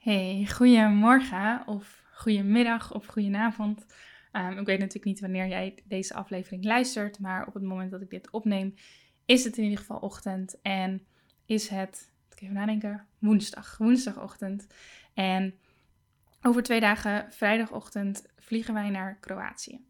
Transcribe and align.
Hey, 0.00 0.46
goedemorgen 0.52 1.62
of 1.66 2.02
goedemiddag 2.12 2.94
of 2.94 3.06
goedenavond. 3.06 3.86
Um, 4.32 4.58
ik 4.58 4.66
weet 4.66 4.78
natuurlijk 4.78 5.04
niet 5.04 5.20
wanneer 5.20 5.46
jij 5.46 5.74
deze 5.84 6.14
aflevering 6.14 6.64
luistert, 6.64 7.18
maar 7.18 7.46
op 7.46 7.54
het 7.54 7.62
moment 7.62 7.90
dat 7.90 8.00
ik 8.00 8.10
dit 8.10 8.30
opneem, 8.30 8.74
is 9.24 9.44
het 9.44 9.56
in 9.56 9.62
ieder 9.62 9.78
geval 9.78 9.98
ochtend 9.98 10.60
en 10.62 11.06
is 11.46 11.68
het, 11.68 12.12
ik 12.30 12.40
even 12.40 12.54
nadenken, 12.54 13.06
woensdag, 13.18 13.76
woensdagochtend. 13.78 14.66
En 15.14 15.54
over 16.42 16.62
twee 16.62 16.80
dagen, 16.80 17.32
vrijdagochtend, 17.32 18.26
vliegen 18.38 18.74
wij 18.74 18.90
naar 18.90 19.16
Kroatië. 19.20 19.84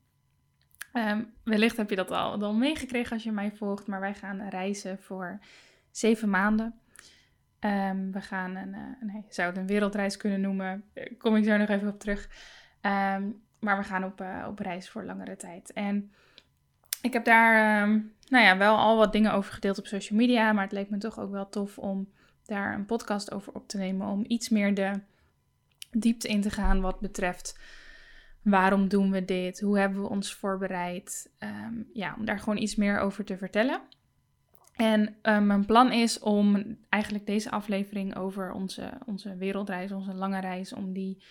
Um, 0.92 1.32
wellicht 1.44 1.76
heb 1.76 1.90
je 1.90 1.96
dat 1.96 2.10
al, 2.10 2.42
al 2.42 2.54
meegekregen 2.54 3.12
als 3.12 3.22
je 3.22 3.32
mij 3.32 3.52
volgt, 3.52 3.86
maar 3.86 4.00
wij 4.00 4.14
gaan 4.14 4.48
reizen 4.48 4.98
voor 4.98 5.40
zeven 5.90 6.30
maanden. 6.30 6.79
Um, 7.64 8.12
we 8.12 8.20
gaan 8.20 8.56
een, 8.56 8.74
uh, 8.74 9.12
nee, 9.12 9.24
zou 9.28 9.48
het 9.48 9.56
een 9.56 9.66
wereldreis 9.66 10.16
kunnen 10.16 10.40
noemen, 10.40 10.84
Daar 10.94 11.08
kom 11.18 11.36
ik 11.36 11.44
zo 11.44 11.56
nog 11.56 11.68
even 11.68 11.88
op 11.88 12.00
terug. 12.00 12.28
Um, 12.82 13.42
maar 13.58 13.76
we 13.76 13.82
gaan 13.82 14.04
op, 14.04 14.20
uh, 14.20 14.46
op 14.48 14.58
reis 14.58 14.90
voor 14.90 15.04
langere 15.04 15.36
tijd. 15.36 15.72
En 15.72 16.12
ik 17.02 17.12
heb 17.12 17.24
daar 17.24 17.82
um, 17.82 18.14
nou 18.28 18.44
ja, 18.44 18.56
wel 18.56 18.76
al 18.76 18.96
wat 18.96 19.12
dingen 19.12 19.32
over 19.32 19.52
gedeeld 19.52 19.78
op 19.78 19.86
social 19.86 20.18
media, 20.18 20.52
maar 20.52 20.62
het 20.64 20.72
leek 20.72 20.90
me 20.90 20.98
toch 20.98 21.18
ook 21.18 21.30
wel 21.30 21.48
tof 21.48 21.78
om 21.78 22.12
daar 22.44 22.74
een 22.74 22.86
podcast 22.86 23.32
over 23.32 23.52
op 23.52 23.68
te 23.68 23.78
nemen, 23.78 24.06
om 24.06 24.24
iets 24.26 24.48
meer 24.48 24.74
de 24.74 25.00
diepte 25.90 26.28
in 26.28 26.40
te 26.40 26.50
gaan 26.50 26.80
wat 26.80 27.00
betreft 27.00 27.58
waarom 28.42 28.88
doen 28.88 29.10
we 29.10 29.24
dit, 29.24 29.60
hoe 29.60 29.78
hebben 29.78 30.02
we 30.02 30.08
ons 30.08 30.34
voorbereid, 30.34 31.30
ja, 31.92 32.14
om 32.18 32.24
daar 32.24 32.38
gewoon 32.38 32.58
iets 32.58 32.76
meer 32.76 32.98
over 32.98 33.24
te 33.24 33.36
vertellen. 33.36 33.80
En 34.80 35.16
uh, 35.22 35.40
mijn 35.40 35.66
plan 35.66 35.92
is 35.92 36.18
om 36.18 36.76
eigenlijk 36.88 37.26
deze 37.26 37.50
aflevering 37.50 38.16
over 38.16 38.52
onze, 38.52 38.90
onze 39.06 39.36
wereldreis, 39.36 39.92
onze 39.92 40.14
lange 40.14 40.40
reis, 40.40 40.72
om 40.72 40.92
die 40.92 41.22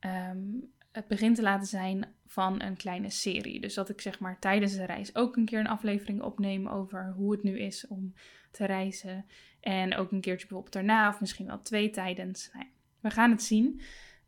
um, 0.00 0.72
het 0.92 1.08
begin 1.08 1.34
te 1.34 1.42
laten 1.42 1.66
zijn 1.66 2.06
van 2.26 2.62
een 2.62 2.76
kleine 2.76 3.10
serie. 3.10 3.60
Dus 3.60 3.74
dat 3.74 3.88
ik 3.88 4.00
zeg 4.00 4.18
maar 4.18 4.38
tijdens 4.38 4.76
de 4.76 4.84
reis 4.84 5.14
ook 5.14 5.36
een 5.36 5.44
keer 5.44 5.58
een 5.58 5.66
aflevering 5.66 6.22
opneem 6.22 6.66
over 6.68 7.12
hoe 7.16 7.32
het 7.32 7.42
nu 7.42 7.58
is 7.58 7.86
om 7.86 8.14
te 8.50 8.64
reizen. 8.64 9.26
En 9.60 9.96
ook 9.96 10.10
een 10.10 10.20
keertje 10.20 10.46
bijvoorbeeld 10.46 10.72
daarna, 10.72 11.08
of 11.08 11.20
misschien 11.20 11.46
wel 11.46 11.62
twee 11.62 11.90
tijdens. 11.90 12.50
Nou 12.52 12.64
ja, 12.64 12.70
we 13.00 13.10
gaan 13.10 13.30
het 13.30 13.42
zien. 13.42 13.80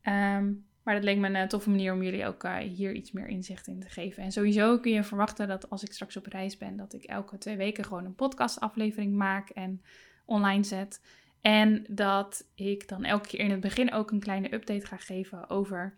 Um, 0.02 0.66
maar 0.88 0.96
dat 0.96 1.06
leek 1.06 1.18
me 1.18 1.38
een 1.38 1.48
toffe 1.48 1.70
manier 1.70 1.92
om 1.92 2.02
jullie 2.02 2.26
ook 2.26 2.44
uh, 2.44 2.56
hier 2.56 2.92
iets 2.92 3.12
meer 3.12 3.26
inzicht 3.26 3.66
in 3.66 3.80
te 3.80 3.88
geven. 3.88 4.22
En 4.22 4.32
sowieso 4.32 4.78
kun 4.78 4.92
je 4.92 5.02
verwachten 5.02 5.48
dat 5.48 5.70
als 5.70 5.82
ik 5.82 5.92
straks 5.92 6.16
op 6.16 6.26
reis 6.26 6.56
ben, 6.56 6.76
dat 6.76 6.92
ik 6.92 7.04
elke 7.04 7.38
twee 7.38 7.56
weken 7.56 7.84
gewoon 7.84 8.04
een 8.04 8.14
podcastaflevering 8.14 9.14
maak 9.14 9.48
en 9.48 9.82
online 10.24 10.64
zet. 10.64 11.04
En 11.40 11.84
dat 11.88 12.48
ik 12.54 12.88
dan 12.88 13.04
elke 13.04 13.28
keer 13.28 13.40
in 13.40 13.50
het 13.50 13.60
begin 13.60 13.92
ook 13.92 14.10
een 14.10 14.20
kleine 14.20 14.54
update 14.54 14.86
ga 14.86 14.96
geven 14.96 15.50
over 15.50 15.96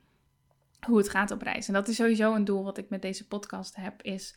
hoe 0.86 0.98
het 0.98 1.08
gaat 1.08 1.30
op 1.30 1.42
reis. 1.42 1.68
En 1.68 1.74
dat 1.74 1.88
is 1.88 1.96
sowieso 1.96 2.34
een 2.34 2.44
doel 2.44 2.64
wat 2.64 2.78
ik 2.78 2.88
met 2.88 3.02
deze 3.02 3.26
podcast 3.26 3.76
heb, 3.76 4.02
is 4.02 4.36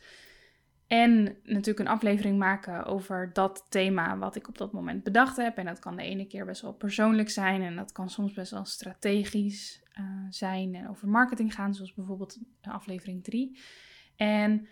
en 0.86 1.36
natuurlijk 1.42 1.78
een 1.78 1.94
aflevering 1.94 2.38
maken 2.38 2.84
over 2.84 3.30
dat 3.32 3.66
thema 3.68 4.18
wat 4.18 4.36
ik 4.36 4.48
op 4.48 4.58
dat 4.58 4.72
moment 4.72 5.02
bedacht 5.02 5.36
heb. 5.36 5.56
En 5.56 5.64
dat 5.64 5.78
kan 5.78 5.96
de 5.96 6.02
ene 6.02 6.26
keer 6.26 6.44
best 6.44 6.62
wel 6.62 6.72
persoonlijk 6.72 7.30
zijn 7.30 7.62
en 7.62 7.76
dat 7.76 7.92
kan 7.92 8.10
soms 8.10 8.32
best 8.32 8.50
wel 8.50 8.64
strategisch 8.64 9.82
uh, 9.98 10.04
zijn 10.30 10.74
en 10.74 10.88
over 10.88 11.08
marketing 11.08 11.54
gaan, 11.54 11.74
zoals 11.74 11.94
bijvoorbeeld 11.94 12.38
aflevering 12.62 13.24
3. 13.24 13.58
En 14.16 14.66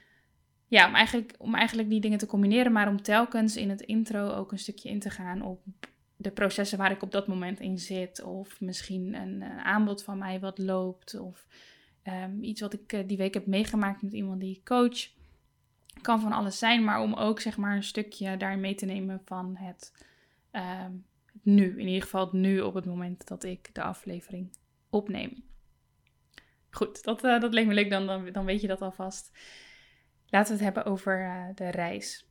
ja, 0.66 0.88
om 0.88 0.94
eigenlijk, 0.94 1.34
om 1.38 1.54
eigenlijk 1.54 1.88
die 1.88 2.00
dingen 2.00 2.18
te 2.18 2.26
combineren, 2.26 2.72
maar 2.72 2.88
om 2.88 3.02
telkens 3.02 3.56
in 3.56 3.70
het 3.70 3.80
intro 3.80 4.28
ook 4.28 4.52
een 4.52 4.58
stukje 4.58 4.88
in 4.88 5.00
te 5.00 5.10
gaan 5.10 5.42
op 5.42 5.60
de 6.16 6.30
processen 6.30 6.78
waar 6.78 6.90
ik 6.90 7.02
op 7.02 7.12
dat 7.12 7.26
moment 7.26 7.60
in 7.60 7.78
zit. 7.78 8.22
Of 8.22 8.60
misschien 8.60 9.14
een, 9.14 9.42
een 9.42 9.58
aanbod 9.58 10.04
van 10.04 10.18
mij 10.18 10.40
wat 10.40 10.58
loopt. 10.58 11.20
Of 11.20 11.46
um, 12.04 12.42
iets 12.42 12.60
wat 12.60 12.72
ik 12.72 12.92
uh, 12.92 13.00
die 13.06 13.16
week 13.16 13.34
heb 13.34 13.46
meegemaakt 13.46 14.02
met 14.02 14.12
iemand 14.12 14.40
die 14.40 14.56
ik 14.56 14.64
coach. 14.64 15.20
Kan 16.00 16.20
van 16.20 16.32
alles 16.32 16.58
zijn, 16.58 16.84
maar 16.84 17.00
om 17.00 17.14
ook 17.14 17.40
zeg 17.40 17.56
maar 17.56 17.76
een 17.76 17.82
stukje 17.82 18.36
daarin 18.36 18.60
mee 18.60 18.74
te 18.74 18.86
nemen 18.86 19.20
van 19.24 19.56
het, 19.56 20.06
um, 20.52 21.06
nu. 21.42 21.80
In 21.80 21.86
ieder 21.86 22.02
geval 22.02 22.24
het 22.24 22.32
nu 22.32 22.60
op 22.60 22.74
het 22.74 22.84
moment 22.84 23.28
dat 23.28 23.44
ik 23.44 23.74
de 23.74 23.82
aflevering 23.82 24.56
opneem. 24.90 25.44
Goed, 26.70 27.04
dat, 27.04 27.24
uh, 27.24 27.40
dat 27.40 27.52
leek 27.52 27.66
me 27.66 27.74
leuk, 27.74 27.90
dan, 27.90 28.06
dan, 28.06 28.32
dan 28.32 28.44
weet 28.44 28.60
je 28.60 28.66
dat 28.66 28.82
alvast. 28.82 29.30
Laten 30.26 30.56
we 30.56 30.64
het 30.64 30.74
hebben 30.74 30.92
over 30.92 31.20
uh, 31.20 31.44
de 31.54 31.68
reis. 31.68 32.26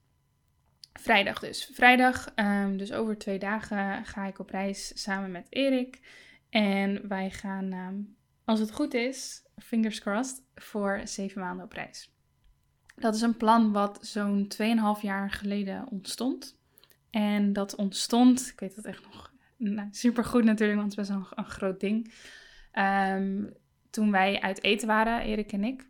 Vrijdag 0.94 1.40
dus. 1.40 1.70
Vrijdag, 1.74 2.34
um, 2.36 2.78
dus 2.78 2.92
over 2.92 3.18
twee 3.18 3.40
dagen, 3.40 4.06
ga 4.06 4.26
ik 4.26 4.40
op 4.40 4.50
reis 4.50 5.02
samen 5.02 5.32
met 5.32 5.48
Erik. 5.50 6.00
En 6.50 7.08
wij 7.08 7.30
gaan, 7.30 7.74
um, 7.74 8.16
als 8.46 8.60
het 8.60 8.72
goed 8.72 8.94
is, 8.94 9.46
fingers 9.58 10.00
crossed, 10.00 10.44
voor 10.56 11.02
zeven 11.04 11.42
maanden 11.42 11.66
op 11.66 11.72
reis. 11.72 12.11
Dat 13.02 13.16
is 13.16 13.22
een 13.22 13.38
plan 13.38 13.72
wat 13.72 14.00
zo'n 14.02 14.48
2,5 14.98 15.02
jaar 15.02 15.32
geleden 15.32 15.88
ontstond. 15.90 16.56
En 17.10 17.54
dat 17.54 17.76
ontstond, 17.76 18.50
ik 18.54 18.60
weet 18.60 18.76
dat 18.76 18.86
echt 18.86 19.04
nog 19.04 19.32
nou, 19.58 19.88
super 19.92 20.26
goed 20.26 20.44
natuurlijk, 20.44 20.80
want 20.80 20.96
het 20.96 21.00
is 21.00 21.10
best 21.10 21.20
wel 21.20 21.38
een, 21.46 21.52
groot 21.52 21.80
ding. 21.80 22.14
Um, 22.74 23.54
toen 23.90 24.12
wij 24.12 24.42
uit 24.42 24.64
eten 24.64 24.88
waren, 24.88 25.22
Erik 25.22 25.52
en 25.52 25.64
ik, 25.64 25.86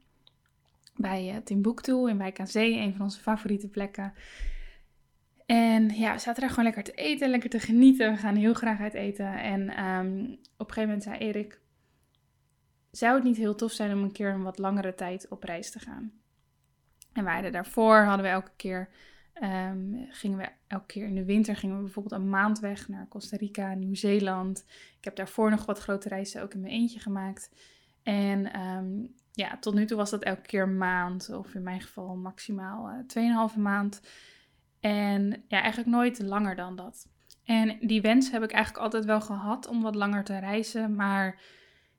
bij 0.95 1.33
uh, 1.33 1.37
Timbuktu 1.37 2.09
in 2.09 2.17
Wijk 2.17 2.39
aan 2.39 2.47
een 2.51 2.91
van 2.91 3.01
onze 3.01 3.19
favoriete 3.19 3.67
plekken. 3.67 4.13
En 5.45 5.89
ja, 5.89 6.13
we 6.13 6.19
zaten 6.19 6.41
daar 6.41 6.49
gewoon 6.49 6.65
lekker 6.65 6.83
te 6.83 6.91
eten, 6.91 7.29
lekker 7.29 7.49
te 7.49 7.59
genieten. 7.59 8.11
We 8.11 8.17
gaan 8.17 8.35
heel 8.35 8.53
graag 8.53 8.79
uit 8.79 8.93
eten. 8.93 9.37
En 9.37 9.85
um, 9.85 10.39
op 10.57 10.67
een 10.67 10.73
gegeven 10.73 10.81
moment 10.83 11.03
zei 11.03 11.17
Erik, 11.17 11.59
zou 12.91 13.15
het 13.15 13.23
niet 13.23 13.37
heel 13.37 13.55
tof 13.55 13.71
zijn 13.71 13.93
om 13.93 14.03
een 14.03 14.11
keer 14.11 14.29
een 14.29 14.43
wat 14.43 14.57
langere 14.57 14.95
tijd 14.95 15.27
op 15.27 15.43
reis 15.43 15.71
te 15.71 15.79
gaan? 15.79 16.21
En 17.13 17.23
wij 17.23 17.33
hadden 17.33 17.51
daarvoor, 17.51 17.97
hadden 17.97 18.25
we 18.25 18.31
elke 18.31 18.51
keer, 18.55 18.89
um, 19.43 20.07
gingen 20.09 20.37
we 20.37 20.49
elke 20.67 20.85
keer 20.85 21.05
in 21.05 21.15
de 21.15 21.25
winter, 21.25 21.55
gingen 21.55 21.75
we 21.75 21.81
bijvoorbeeld 21.81 22.21
een 22.21 22.29
maand 22.29 22.59
weg 22.59 22.87
naar 22.87 23.07
Costa 23.07 23.37
Rica, 23.37 23.73
Nieuw-Zeeland. 23.73 24.65
Ik 24.97 25.03
heb 25.03 25.15
daarvoor 25.15 25.49
nog 25.49 25.65
wat 25.65 25.79
grote 25.79 26.09
reizen 26.09 26.41
ook 26.41 26.53
in 26.53 26.61
mijn 26.61 26.73
eentje 26.73 26.99
gemaakt. 26.99 27.51
En 28.03 28.59
um, 28.59 29.13
ja, 29.31 29.57
tot 29.59 29.73
nu 29.73 29.85
toe 29.85 29.97
was 29.97 30.09
dat 30.09 30.23
elke 30.23 30.41
keer 30.41 30.63
een 30.63 30.77
maand, 30.77 31.29
of 31.29 31.53
in 31.53 31.63
mijn 31.63 31.81
geval 31.81 32.15
maximaal 32.15 32.89
uh, 33.15 33.49
2,5 33.53 33.57
maand. 33.59 34.01
En 34.79 35.43
ja, 35.47 35.61
eigenlijk 35.61 35.89
nooit 35.89 36.21
langer 36.21 36.55
dan 36.55 36.75
dat. 36.75 37.07
En 37.43 37.77
die 37.81 38.01
wens 38.01 38.31
heb 38.31 38.43
ik 38.43 38.51
eigenlijk 38.51 38.83
altijd 38.83 39.05
wel 39.05 39.21
gehad 39.21 39.67
om 39.67 39.81
wat 39.81 39.95
langer 39.95 40.23
te 40.23 40.39
reizen, 40.39 40.95
maar 40.95 41.39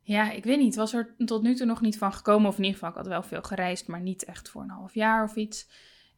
ja, 0.02 0.30
ik 0.30 0.44
weet 0.44 0.58
niet, 0.58 0.74
was 0.74 0.94
er 0.94 1.14
tot 1.16 1.42
nu 1.42 1.54
toe 1.54 1.66
nog 1.66 1.80
niet 1.80 1.98
van 1.98 2.12
gekomen. 2.12 2.48
Of 2.48 2.56
in 2.56 2.64
ieder 2.64 2.78
geval, 2.78 2.90
ik 2.90 2.96
had 2.96 3.06
wel 3.06 3.22
veel 3.22 3.42
gereisd, 3.42 3.86
maar 3.86 4.00
niet 4.00 4.24
echt 4.24 4.48
voor 4.48 4.62
een 4.62 4.70
half 4.70 4.94
jaar 4.94 5.24
of 5.24 5.36
iets. 5.36 5.68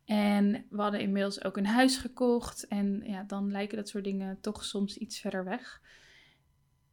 En 0.04 0.66
we 0.70 0.82
hadden 0.82 1.00
inmiddels 1.00 1.44
ook 1.44 1.56
een 1.56 1.66
huis 1.66 1.96
gekocht. 1.96 2.66
En 2.66 3.02
ja, 3.04 3.22
dan 3.22 3.50
lijken 3.50 3.76
dat 3.76 3.88
soort 3.88 4.04
dingen 4.04 4.40
toch 4.40 4.64
soms 4.64 4.96
iets 4.96 5.20
verder 5.20 5.44
weg. 5.44 5.82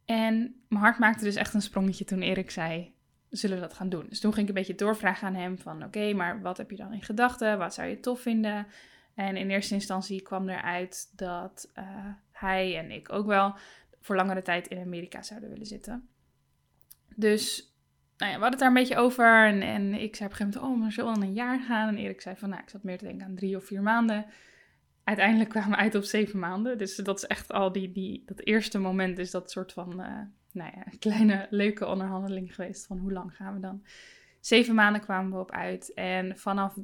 En 0.04 0.62
mijn 0.68 0.82
hart 0.82 0.98
maakte 0.98 1.24
dus 1.24 1.34
echt 1.34 1.54
een 1.54 1.62
sprongetje 1.62 2.04
toen 2.04 2.22
Erik 2.22 2.50
zei, 2.50 2.94
zullen 3.28 3.56
we 3.56 3.62
dat 3.62 3.74
gaan 3.74 3.88
doen? 3.88 4.06
Dus 4.08 4.20
toen 4.20 4.32
ging 4.32 4.48
ik 4.48 4.54
een 4.54 4.60
beetje 4.60 4.84
doorvragen 4.84 5.28
aan 5.28 5.34
hem 5.34 5.58
van, 5.58 5.84
oké, 5.84 6.12
maar 6.12 6.42
wat 6.42 6.56
heb 6.56 6.70
je 6.70 6.76
dan 6.76 6.92
in 6.92 7.02
gedachten? 7.02 7.58
Wat 7.58 7.74
zou 7.74 7.88
je 7.88 8.00
tof 8.00 8.20
vinden? 8.20 8.66
En 9.14 9.36
in 9.36 9.50
eerste 9.50 9.74
instantie 9.74 10.22
kwam 10.22 10.48
eruit 10.48 11.12
dat 11.16 11.70
uh, 11.78 11.84
hij 12.32 12.78
en 12.78 12.90
ik 12.90 13.12
ook 13.12 13.26
wel 13.26 13.54
voor 14.00 14.16
langere 14.16 14.42
tijd 14.42 14.68
in 14.68 14.80
Amerika 14.80 15.22
zouden 15.22 15.50
willen 15.50 15.66
zitten. 15.66 16.08
Dus 17.16 17.74
nou 18.16 18.32
ja, 18.32 18.38
we 18.38 18.42
hadden 18.42 18.50
het 18.50 18.58
daar 18.58 18.68
een 18.68 18.74
beetje 18.74 18.96
over. 18.96 19.46
En, 19.46 19.62
en 19.62 19.94
ik 19.94 20.16
zei 20.16 20.28
op 20.28 20.34
een 20.34 20.36
gegeven 20.36 20.60
moment, 20.60 20.76
oh, 20.76 20.80
maar 20.80 20.92
zullen 20.92 21.14
dan 21.14 21.22
een 21.22 21.32
jaar 21.32 21.60
gaan? 21.60 21.88
En 21.88 21.96
Erik 21.96 22.20
zei 22.20 22.36
van, 22.36 22.48
nou, 22.48 22.62
ik 22.62 22.70
zat 22.70 22.82
meer 22.82 22.98
te 22.98 23.04
denken 23.04 23.26
aan 23.26 23.34
drie 23.34 23.56
of 23.56 23.64
vier 23.64 23.82
maanden. 23.82 24.26
Uiteindelijk 25.04 25.50
kwamen 25.54 25.70
we 25.70 25.76
uit 25.76 25.94
op 25.94 26.04
zeven 26.04 26.38
maanden. 26.38 26.78
Dus 26.78 26.96
dat 26.96 27.16
is 27.16 27.26
echt 27.26 27.52
al 27.52 27.72
die, 27.72 27.92
die 27.92 28.22
dat 28.26 28.40
eerste 28.40 28.78
moment 28.78 29.18
is 29.18 29.30
dat 29.30 29.50
soort 29.50 29.72
van, 29.72 30.00
uh, 30.00 30.06
nou 30.52 30.70
ja, 30.74 30.84
kleine 30.98 31.46
leuke 31.50 31.86
onderhandeling 31.86 32.54
geweest. 32.54 32.86
Van 32.86 32.98
hoe 32.98 33.12
lang 33.12 33.36
gaan 33.36 33.54
we 33.54 33.60
dan? 33.60 33.84
Zeven 34.40 34.74
maanden 34.74 35.00
kwamen 35.00 35.32
we 35.32 35.38
op 35.38 35.50
uit. 35.50 35.94
En 35.94 36.38
vanaf 36.38 36.76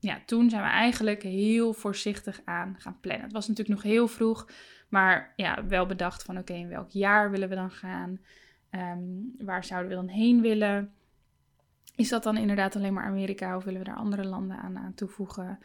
ja, 0.00 0.20
toen 0.26 0.50
zijn 0.50 0.62
we 0.62 0.68
eigenlijk 0.68 1.22
heel 1.22 1.72
voorzichtig 1.72 2.40
aan 2.44 2.74
gaan 2.78 3.00
plannen. 3.00 3.24
Het 3.24 3.32
was 3.32 3.48
natuurlijk 3.48 3.82
nog 3.82 3.92
heel 3.92 4.08
vroeg, 4.08 4.48
maar 4.88 5.32
ja, 5.36 5.66
wel 5.66 5.86
bedacht 5.86 6.22
van 6.22 6.38
oké, 6.38 6.52
in 6.52 6.68
welk 6.68 6.90
jaar 6.90 7.30
willen 7.30 7.48
we 7.48 7.54
dan 7.54 7.70
gaan? 7.70 8.20
Ehm, 8.70 9.00
waar 9.38 9.64
zouden 9.64 9.90
we 9.90 9.96
dan 9.96 10.08
heen 10.08 10.40
willen? 10.40 10.92
Is 11.96 12.08
dat 12.08 12.22
dan 12.22 12.36
inderdaad 12.36 12.76
alleen 12.76 12.92
maar 12.92 13.04
Amerika 13.04 13.56
of 13.56 13.64
willen 13.64 13.80
we 13.80 13.86
daar 13.86 13.96
andere 13.96 14.24
landen 14.24 14.56
aan, 14.56 14.78
aan 14.78 14.94
toevoegen? 14.94 15.58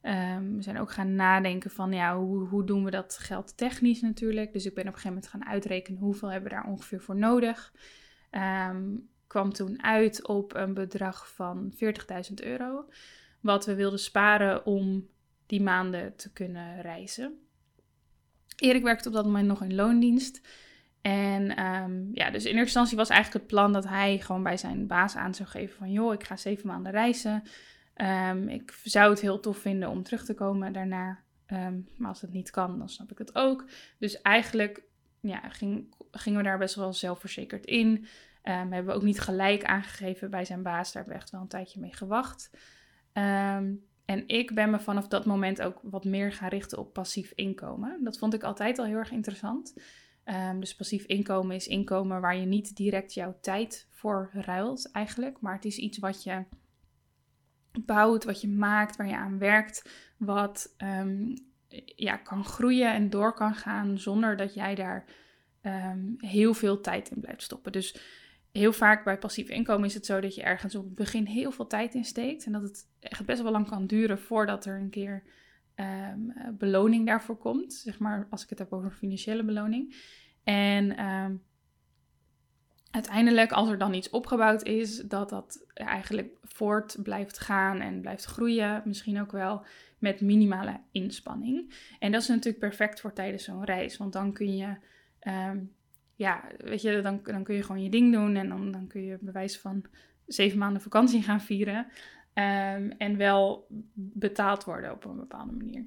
Ehm, 0.00 0.54
we 0.56 0.62
zijn 0.62 0.78
ook 0.78 0.90
gaan 0.90 1.14
nadenken 1.14 1.70
van 1.70 1.92
ja, 1.92 2.18
hoe, 2.18 2.46
hoe 2.46 2.64
doen 2.64 2.84
we 2.84 2.90
dat 2.90 3.18
geld 3.18 3.56
technisch 3.56 4.00
natuurlijk. 4.00 4.52
Dus 4.52 4.66
ik 4.66 4.74
ben 4.74 4.88
op 4.88 4.94
een 4.94 5.00
gegeven 5.00 5.14
moment 5.14 5.32
gaan 5.32 5.52
uitrekenen 5.52 6.00
hoeveel 6.00 6.30
hebben 6.30 6.50
we 6.50 6.56
daar 6.56 6.66
ongeveer 6.66 7.00
voor 7.00 7.16
nodig. 7.16 7.72
Um, 8.30 9.08
kwam 9.26 9.52
toen 9.52 9.82
uit 9.82 10.26
op 10.26 10.54
een 10.54 10.74
bedrag 10.74 11.34
van 11.34 11.72
40.000 11.72 12.34
euro. 12.34 12.88
Wat 13.40 13.66
we 13.66 13.74
wilden 13.74 13.98
sparen 13.98 14.66
om 14.66 15.08
die 15.46 15.62
maanden 15.62 16.16
te 16.16 16.32
kunnen 16.32 16.80
reizen. 16.80 17.40
Erik 18.56 18.82
werkte 18.82 19.08
op 19.08 19.14
dat 19.14 19.24
moment 19.24 19.46
nog 19.46 19.62
in 19.62 19.74
loondienst. 19.74 20.40
En 21.06 21.64
um, 21.64 22.10
ja, 22.12 22.30
dus 22.30 22.44
in 22.44 22.50
eerste 22.50 22.60
instantie 22.60 22.96
was 22.96 23.08
eigenlijk 23.08 23.42
het 23.42 23.52
plan 23.52 23.72
dat 23.72 23.88
hij 23.88 24.18
gewoon 24.18 24.42
bij 24.42 24.56
zijn 24.56 24.86
baas 24.86 25.16
aan 25.16 25.34
zou 25.34 25.48
geven 25.48 25.76
van... 25.76 25.92
joh, 25.92 26.12
ik 26.12 26.24
ga 26.24 26.36
zeven 26.36 26.66
maanden 26.66 26.92
reizen. 26.92 27.42
Um, 27.96 28.48
ik 28.48 28.80
zou 28.84 29.10
het 29.10 29.20
heel 29.20 29.40
tof 29.40 29.58
vinden 29.58 29.88
om 29.88 30.02
terug 30.02 30.24
te 30.24 30.34
komen 30.34 30.72
daarna. 30.72 31.18
Um, 31.46 31.88
maar 31.96 32.08
als 32.08 32.20
het 32.20 32.32
niet 32.32 32.50
kan, 32.50 32.78
dan 32.78 32.88
snap 32.88 33.10
ik 33.10 33.18
het 33.18 33.34
ook. 33.34 33.64
Dus 33.98 34.22
eigenlijk 34.22 34.82
ja, 35.20 35.48
ging, 35.48 35.94
gingen 36.10 36.38
we 36.38 36.44
daar 36.44 36.58
best 36.58 36.74
wel 36.74 36.92
zelfverzekerd 36.92 37.64
in. 37.64 38.06
Hebben 38.42 38.86
we 38.86 38.92
ook 38.92 39.02
niet 39.02 39.20
gelijk 39.20 39.64
aangegeven 39.64 40.30
bij 40.30 40.44
zijn 40.44 40.62
baas. 40.62 40.92
Daar 40.92 41.02
hebben 41.02 41.12
we 41.12 41.20
echt 41.20 41.30
wel 41.30 41.40
een 41.40 41.48
tijdje 41.48 41.80
mee 41.80 41.94
gewacht. 41.94 42.50
en 44.04 44.24
ik 44.26 44.54
ben 44.54 44.70
me 44.70 44.80
vanaf 44.80 45.08
dat 45.08 45.26
moment 45.26 45.62
ook 45.62 45.80
wat 45.82 46.04
meer 46.04 46.32
gaan 46.32 46.48
richten 46.48 46.78
op 46.78 46.92
passief 46.92 47.32
inkomen. 47.34 48.04
Dat 48.04 48.18
vond 48.18 48.34
ik 48.34 48.42
altijd 48.42 48.78
al 48.78 48.84
heel 48.84 48.96
erg 48.96 49.10
interessant. 49.10 49.74
Um, 50.28 50.60
dus 50.60 50.74
passief 50.74 51.04
inkomen 51.04 51.56
is 51.56 51.66
inkomen 51.66 52.20
waar 52.20 52.36
je 52.36 52.46
niet 52.46 52.76
direct 52.76 53.14
jouw 53.14 53.38
tijd 53.40 53.88
voor 53.90 54.30
ruilt 54.32 54.90
eigenlijk. 54.90 55.40
Maar 55.40 55.54
het 55.54 55.64
is 55.64 55.76
iets 55.76 55.98
wat 55.98 56.22
je 56.22 56.44
bouwt, 57.80 58.24
wat 58.24 58.40
je 58.40 58.48
maakt, 58.48 58.96
waar 58.96 59.08
je 59.08 59.16
aan 59.16 59.38
werkt. 59.38 59.90
Wat 60.16 60.74
um, 60.78 61.34
ja, 61.96 62.16
kan 62.16 62.44
groeien 62.44 62.92
en 62.92 63.10
door 63.10 63.34
kan 63.34 63.54
gaan 63.54 63.98
zonder 63.98 64.36
dat 64.36 64.54
jij 64.54 64.74
daar 64.74 65.04
um, 65.62 66.14
heel 66.18 66.54
veel 66.54 66.80
tijd 66.80 67.10
in 67.10 67.20
blijft 67.20 67.42
stoppen. 67.42 67.72
Dus 67.72 68.00
heel 68.52 68.72
vaak 68.72 69.04
bij 69.04 69.18
passief 69.18 69.48
inkomen 69.48 69.86
is 69.86 69.94
het 69.94 70.06
zo 70.06 70.20
dat 70.20 70.34
je 70.34 70.42
ergens 70.42 70.74
op 70.74 70.84
het 70.84 70.94
begin 70.94 71.24
heel 71.26 71.50
veel 71.50 71.66
tijd 71.66 71.94
in 71.94 72.04
steekt. 72.04 72.46
En 72.46 72.52
dat 72.52 72.62
het 72.62 72.88
echt 73.00 73.26
best 73.26 73.42
wel 73.42 73.52
lang 73.52 73.68
kan 73.68 73.86
duren 73.86 74.18
voordat 74.18 74.64
er 74.64 74.80
een 74.80 74.90
keer 74.90 75.22
um, 75.80 76.32
beloning 76.58 77.06
daarvoor 77.06 77.36
komt. 77.36 77.72
Zeg 77.72 77.98
maar 77.98 78.26
als 78.30 78.42
ik 78.42 78.48
het 78.48 78.58
heb 78.58 78.72
over 78.72 78.90
financiële 78.90 79.44
beloning. 79.44 79.94
En 80.44 81.04
um, 81.04 81.42
uiteindelijk, 82.90 83.52
als 83.52 83.68
er 83.68 83.78
dan 83.78 83.94
iets 83.94 84.10
opgebouwd 84.10 84.62
is, 84.62 84.96
dat 84.96 85.28
dat 85.28 85.66
eigenlijk 85.74 86.36
voort 86.42 86.96
blijft 87.02 87.38
gaan 87.38 87.80
en 87.80 88.00
blijft 88.00 88.24
groeien. 88.24 88.82
Misschien 88.84 89.20
ook 89.20 89.32
wel 89.32 89.64
met 89.98 90.20
minimale 90.20 90.80
inspanning. 90.92 91.74
En 91.98 92.12
dat 92.12 92.22
is 92.22 92.28
natuurlijk 92.28 92.58
perfect 92.58 93.00
voor 93.00 93.12
tijdens 93.12 93.44
zo'n 93.44 93.64
reis. 93.64 93.96
Want 93.96 94.12
dan 94.12 94.32
kun 94.32 94.56
je, 94.56 94.76
um, 95.48 95.72
ja, 96.14 96.44
weet 96.58 96.82
je, 96.82 97.00
dan, 97.00 97.20
dan 97.22 97.44
kun 97.44 97.54
je 97.54 97.62
gewoon 97.62 97.82
je 97.82 97.90
ding 97.90 98.12
doen. 98.12 98.36
En 98.36 98.48
dan, 98.48 98.70
dan 98.72 98.86
kun 98.86 99.02
je 99.02 99.18
bewijs 99.20 99.58
van 99.58 99.84
zeven 100.26 100.58
maanden 100.58 100.82
vakantie 100.82 101.22
gaan 101.22 101.40
vieren. 101.40 101.86
Um, 102.38 102.90
en 102.90 103.16
wel 103.16 103.66
betaald 103.94 104.64
worden 104.64 104.92
op 104.92 105.04
een 105.04 105.16
bepaalde 105.16 105.52
manier. 105.52 105.86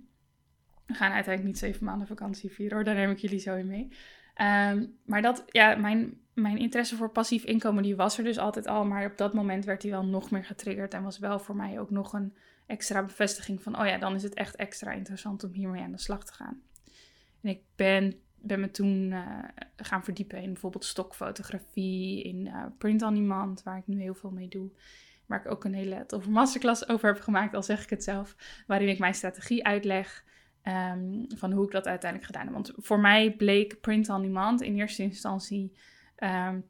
We 0.85 0.93
gaan 0.93 1.11
uiteindelijk 1.11 1.45
niet 1.45 1.57
zeven 1.57 1.85
maanden 1.85 2.07
vakantie 2.07 2.51
vieren 2.51 2.75
hoor, 2.75 2.85
daar 2.85 2.95
neem 2.95 3.09
ik 3.09 3.17
jullie 3.17 3.39
zo 3.39 3.55
in 3.55 3.67
mee. 3.67 3.87
Um, 4.41 4.97
maar 5.05 5.21
dat, 5.21 5.45
ja, 5.47 5.75
mijn, 5.75 6.17
mijn 6.33 6.57
interesse 6.57 6.95
voor 6.95 7.11
passief 7.11 7.43
inkomen, 7.43 7.83
die 7.83 7.95
was 7.95 8.17
er 8.17 8.23
dus 8.23 8.37
altijd 8.37 8.67
al. 8.67 8.85
Maar 8.85 9.05
op 9.05 9.17
dat 9.17 9.33
moment 9.33 9.65
werd 9.65 9.81
die 9.81 9.91
wel 9.91 10.05
nog 10.05 10.31
meer 10.31 10.45
getriggerd. 10.45 10.93
En 10.93 11.03
was 11.03 11.19
wel 11.19 11.39
voor 11.39 11.55
mij 11.55 11.79
ook 11.79 11.89
nog 11.89 12.13
een 12.13 12.33
extra 12.65 13.03
bevestiging 13.03 13.63
van, 13.63 13.79
oh 13.79 13.85
ja, 13.85 13.97
dan 13.97 14.15
is 14.15 14.23
het 14.23 14.33
echt 14.33 14.55
extra 14.55 14.91
interessant 14.91 15.43
om 15.43 15.51
hiermee 15.51 15.83
aan 15.83 15.91
de 15.91 15.99
slag 15.99 16.25
te 16.25 16.33
gaan. 16.33 16.61
En 17.41 17.49
ik 17.49 17.61
ben, 17.75 18.15
ben 18.35 18.59
me 18.59 18.71
toen 18.71 19.11
uh, 19.11 19.43
gaan 19.75 20.03
verdiepen 20.03 20.41
in 20.41 20.51
bijvoorbeeld 20.53 20.85
stokfotografie, 20.85 22.23
in 22.23 22.45
uh, 22.45 22.65
print 22.77 23.01
on 23.01 23.13
demand, 23.13 23.63
waar 23.63 23.77
ik 23.77 23.87
nu 23.87 24.01
heel 24.01 24.15
veel 24.15 24.31
mee 24.31 24.47
doe. 24.47 24.69
Waar 25.29 25.45
ik 25.45 25.51
ook 25.51 25.63
een 25.63 25.73
hele 25.73 26.03
toffe 26.05 26.29
masterclass 26.29 26.87
over 26.87 27.13
heb 27.13 27.21
gemaakt, 27.21 27.55
al 27.55 27.63
zeg 27.63 27.83
ik 27.83 27.89
het 27.89 28.03
zelf. 28.03 28.35
Waarin 28.67 28.89
ik 28.89 28.99
mijn 28.99 29.13
strategie 29.13 29.65
uitleg. 29.65 30.27
Um, 30.63 31.25
van 31.35 31.51
hoe 31.51 31.65
ik 31.65 31.71
dat 31.71 31.87
uiteindelijk 31.87 32.31
gedaan 32.31 32.45
heb. 32.45 32.53
Want 32.53 32.71
voor 32.75 32.99
mij 32.99 33.35
bleek 33.35 33.81
print 33.81 34.09
on 34.09 34.21
demand 34.21 34.61
in 34.61 34.75
eerste 34.75 35.03
instantie 35.03 35.77
um, 36.17 36.65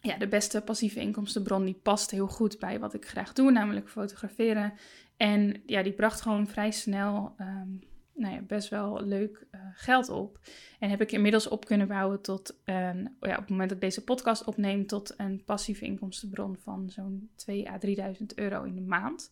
ja, 0.00 0.16
de 0.18 0.28
beste 0.28 0.60
passieve 0.60 1.00
inkomstenbron. 1.00 1.64
Die 1.64 1.80
past 1.82 2.10
heel 2.10 2.26
goed 2.26 2.58
bij 2.58 2.80
wat 2.80 2.94
ik 2.94 3.08
graag 3.08 3.32
doe, 3.32 3.50
namelijk 3.50 3.88
fotograferen. 3.88 4.72
En 5.16 5.62
ja, 5.66 5.82
die 5.82 5.92
bracht 5.92 6.20
gewoon 6.20 6.46
vrij 6.46 6.70
snel 6.70 7.34
um, 7.40 7.80
nou 8.14 8.34
ja, 8.34 8.40
best 8.40 8.68
wel 8.68 9.04
leuk 9.04 9.46
uh, 9.50 9.60
geld 9.74 10.08
op. 10.08 10.38
En 10.78 10.90
heb 10.90 11.00
ik 11.00 11.12
inmiddels 11.12 11.48
op 11.48 11.64
kunnen 11.64 11.88
bouwen 11.88 12.20
tot 12.20 12.60
een, 12.64 13.16
ja, 13.20 13.32
op 13.32 13.40
het 13.40 13.48
moment 13.48 13.68
dat 13.68 13.78
ik 13.78 13.84
deze 13.84 14.04
podcast 14.04 14.44
opneem, 14.44 14.86
tot 14.86 15.14
een 15.16 15.42
passieve 15.44 15.84
inkomstenbron 15.84 16.56
van 16.58 16.90
zo'n 16.90 17.30
2 17.36 17.70
à 17.70 17.78
3.000 17.86 18.24
euro 18.34 18.62
in 18.62 18.74
de 18.74 18.80
maand 18.80 19.30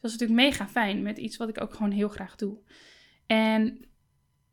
dat 0.00 0.10
is 0.10 0.18
natuurlijk 0.18 0.48
mega 0.48 0.68
fijn 0.68 1.02
met 1.02 1.18
iets 1.18 1.36
wat 1.36 1.48
ik 1.48 1.60
ook 1.60 1.74
gewoon 1.74 1.90
heel 1.90 2.08
graag 2.08 2.36
doe. 2.36 2.58
En 3.26 3.66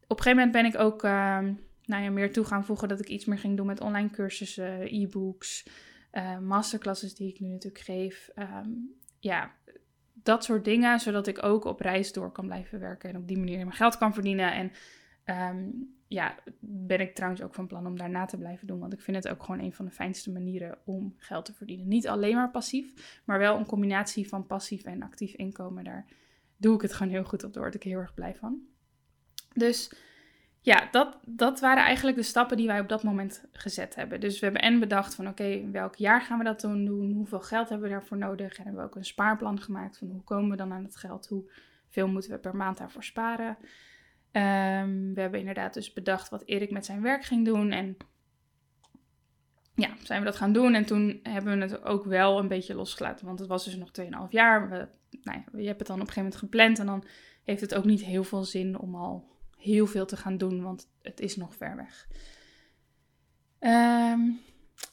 op 0.08 0.18
een 0.18 0.24
gegeven 0.24 0.36
moment 0.36 0.52
ben 0.52 0.66
ik 0.66 0.78
ook 0.78 1.04
uh, 1.04 1.40
nou 1.86 2.04
ja, 2.04 2.10
meer 2.10 2.34
toe 2.34 2.46
gaan 2.46 2.66
voegen 2.66 2.88
dat 2.88 3.00
ik 3.00 3.08
iets 3.08 3.26
meer 3.26 3.40
ging 3.40 3.58
doen 3.58 3.66
met 3.66 3.82
online 3.82 4.10
cursussen, 4.10 4.96
e-books, 4.96 5.68
uh, 6.14 6.40
masterclasses 6.40 7.16
die 7.16 7.30
ik 7.30 7.40
nu 7.40 7.48
natuurlijk 7.48 7.84
geef. 7.84 8.30
Um, 8.36 8.96
ja, 9.20 9.56
dat 10.26 10.44
soort 10.44 10.66
dingen, 10.66 11.00
zodat 11.00 11.28
ik 11.28 11.44
ook 11.44 11.66
op 11.66 11.80
reis 11.80 12.14
door 12.14 12.32
kan 12.32 12.46
blijven 12.46 12.80
werken 12.80 13.10
en 13.10 13.18
op 13.18 13.28
die 13.28 13.38
manier 13.38 13.58
mijn 13.58 13.72
geld 13.72 13.98
kan 13.98 14.14
verdienen. 14.14 14.54
En 14.54 14.72
um, 15.56 15.94
ja, 16.08 16.36
ben 16.60 17.00
ik 17.00 17.16
trouwens 17.16 17.42
ook 17.42 17.54
van 17.54 17.68
plan 17.68 17.88
om 17.88 17.98
daarna 17.98 18.26
te 18.26 18.38
blijven 18.38 18.68
doen. 18.68 18.80
Want 18.80 18.94
ik 18.94 19.02
vind 19.02 19.18
het 19.18 19.28
ook 19.28 19.44
gewoon 19.44 19.62
een 19.62 19.74
van 19.74 19.86
de 19.86 19.92
fijnste 19.92 20.32
manieren 20.32 20.78
om 20.86 21.14
geld 21.18 21.46
te 21.46 21.54
verdienen. 21.54 21.88
Niet 21.88 22.08
alleen 22.08 22.36
maar 22.36 22.52
passief, 22.52 23.22
maar 23.26 23.40
wel 23.40 23.58
een 23.58 23.66
combinatie 23.66 24.28
van 24.28 24.46
passief 24.46 24.84
en 24.84 25.04
actief 25.04 25.34
inkomen. 25.34 25.84
Daar 25.84 26.06
doe 26.58 26.76
ik 26.76 26.82
het 26.82 26.94
gewoon 26.94 27.12
heel 27.12 27.24
goed 27.24 27.44
op. 27.44 27.54
Daar 27.54 27.64
word 27.64 27.76
ik 27.76 27.84
heel 27.84 28.00
erg 28.00 28.14
blij 28.14 28.36
van. 28.36 28.62
Dus 29.54 29.92
ja, 30.66 30.88
dat, 30.92 31.18
dat 31.26 31.60
waren 31.60 31.84
eigenlijk 31.84 32.18
de 32.18 32.24
stappen 32.24 32.58
die 32.58 32.68
wij 32.68 32.80
op 32.80 32.90
dat 32.90 33.04
moment 33.04 33.44
gezet 33.52 33.96
hebben. 33.96 34.20
Dus 34.20 34.40
we 34.40 34.46
hebben 34.46 34.64
en 34.64 34.80
bedacht 34.80 35.16
van 35.16 35.28
oké, 35.28 35.70
welk 35.72 35.96
jaar 35.96 36.22
gaan 36.22 36.38
we 36.38 36.44
dat 36.44 36.62
dan 36.62 36.86
doen? 36.86 37.12
Hoeveel 37.12 37.40
geld 37.40 37.70
hebben 37.70 37.88
we 37.88 37.94
daarvoor 37.94 38.18
nodig? 38.18 38.58
En 38.58 38.64
hebben 38.64 38.82
we 38.82 38.88
ook 38.88 38.96
een 38.96 39.06
spaarplan 39.06 39.62
gemaakt 39.62 39.98
van 39.98 40.10
hoe 40.10 40.24
komen 40.24 40.50
we 40.50 40.56
dan 40.56 40.74
aan 40.74 40.84
het 40.84 40.96
geld? 40.96 41.28
Hoeveel 41.28 42.08
moeten 42.08 42.32
we 42.32 42.38
per 42.38 42.56
maand 42.56 42.78
daarvoor 42.78 43.04
sparen? 43.04 43.58
Um, 44.32 45.14
we 45.14 45.22
hebben 45.22 45.40
inderdaad 45.40 45.74
dus 45.74 45.94
bedacht 45.94 46.30
wat 46.30 46.44
Erik 46.46 46.72
met 46.72 46.86
zijn 46.86 47.02
werk 47.02 47.24
ging 47.24 47.46
doen. 47.46 47.72
En 47.72 47.98
ja, 49.76 49.90
zijn 50.04 50.20
we 50.20 50.26
dat 50.26 50.36
gaan 50.36 50.54
doen. 50.54 50.74
En 50.74 50.86
toen 50.86 51.20
hebben 51.24 51.58
we 51.58 51.66
het 51.66 51.84
ook 51.84 52.06
wel 52.06 52.40
een 52.40 52.48
beetje 52.48 52.76
losgelaten. 52.76 53.26
Want 53.26 53.40
het 53.40 53.48
was 53.48 53.66
dus 53.66 53.76
nog 53.76 53.92
2,5 54.02 54.08
jaar. 54.30 54.70
We, 54.70 54.88
nou 55.22 55.38
ja, 55.38 55.60
je 55.60 55.68
hebt 55.68 55.80
het 55.80 55.88
dan 55.88 56.02
op 56.02 56.08
een 56.08 56.14
gegeven 56.14 56.24
moment 56.24 56.40
gepland. 56.40 56.80
En 56.80 56.86
dan 56.86 57.04
heeft 57.44 57.62
het 57.62 57.76
ook 57.76 57.86
niet 57.86 58.04
heel 58.04 58.24
veel 58.24 58.44
zin 58.44 58.80
om 58.80 58.96
al 58.96 59.34
heel 59.66 59.88
veel 59.88 60.06
te 60.06 60.18
gaan 60.18 60.38
doen. 60.38 60.62
Want 60.62 60.90
het 61.02 61.20
is 61.20 61.36
nog 61.36 61.56
ver 61.56 61.76
weg. 61.76 62.08
Um, 63.60 64.40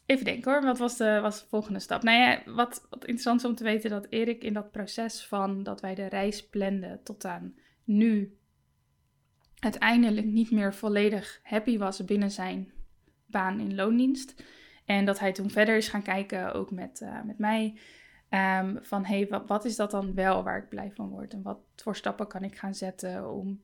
even 0.07 0.25
denken 0.25 0.53
hoor. 0.53 0.63
Wat 0.63 0.79
was 0.79 0.97
de, 0.97 1.19
was 1.21 1.41
de 1.41 1.47
volgende 1.49 1.81
stap? 1.81 2.03
Nou 2.03 2.19
ja, 2.19 2.43
wat, 2.45 2.87
wat 2.91 3.05
interessant 3.05 3.41
is 3.41 3.47
om 3.47 3.55
te 3.55 3.65
weten 3.65 3.91
dat 3.91 4.07
Erik 4.11 4.45
in 4.45 4.53
dat 4.53 4.71
proces 4.71 5.27
van 5.27 5.63
dat 5.63 5.81
wij 5.81 5.95
de 5.95 6.07
reis 6.07 6.49
planden 6.49 7.03
tot 7.03 7.25
aan 7.25 7.55
nu 7.85 8.37
uiteindelijk 9.59 10.27
niet 10.27 10.51
meer 10.51 10.75
volledig 10.75 11.41
happy 11.43 11.79
was 11.79 12.05
binnen 12.05 12.31
zijn 12.31 12.73
baan 13.27 13.61
in 13.61 13.75
loondienst. 13.75 14.43
En 14.85 15.05
dat 15.05 15.19
hij 15.19 15.33
toen 15.33 15.51
verder 15.51 15.77
is 15.77 15.89
gaan 15.89 16.03
kijken, 16.03 16.53
ook 16.55 16.71
met, 16.71 17.01
uh, 17.01 17.23
met 17.23 17.39
mij, 17.39 17.79
um, 18.31 18.79
van 18.83 19.05
hey, 19.05 19.27
wat, 19.29 19.49
wat, 19.49 19.65
is 19.65 19.77
dat 19.77 19.91
dan 19.91 20.15
wel 20.15 20.43
waar 20.43 20.59
ik 20.59 20.69
blij 20.69 20.91
van 20.93 21.09
word? 21.09 21.33
En 21.33 21.43
wat 21.43 21.59
voor 21.77 21.97
stappen 21.97 22.27
kan 22.27 22.43
ik 22.43 22.57
gaan 22.57 22.75
zetten 22.75 23.31
om 23.31 23.63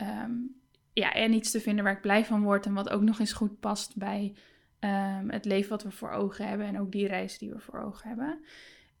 um, 0.00 0.56
ja, 0.92 1.12
en 1.12 1.32
iets 1.32 1.50
te 1.50 1.60
vinden 1.60 1.84
waar 1.84 1.92
ik 1.92 2.00
blij 2.00 2.24
van 2.24 2.42
word 2.42 2.66
en 2.66 2.74
wat 2.74 2.88
ook 2.88 3.02
nog 3.02 3.18
eens 3.18 3.32
goed 3.32 3.60
past 3.60 3.96
bij 3.96 4.34
ehm, 4.78 5.28
het 5.28 5.44
leven 5.44 5.70
wat 5.70 5.82
we 5.82 5.90
voor 5.90 6.10
ogen 6.10 6.48
hebben 6.48 6.66
en 6.66 6.80
ook 6.80 6.92
die 6.92 7.06
reis 7.06 7.38
die 7.38 7.50
we 7.50 7.58
voor 7.58 7.80
ogen 7.80 8.08
hebben. 8.08 8.40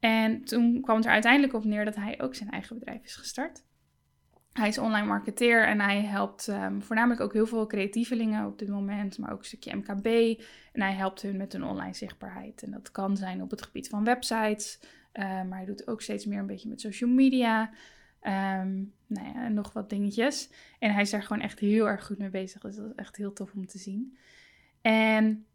En 0.00 0.44
toen 0.44 0.80
kwam 0.82 0.96
het 0.96 1.04
er 1.04 1.12
uiteindelijk 1.12 1.52
op 1.52 1.64
neer 1.64 1.84
dat 1.84 1.94
hij 1.94 2.20
ook 2.20 2.34
zijn 2.34 2.50
eigen 2.50 2.78
bedrijf 2.78 3.04
is 3.04 3.16
gestart. 3.16 3.66
Hij 4.52 4.68
is 4.68 4.78
online 4.78 5.06
marketeer 5.06 5.66
en 5.66 5.80
hij 5.80 6.00
helpt 6.00 6.46
um, 6.46 6.82
voornamelijk 6.82 7.20
ook 7.20 7.32
heel 7.32 7.46
veel 7.46 7.66
creatievelingen 7.66 8.46
op 8.46 8.58
dit 8.58 8.68
moment, 8.68 9.18
maar 9.18 9.32
ook 9.32 9.38
een 9.38 9.44
stukje 9.44 9.76
MKB. 9.76 10.06
En 10.72 10.82
hij 10.82 10.92
helpt 10.92 11.22
hun 11.22 11.36
met 11.36 11.52
hun 11.52 11.64
online 11.64 11.94
zichtbaarheid. 11.94 12.62
En 12.62 12.70
dat 12.70 12.90
kan 12.90 13.16
zijn 13.16 13.42
op 13.42 13.50
het 13.50 13.62
gebied 13.62 13.88
van 13.88 14.04
websites, 14.04 14.80
maar 15.12 15.56
hij 15.56 15.64
doet 15.64 15.88
ook 15.88 16.02
steeds 16.02 16.26
meer 16.26 16.38
een 16.38 16.46
beetje 16.46 16.68
met 16.68 16.80
social 16.80 17.10
media. 17.10 17.70
Um, 18.22 18.92
nou 19.06 19.28
ja, 19.34 19.48
nog 19.48 19.72
wat 19.72 19.90
dingetjes. 19.90 20.50
En 20.78 20.92
hij 20.92 21.02
is 21.02 21.10
daar 21.10 21.22
gewoon 21.22 21.42
echt 21.42 21.58
heel 21.58 21.88
erg 21.88 22.06
goed 22.06 22.18
mee 22.18 22.30
bezig. 22.30 22.62
Dus 22.62 22.76
dat 22.76 22.86
is 22.86 22.94
echt 22.94 23.16
heel 23.16 23.32
tof 23.32 23.52
om 23.54 23.66
te 23.66 23.78
zien. 23.78 24.18
En 24.80 25.46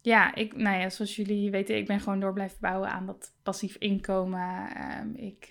ja, 0.00 0.34
ik, 0.34 0.56
nou 0.56 0.76
ja, 0.76 0.90
zoals 0.90 1.16
jullie 1.16 1.50
weten, 1.50 1.76
ik 1.76 1.86
ben 1.86 2.00
gewoon 2.00 2.20
door 2.20 2.32
blijven 2.32 2.58
bouwen 2.60 2.90
aan 2.90 3.06
dat 3.06 3.34
passief 3.42 3.76
inkomen. 3.76 4.68
Um, 5.00 5.14
ik 5.14 5.48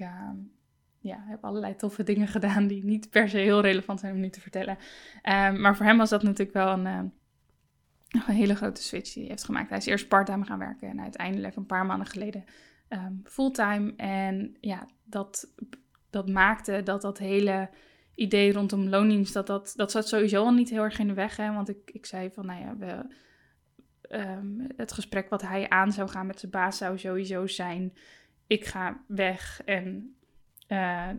ja, 1.00 1.24
heb 1.28 1.44
allerlei 1.44 1.76
toffe 1.76 2.04
dingen 2.04 2.28
gedaan 2.28 2.68
die 2.68 2.84
niet 2.84 3.10
per 3.10 3.30
se 3.30 3.38
heel 3.38 3.62
relevant 3.62 4.00
zijn 4.00 4.14
om 4.14 4.20
nu 4.20 4.30
te 4.30 4.42
vertellen. 4.42 4.78
Maar 5.62 5.76
voor 5.76 5.86
hem 5.86 5.98
was 5.98 6.10
dat 6.10 6.24
natuurlijk 6.24 6.58
wel 6.58 6.74
een, 6.74 6.86
een 6.86 7.12
hele 8.26 8.56
grote 8.56 8.82
switch 8.84 9.14
die 9.14 9.22
hij 9.22 9.32
heeft 9.32 9.44
gemaakt. 9.44 9.70
Hij 9.70 9.78
is 9.78 9.86
eerst 9.86 10.08
parttime 10.08 10.46
gaan 10.46 10.60
werken 10.60 10.90
en 10.90 11.02
uiteindelijk 11.02 11.56
een 11.56 11.66
paar 11.66 11.86
maanden 11.86 12.08
geleden 12.08 12.44
fulltime. 13.24 13.94
En 13.96 14.58
ja, 14.62 14.88
dat, 15.04 15.54
dat 16.16 16.30
maakte 16.30 16.84
dat 16.84 17.02
dat 17.02 17.18
hele 17.18 17.70
idee 18.16 18.54
rondom 18.54 18.90
loondienst, 18.90 19.34
dat, 19.34 19.48
dat, 19.48 19.74
dat 19.76 19.92
zat 19.92 20.08
sowieso 20.08 20.44
al 20.44 20.54
niet 20.54 20.70
heel 20.70 20.84
erg 20.84 21.00
in 21.00 21.08
de 21.08 21.14
weg. 21.14 21.38
Hè? 21.38 21.54
Want 21.54 21.70
ik, 21.70 21.92
ik 21.92 22.06
zei 22.06 22.32
van, 22.32 22.46
nou 22.46 22.60
ja, 22.60 22.78
we, 22.78 23.16
um, 24.18 24.68
het 24.76 24.92
gesprek 24.92 25.30
wat 25.30 25.42
hij 25.42 25.70
aan 25.70 25.92
zou 25.92 26.10
gaan 26.10 26.28
met 26.28 26.40
zijn 26.40 26.52
baas 26.52 26.78
zou 26.78 26.98
sowieso 26.98 27.48
zijn... 27.48 27.94
Ik 28.48 28.66
ga 28.66 29.04
weg 29.08 29.62
en 29.66 30.16
uh, 30.68 31.10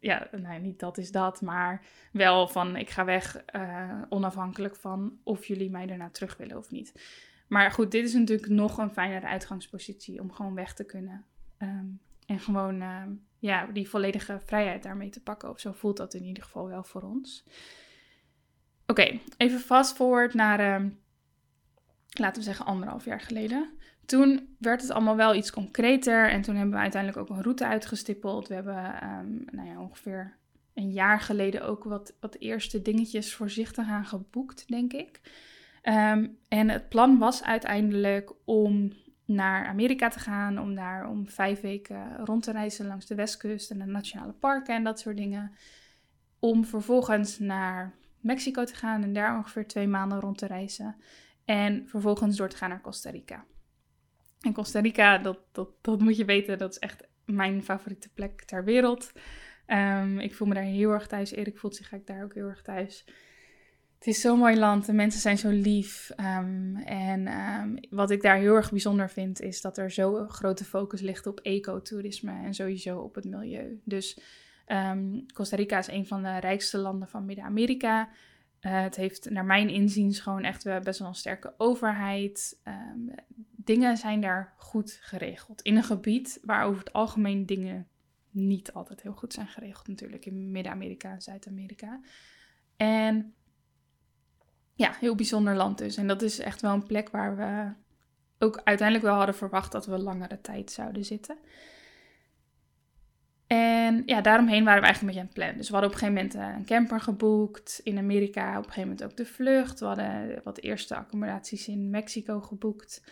ja, 0.00 0.28
nee, 0.32 0.58
niet 0.58 0.78
dat 0.78 0.98
is 0.98 1.12
dat, 1.12 1.40
maar 1.40 1.84
wel 2.12 2.48
van 2.48 2.76
ik 2.76 2.90
ga 2.90 3.04
weg 3.04 3.44
uh, 3.56 4.02
onafhankelijk 4.08 4.76
van 4.76 5.18
of 5.22 5.46
jullie 5.46 5.70
mij 5.70 5.86
daarna 5.86 6.10
terug 6.10 6.36
willen 6.36 6.56
of 6.56 6.70
niet. 6.70 6.92
Maar 7.48 7.70
goed, 7.70 7.90
dit 7.90 8.04
is 8.04 8.14
natuurlijk 8.14 8.48
nog 8.48 8.78
een 8.78 8.90
fijnere 8.90 9.26
uitgangspositie 9.26 10.20
om 10.20 10.32
gewoon 10.32 10.54
weg 10.54 10.74
te 10.74 10.84
kunnen. 10.84 11.24
Um, 11.58 12.00
en 12.26 12.38
gewoon 12.38 12.82
uh, 12.82 13.02
ja, 13.40 13.66
die 13.66 13.88
volledige 13.88 14.40
vrijheid 14.44 14.82
daarmee 14.82 15.10
te 15.10 15.22
pakken. 15.22 15.48
Of 15.50 15.60
zo 15.60 15.72
voelt 15.72 15.96
dat 15.96 16.14
in 16.14 16.24
ieder 16.24 16.42
geval 16.42 16.68
wel 16.68 16.84
voor 16.84 17.02
ons. 17.02 17.44
Oké, 18.86 19.18
even 19.36 19.60
fast 19.60 19.96
forward 19.96 20.34
naar, 20.34 20.80
uh, 20.80 20.90
laten 22.10 22.38
we 22.38 22.42
zeggen, 22.42 22.66
anderhalf 22.66 23.04
jaar 23.04 23.20
geleden. 23.20 23.70
Toen 24.06 24.56
werd 24.58 24.82
het 24.82 24.90
allemaal 24.90 25.16
wel 25.16 25.34
iets 25.34 25.50
concreter 25.50 26.30
en 26.30 26.42
toen 26.42 26.54
hebben 26.54 26.74
we 26.74 26.80
uiteindelijk 26.80 27.22
ook 27.22 27.36
een 27.36 27.42
route 27.42 27.66
uitgestippeld. 27.66 28.48
We 28.48 28.54
hebben 28.54 29.08
um, 29.08 29.44
nou 29.50 29.68
ja, 29.68 29.80
ongeveer 29.80 30.36
een 30.74 30.90
jaar 30.90 31.20
geleden 31.20 31.62
ook 31.62 31.84
wat, 31.84 32.14
wat 32.20 32.36
eerste 32.38 32.82
dingetjes 32.82 33.34
voorzichtig 33.34 33.88
aan 33.88 34.06
geboekt, 34.06 34.68
denk 34.68 34.92
ik. 34.92 35.20
Um, 35.82 36.38
en 36.48 36.68
het 36.68 36.88
plan 36.88 37.18
was 37.18 37.42
uiteindelijk 37.44 38.32
om 38.44 38.92
naar 39.30 39.66
Amerika 39.66 40.08
te 40.08 40.18
gaan, 40.18 40.58
om 40.58 40.74
daar 40.74 41.08
om 41.08 41.28
vijf 41.28 41.60
weken 41.60 42.16
rond 42.24 42.42
te 42.42 42.52
reizen 42.52 42.86
langs 42.86 43.06
de 43.06 43.14
westkust 43.14 43.70
en 43.70 43.78
de 43.78 43.84
nationale 43.84 44.32
parken 44.32 44.74
en 44.74 44.84
dat 44.84 45.00
soort 45.00 45.16
dingen. 45.16 45.52
Om 46.38 46.64
vervolgens 46.64 47.38
naar 47.38 47.94
Mexico 48.20 48.64
te 48.64 48.74
gaan 48.74 49.02
en 49.02 49.12
daar 49.12 49.36
ongeveer 49.36 49.66
twee 49.66 49.88
maanden 49.88 50.20
rond 50.20 50.38
te 50.38 50.46
reizen. 50.46 50.96
En 51.44 51.88
vervolgens 51.88 52.36
door 52.36 52.48
te 52.48 52.56
gaan 52.56 52.68
naar 52.68 52.80
Costa 52.80 53.10
Rica. 53.10 53.44
En 54.40 54.52
Costa 54.52 54.80
Rica, 54.80 55.18
dat, 55.18 55.38
dat, 55.80 56.00
moet 56.00 56.16
je 56.16 56.24
weten, 56.24 56.58
dat 56.58 56.70
is 56.70 56.78
echt 56.78 57.08
mijn 57.24 57.62
favoriete 57.62 58.08
plek 58.08 58.44
ter 58.44 58.64
wereld. 58.64 59.12
Um, 59.66 60.18
ik 60.18 60.34
voel 60.34 60.48
me 60.48 60.54
daar 60.54 60.62
heel 60.62 60.90
erg 60.90 61.06
thuis. 61.06 61.30
Erik 61.30 61.58
voelt 61.58 61.76
zich 61.76 61.92
eigenlijk 61.92 62.18
daar 62.18 62.28
ook 62.28 62.34
heel 62.34 62.48
erg 62.48 62.62
thuis. 62.62 63.04
Het 64.00 64.08
is 64.08 64.20
zo'n 64.20 64.38
mooi 64.38 64.56
land, 64.56 64.86
de 64.86 64.92
mensen 64.92 65.20
zijn 65.20 65.38
zo 65.38 65.48
lief. 65.48 66.10
Um, 66.16 66.76
en 66.76 67.28
um, 67.28 67.78
wat 67.90 68.10
ik 68.10 68.22
daar 68.22 68.36
heel 68.36 68.54
erg 68.54 68.70
bijzonder 68.70 69.10
vind, 69.10 69.40
is 69.40 69.60
dat 69.60 69.78
er 69.78 69.90
zo'n 69.90 70.28
grote 70.28 70.64
focus 70.64 71.00
ligt 71.00 71.26
op 71.26 71.40
ecotourisme 71.40 72.32
en 72.32 72.54
sowieso 72.54 72.98
op 72.98 73.14
het 73.14 73.24
milieu. 73.24 73.80
Dus 73.84 74.20
Costa 75.34 75.56
Rica 75.56 75.78
is 75.78 75.88
een 75.88 76.06
van 76.06 76.22
de 76.22 76.38
rijkste 76.38 76.78
landen 76.78 77.08
van 77.08 77.24
Midden-Amerika. 77.24 78.08
Uh, 78.60 78.82
het 78.82 78.96
heeft 78.96 79.30
naar 79.30 79.44
mijn 79.44 79.68
inziens 79.68 80.20
gewoon 80.20 80.42
echt 80.42 80.64
best 80.82 80.98
wel 80.98 81.08
een 81.08 81.14
sterke 81.14 81.54
overheid. 81.56 82.60
Dingen 83.56 83.96
zijn 83.96 84.20
daar 84.20 84.54
goed 84.56 84.98
geregeld. 85.00 85.62
In 85.62 85.76
een 85.76 85.82
gebied 85.82 86.38
waar 86.42 86.64
over 86.64 86.78
het 86.78 86.92
algemeen 86.92 87.46
dingen 87.46 87.88
niet 88.30 88.72
altijd 88.72 89.02
heel 89.02 89.12
goed 89.12 89.32
zijn 89.32 89.48
geregeld, 89.48 89.88
natuurlijk 89.88 90.26
in 90.26 90.50
Midden-Amerika 90.50 91.12
en 91.12 91.22
Zuid-Amerika. 91.22 92.00
En 92.76 93.34
ja, 94.80 94.96
heel 94.98 95.14
bijzonder 95.14 95.54
land 95.54 95.78
dus. 95.78 95.96
En 95.96 96.06
dat 96.06 96.22
is 96.22 96.38
echt 96.38 96.60
wel 96.60 96.72
een 96.72 96.86
plek 96.86 97.10
waar 97.10 97.36
we 97.36 97.72
ook 98.38 98.60
uiteindelijk 98.64 99.06
wel 99.06 99.16
hadden 99.16 99.34
verwacht 99.34 99.72
dat 99.72 99.86
we 99.86 99.98
langere 99.98 100.40
tijd 100.40 100.70
zouden 100.70 101.04
zitten. 101.04 101.38
En 103.46 104.02
ja, 104.06 104.20
daaromheen 104.20 104.64
waren 104.64 104.80
we 104.80 104.86
eigenlijk 104.86 105.00
een 105.00 105.06
beetje 105.06 105.20
aan 105.20 105.26
het 105.26 105.34
plannen. 105.34 105.56
Dus 105.56 105.66
we 105.66 105.72
hadden 105.72 105.90
op 105.90 105.96
een 105.96 106.06
gegeven 106.06 106.28
moment 106.28 106.54
eh, 106.54 106.58
een 106.58 106.66
camper 106.66 107.00
geboekt. 107.00 107.80
In 107.82 107.98
Amerika 107.98 108.50
op 108.50 108.56
een 108.56 108.62
gegeven 108.62 108.88
moment 108.88 109.04
ook 109.04 109.16
de 109.16 109.26
vlucht. 109.26 109.80
We 109.80 109.86
hadden 109.86 110.40
wat 110.44 110.58
eerste 110.58 110.96
accommodaties 110.96 111.68
in 111.68 111.90
Mexico 111.90 112.40
geboekt. 112.40 113.02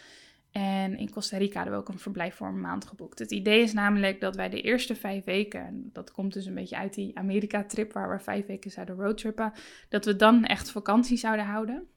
En 0.50 0.98
in 0.98 1.10
Costa 1.10 1.36
Rica 1.36 1.54
hadden 1.54 1.74
we 1.74 1.80
ook 1.80 1.88
een 1.88 1.98
verblijf 1.98 2.34
voor 2.34 2.46
een 2.46 2.60
maand 2.60 2.86
geboekt. 2.86 3.18
Het 3.18 3.30
idee 3.30 3.62
is 3.62 3.72
namelijk 3.72 4.20
dat 4.20 4.36
wij 4.36 4.48
de 4.48 4.60
eerste 4.60 4.94
vijf 4.94 5.24
weken, 5.24 5.66
en 5.66 5.90
dat 5.92 6.12
komt 6.12 6.32
dus 6.32 6.46
een 6.46 6.54
beetje 6.54 6.76
uit 6.76 6.94
die 6.94 7.18
Amerika-trip 7.18 7.92
waar 7.92 8.10
we 8.10 8.18
vijf 8.18 8.46
weken 8.46 8.70
zouden 8.70 8.96
roadtrippen, 8.96 9.52
dat 9.88 10.04
we 10.04 10.16
dan 10.16 10.44
echt 10.44 10.70
vakantie 10.70 11.16
zouden 11.16 11.44
houden. 11.44 11.88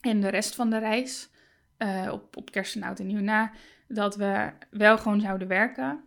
En 0.00 0.20
de 0.20 0.28
rest 0.28 0.54
van 0.54 0.70
de 0.70 0.78
reis, 0.78 1.30
uh, 1.78 2.08
op, 2.12 2.36
op 2.36 2.50
kerst 2.50 2.76
en 2.76 2.82
oud 2.82 2.98
nieuw 2.98 3.20
na, 3.20 3.52
dat 3.88 4.16
we 4.16 4.52
wel 4.70 4.98
gewoon 4.98 5.20
zouden 5.20 5.48
werken. 5.48 6.04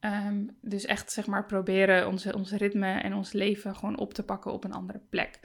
Um, 0.00 0.56
dus 0.60 0.84
echt 0.84 1.12
zeg 1.12 1.26
maar 1.26 1.46
proberen 1.46 2.08
onze, 2.08 2.34
onze 2.34 2.56
ritme 2.56 3.00
en 3.00 3.14
ons 3.14 3.32
leven 3.32 3.76
gewoon 3.76 3.98
op 3.98 4.14
te 4.14 4.22
pakken 4.22 4.52
op 4.52 4.64
een 4.64 4.72
andere 4.72 5.00
plek. 5.10 5.40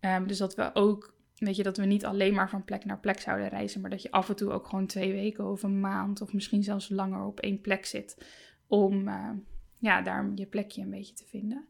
Um, 0.00 0.26
dus 0.26 0.38
dat 0.38 0.54
we 0.54 0.70
ook 0.74 1.14
Weet 1.38 1.56
je, 1.56 1.62
dat 1.62 1.76
we 1.76 1.84
niet 1.84 2.04
alleen 2.04 2.34
maar 2.34 2.50
van 2.50 2.64
plek 2.64 2.84
naar 2.84 2.98
plek 2.98 3.20
zouden 3.20 3.48
reizen, 3.48 3.80
maar 3.80 3.90
dat 3.90 4.02
je 4.02 4.10
af 4.10 4.28
en 4.28 4.36
toe 4.36 4.50
ook 4.50 4.66
gewoon 4.66 4.86
twee 4.86 5.12
weken 5.12 5.50
of 5.50 5.62
een 5.62 5.80
maand 5.80 6.20
of 6.20 6.32
misschien 6.32 6.62
zelfs 6.62 6.88
langer 6.88 7.24
op 7.24 7.40
één 7.40 7.60
plek 7.60 7.86
zit. 7.86 8.26
Om 8.66 9.08
uh, 9.08 9.30
ja, 9.78 10.02
daar 10.02 10.30
je 10.34 10.46
plekje 10.46 10.82
een 10.82 10.90
beetje 10.90 11.14
te 11.14 11.24
vinden. 11.26 11.68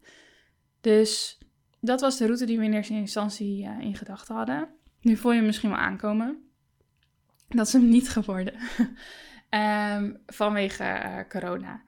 Dus 0.80 1.38
dat 1.80 2.00
was 2.00 2.18
de 2.18 2.24
route 2.24 2.46
die 2.46 2.58
we 2.58 2.64
in 2.64 2.72
eerste 2.72 2.92
instantie 2.94 3.64
uh, 3.64 3.80
in 3.80 3.94
gedachten 3.94 4.34
hadden. 4.34 4.68
Nu 5.00 5.16
voel 5.16 5.30
je 5.30 5.36
hem 5.36 5.46
misschien 5.46 5.70
wel 5.70 5.78
aankomen. 5.78 6.42
Dat 7.48 7.66
is 7.66 7.72
hem 7.72 7.88
niet 7.88 8.08
geworden. 8.08 8.54
um, 9.94 10.18
vanwege 10.40 10.84
uh, 10.84 11.18
corona. 11.28 11.82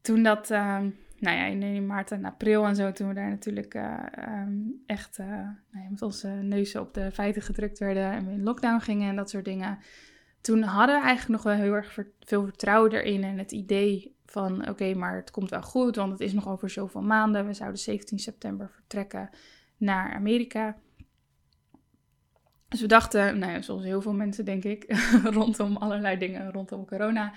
Toen 0.00 0.22
dat 0.22 0.50
um, 0.50 0.96
nou 1.22 1.36
ja, 1.36 1.44
in, 1.44 1.86
maart 1.86 2.10
en 2.10 2.24
april 2.24 2.64
en 2.64 2.76
zo, 2.76 2.92
toen 2.92 3.08
we 3.08 3.14
daar 3.14 3.28
natuurlijk 3.28 3.74
uh, 3.74 4.06
um, 4.28 4.82
echt 4.86 5.18
uh, 5.18 5.26
nou 5.70 5.90
met 5.90 6.02
onze 6.02 6.28
neuzen 6.28 6.80
op 6.80 6.94
de 6.94 7.10
feiten 7.10 7.42
gedrukt 7.42 7.78
werden 7.78 8.12
en 8.12 8.26
we 8.26 8.32
in 8.32 8.42
lockdown 8.42 8.80
gingen 8.80 9.08
en 9.08 9.16
dat 9.16 9.30
soort 9.30 9.44
dingen. 9.44 9.78
Toen 10.40 10.62
hadden 10.62 10.96
we 10.96 11.06
eigenlijk 11.06 11.42
nog 11.42 11.54
wel 11.54 11.62
heel 11.62 11.74
erg 11.74 11.98
veel 12.20 12.44
vertrouwen 12.44 12.92
erin 12.92 13.24
en 13.24 13.38
het 13.38 13.52
idee 13.52 14.16
van 14.26 14.68
oké, 14.68 14.94
maar 14.94 15.16
het 15.16 15.30
komt 15.30 15.50
wel 15.50 15.62
goed, 15.62 15.96
want 15.96 16.12
het 16.12 16.20
is 16.20 16.32
nog 16.32 16.48
over 16.48 16.70
zoveel 16.70 17.02
maanden. 17.02 17.46
We 17.46 17.54
zouden 17.54 17.80
17 17.80 18.18
september 18.18 18.70
vertrekken 18.70 19.30
naar 19.76 20.12
Amerika. 20.14 20.76
Dus 22.68 22.80
we 22.80 22.86
dachten, 22.86 23.38
nou 23.38 23.52
ja, 23.52 23.62
zoals 23.62 23.84
heel 23.84 24.02
veel 24.02 24.14
mensen 24.14 24.44
denk 24.44 24.64
ik, 24.64 24.84
rondom 25.38 25.76
allerlei 25.76 26.18
dingen 26.18 26.52
rondom 26.52 26.86
corona 26.86 27.32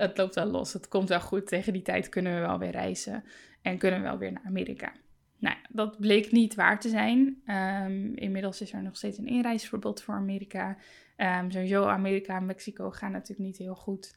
het 0.00 0.18
loopt 0.18 0.34
wel 0.34 0.46
los, 0.46 0.72
het 0.72 0.88
komt 0.88 1.08
wel 1.08 1.20
goed. 1.20 1.46
Tegen 1.46 1.72
die 1.72 1.82
tijd 1.82 2.08
kunnen 2.08 2.34
we 2.34 2.40
wel 2.40 2.58
weer 2.58 2.70
reizen 2.70 3.24
en 3.62 3.78
kunnen 3.78 4.00
we 4.00 4.08
wel 4.08 4.18
weer 4.18 4.32
naar 4.32 4.44
Amerika. 4.44 4.92
Nou, 5.38 5.56
dat 5.68 5.98
bleek 5.98 6.32
niet 6.32 6.54
waar 6.54 6.80
te 6.80 6.88
zijn. 6.88 7.42
Um, 7.46 8.14
inmiddels 8.14 8.60
is 8.60 8.72
er 8.72 8.82
nog 8.82 8.96
steeds 8.96 9.18
een 9.18 9.26
inreisverbod 9.26 10.02
voor 10.02 10.14
Amerika. 10.14 10.76
Um, 11.16 11.50
sowieso 11.50 11.86
Amerika 11.86 12.36
en 12.36 12.46
Mexico 12.46 12.90
gaan 12.90 13.12
natuurlijk 13.12 13.48
niet 13.48 13.58
heel 13.58 13.74
goed. 13.74 14.14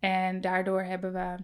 En 0.00 0.40
daardoor 0.40 0.82
hebben 0.82 1.12
we, 1.12 1.36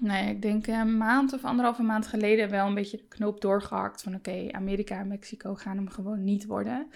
nou 0.00 0.24
ja, 0.24 0.30
ik 0.30 0.42
denk 0.42 0.66
een 0.66 0.96
maand 0.96 1.32
of 1.32 1.44
anderhalve 1.44 1.82
maand 1.82 2.06
geleden 2.06 2.50
wel 2.50 2.66
een 2.66 2.74
beetje 2.74 2.96
de 2.96 3.08
knoop 3.08 3.40
doorgehakt 3.40 4.02
van 4.02 4.14
oké, 4.14 4.48
Amerika 4.50 4.98
en 4.98 5.08
Mexico 5.08 5.54
gaan 5.54 5.76
hem 5.76 5.88
gewoon 5.88 6.24
niet 6.24 6.46
worden. 6.46 6.90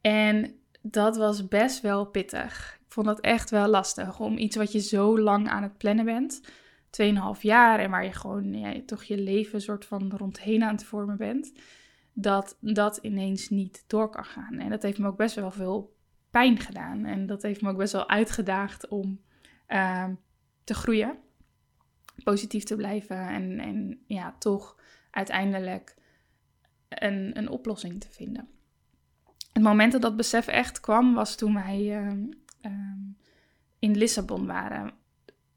En 0.00 0.54
dat 0.82 1.16
was 1.16 1.48
best 1.48 1.80
wel 1.80 2.06
pittig 2.06 2.78
vond 2.88 3.06
dat 3.06 3.20
echt 3.20 3.50
wel 3.50 3.68
lastig. 3.68 4.20
Om 4.20 4.38
iets 4.38 4.56
wat 4.56 4.72
je 4.72 4.80
zo 4.80 5.18
lang 5.18 5.48
aan 5.48 5.62
het 5.62 5.78
plannen 5.78 6.04
bent, 6.04 6.40
2,5 6.90 7.40
jaar, 7.40 7.78
en 7.78 7.90
waar 7.90 8.04
je 8.04 8.12
gewoon 8.12 8.54
ja, 8.54 8.80
toch 8.86 9.04
je 9.04 9.18
leven 9.18 9.60
soort 9.60 9.84
van 9.84 10.12
rondheen 10.16 10.62
aan 10.62 10.74
het 10.74 10.84
vormen 10.84 11.16
bent, 11.16 11.52
dat 12.12 12.56
dat 12.60 12.96
ineens 13.02 13.48
niet 13.48 13.84
door 13.86 14.10
kan 14.10 14.24
gaan. 14.24 14.58
En 14.58 14.70
dat 14.70 14.82
heeft 14.82 14.98
me 14.98 15.06
ook 15.06 15.16
best 15.16 15.34
wel 15.34 15.50
veel 15.50 15.96
pijn 16.30 16.58
gedaan. 16.58 17.04
En 17.04 17.26
dat 17.26 17.42
heeft 17.42 17.62
me 17.62 17.70
ook 17.70 17.76
best 17.76 17.92
wel 17.92 18.08
uitgedaagd 18.08 18.88
om 18.88 19.20
ehm, 19.66 20.14
te 20.64 20.74
groeien, 20.74 21.18
positief 22.24 22.64
te 22.64 22.76
blijven 22.76 23.28
en, 23.28 23.58
en 23.58 24.02
ja, 24.06 24.36
toch 24.38 24.76
uiteindelijk 25.10 25.96
een, 26.88 27.38
een 27.38 27.48
oplossing 27.48 28.00
te 28.00 28.10
vinden. 28.10 28.57
Het 29.58 29.66
moment 29.66 29.92
dat 29.92 30.02
dat 30.02 30.16
besef 30.16 30.46
echt 30.46 30.80
kwam, 30.80 31.14
was 31.14 31.36
toen 31.36 31.54
wij 31.54 31.96
ehm, 31.96 32.24
ehm, 32.60 32.98
in 33.78 33.96
Lissabon 33.96 34.46
waren. 34.46 34.92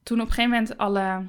Toen 0.04 0.22
op 0.22 0.28
een 0.28 0.34
gegeven 0.34 0.52
moment 0.52 0.78
alle, 0.78 1.28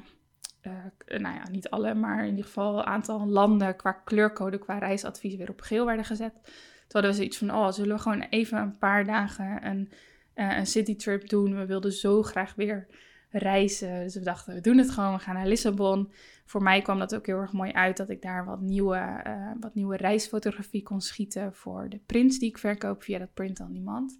uh, 0.61 1.19
nou 1.19 1.35
ja, 1.35 1.49
niet 1.51 1.69
alle, 1.69 1.93
maar 1.93 2.23
in 2.23 2.29
ieder 2.29 2.45
geval 2.45 2.77
een 2.77 2.85
aantal 2.85 3.27
landen 3.27 3.75
qua 3.75 3.91
kleurcode, 3.91 4.57
qua 4.57 4.77
reisadvies 4.77 5.35
weer 5.35 5.49
op 5.49 5.61
geel 5.61 5.85
werden 5.85 6.05
gezet. 6.05 6.33
Toen 6.43 6.51
hadden 6.87 7.11
we 7.11 7.17
zoiets 7.17 7.37
van, 7.37 7.51
oh, 7.51 7.71
zullen 7.71 7.95
we 7.95 8.01
gewoon 8.01 8.21
even 8.21 8.57
een 8.57 8.77
paar 8.77 9.05
dagen 9.05 9.65
een, 9.65 9.91
uh, 10.35 10.57
een 10.57 10.67
citytrip 10.67 11.29
doen. 11.29 11.55
We 11.55 11.65
wilden 11.65 11.91
zo 11.91 12.23
graag 12.23 12.55
weer 12.55 12.87
reizen. 13.37 14.03
Dus 14.03 14.15
we 14.15 14.21
dachten, 14.21 14.53
we 14.53 14.61
doen 14.61 14.77
het 14.77 14.91
gewoon, 14.91 15.13
we 15.13 15.19
gaan 15.19 15.35
naar 15.35 15.47
Lissabon. 15.47 16.11
Voor 16.45 16.63
mij 16.63 16.81
kwam 16.81 16.99
dat 16.99 17.15
ook 17.15 17.25
heel 17.25 17.37
erg 17.37 17.53
mooi 17.53 17.71
uit 17.71 17.97
dat 17.97 18.09
ik 18.09 18.21
daar 18.21 18.45
wat 18.45 18.61
nieuwe, 18.61 19.23
uh, 19.27 19.51
wat 19.59 19.75
nieuwe 19.75 19.97
reisfotografie 19.97 20.83
kon 20.83 21.01
schieten 21.01 21.53
voor 21.53 21.89
de 21.89 21.99
prints 22.05 22.39
die 22.39 22.49
ik 22.49 22.57
verkoop 22.57 23.03
via 23.03 23.19
dat 23.19 23.33
print 23.33 23.59
on 23.59 23.73
demand. 23.73 24.17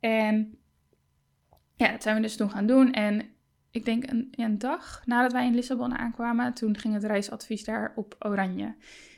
En 0.00 0.58
ja, 1.76 1.90
dat 1.90 2.02
zijn 2.02 2.16
we 2.16 2.22
dus 2.22 2.36
toen 2.36 2.50
gaan 2.50 2.66
doen. 2.66 2.92
En 2.92 3.30
ik 3.70 3.84
denk 3.84 4.10
een, 4.10 4.28
een 4.30 4.58
dag 4.58 5.02
nadat 5.06 5.32
wij 5.32 5.46
in 5.46 5.54
Lissabon 5.54 5.98
aankwamen, 5.98 6.54
toen 6.54 6.78
ging 6.78 6.94
het 6.94 7.04
reisadvies 7.04 7.64
daar 7.64 7.92
op 7.96 8.16
oranje. 8.18 8.74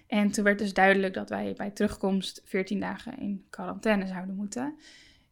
En 0.06 0.30
toen 0.30 0.44
werd 0.44 0.58
dus 0.58 0.74
duidelijk 0.74 1.14
dat 1.14 1.28
wij 1.28 1.54
bij 1.56 1.70
terugkomst 1.70 2.40
14 2.44 2.80
dagen 2.80 3.18
in 3.18 3.46
quarantaine 3.50 4.06
zouden 4.06 4.34
moeten. 4.34 4.74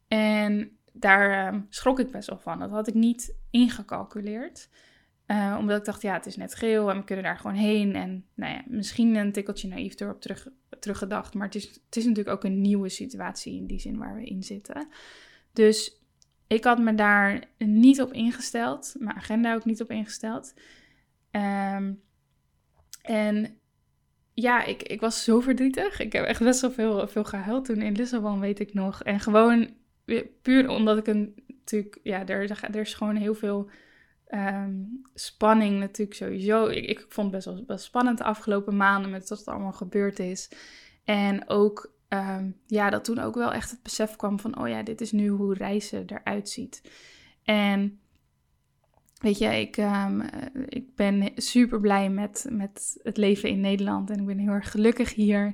En 0.07 0.77
daar 0.93 1.53
uh, 1.53 1.59
schrok 1.69 1.99
ik 1.99 2.11
best 2.11 2.29
wel 2.29 2.39
van. 2.39 2.59
Dat 2.59 2.69
had 2.69 2.87
ik 2.87 2.93
niet 2.93 3.35
ingecalculeerd. 3.49 4.69
Uh, 5.27 5.55
omdat 5.59 5.79
ik 5.79 5.85
dacht, 5.85 6.01
ja, 6.01 6.13
het 6.13 6.25
is 6.25 6.35
net 6.35 6.55
geel 6.55 6.89
en 6.89 6.97
we 6.97 7.03
kunnen 7.03 7.23
daar 7.25 7.37
gewoon 7.37 7.55
heen. 7.55 7.95
En 7.95 8.25
nou 8.33 8.53
ja, 8.53 8.63
misschien 8.67 9.15
een 9.15 9.31
tikkeltje 9.31 9.67
naïef 9.67 9.99
erop 9.99 10.21
terug, 10.21 10.47
teruggedacht. 10.79 11.33
Maar 11.33 11.45
het 11.45 11.55
is, 11.55 11.67
het 11.85 11.95
is 11.95 12.05
natuurlijk 12.05 12.35
ook 12.35 12.43
een 12.43 12.61
nieuwe 12.61 12.89
situatie 12.89 13.55
in 13.55 13.67
die 13.67 13.79
zin 13.79 13.97
waar 13.97 14.15
we 14.15 14.23
in 14.23 14.43
zitten. 14.43 14.87
Dus 15.53 16.01
ik 16.47 16.63
had 16.63 16.79
me 16.79 16.95
daar 16.95 17.43
niet 17.57 18.01
op 18.01 18.13
ingesteld. 18.13 18.95
Mijn 18.99 19.15
agenda 19.15 19.53
ook 19.53 19.65
niet 19.65 19.81
op 19.81 19.91
ingesteld. 19.91 20.53
Um, 21.31 22.01
en 23.01 23.57
ja, 24.33 24.63
ik, 24.63 24.83
ik 24.83 24.99
was 24.99 25.23
zo 25.23 25.39
verdrietig. 25.39 25.99
Ik 25.99 26.13
heb 26.13 26.25
echt 26.25 26.43
best 26.43 26.61
wel 26.61 26.71
veel, 26.71 27.07
veel 27.07 27.23
gehuild 27.23 27.65
toen 27.65 27.81
in 27.81 27.95
Lissabon, 27.95 28.39
weet 28.39 28.59
ik 28.59 28.73
nog. 28.73 29.03
En 29.03 29.19
gewoon 29.19 29.69
puur 30.41 30.69
omdat 30.69 30.97
ik 30.97 31.07
een 31.07 31.43
natuurlijk, 31.47 31.99
ja, 32.03 32.27
er, 32.27 32.51
er 32.61 32.75
is 32.75 32.93
gewoon 32.93 33.15
heel 33.15 33.35
veel 33.35 33.69
um, 34.29 35.01
spanning 35.13 35.79
natuurlijk 35.79 36.17
sowieso. 36.17 36.67
Ik, 36.67 36.85
ik 36.85 37.05
vond 37.09 37.33
het 37.33 37.35
best 37.35 37.45
wel, 37.45 37.65
best 37.65 37.85
spannend 37.85 38.17
de 38.17 38.23
afgelopen 38.23 38.75
maanden 38.77 39.11
met 39.11 39.29
wat 39.29 39.47
er 39.47 39.53
allemaal 39.53 39.71
gebeurd 39.71 40.19
is. 40.19 40.51
En 41.03 41.49
ook, 41.49 41.93
um, 42.09 42.57
ja, 42.67 42.89
dat 42.89 43.03
toen 43.03 43.19
ook 43.19 43.35
wel 43.35 43.53
echt 43.53 43.71
het 43.71 43.83
besef 43.83 44.15
kwam 44.15 44.39
van, 44.39 44.59
oh 44.59 44.67
ja, 44.67 44.83
dit 44.83 45.01
is 45.01 45.11
nu 45.11 45.27
hoe 45.27 45.53
reizen 45.53 46.05
eruit 46.05 46.49
ziet. 46.49 46.81
En 47.43 47.99
weet 49.17 49.37
je, 49.37 49.59
ik, 49.59 49.77
um, 49.77 50.21
ik 50.67 50.95
ben 50.95 51.31
super 51.35 51.79
blij 51.79 52.09
met, 52.09 52.45
met 52.49 52.99
het 53.03 53.17
leven 53.17 53.49
in 53.49 53.59
Nederland 53.59 54.09
en 54.09 54.19
ik 54.19 54.25
ben 54.25 54.37
heel 54.37 54.51
erg 54.51 54.71
gelukkig 54.71 55.13
hier. 55.13 55.53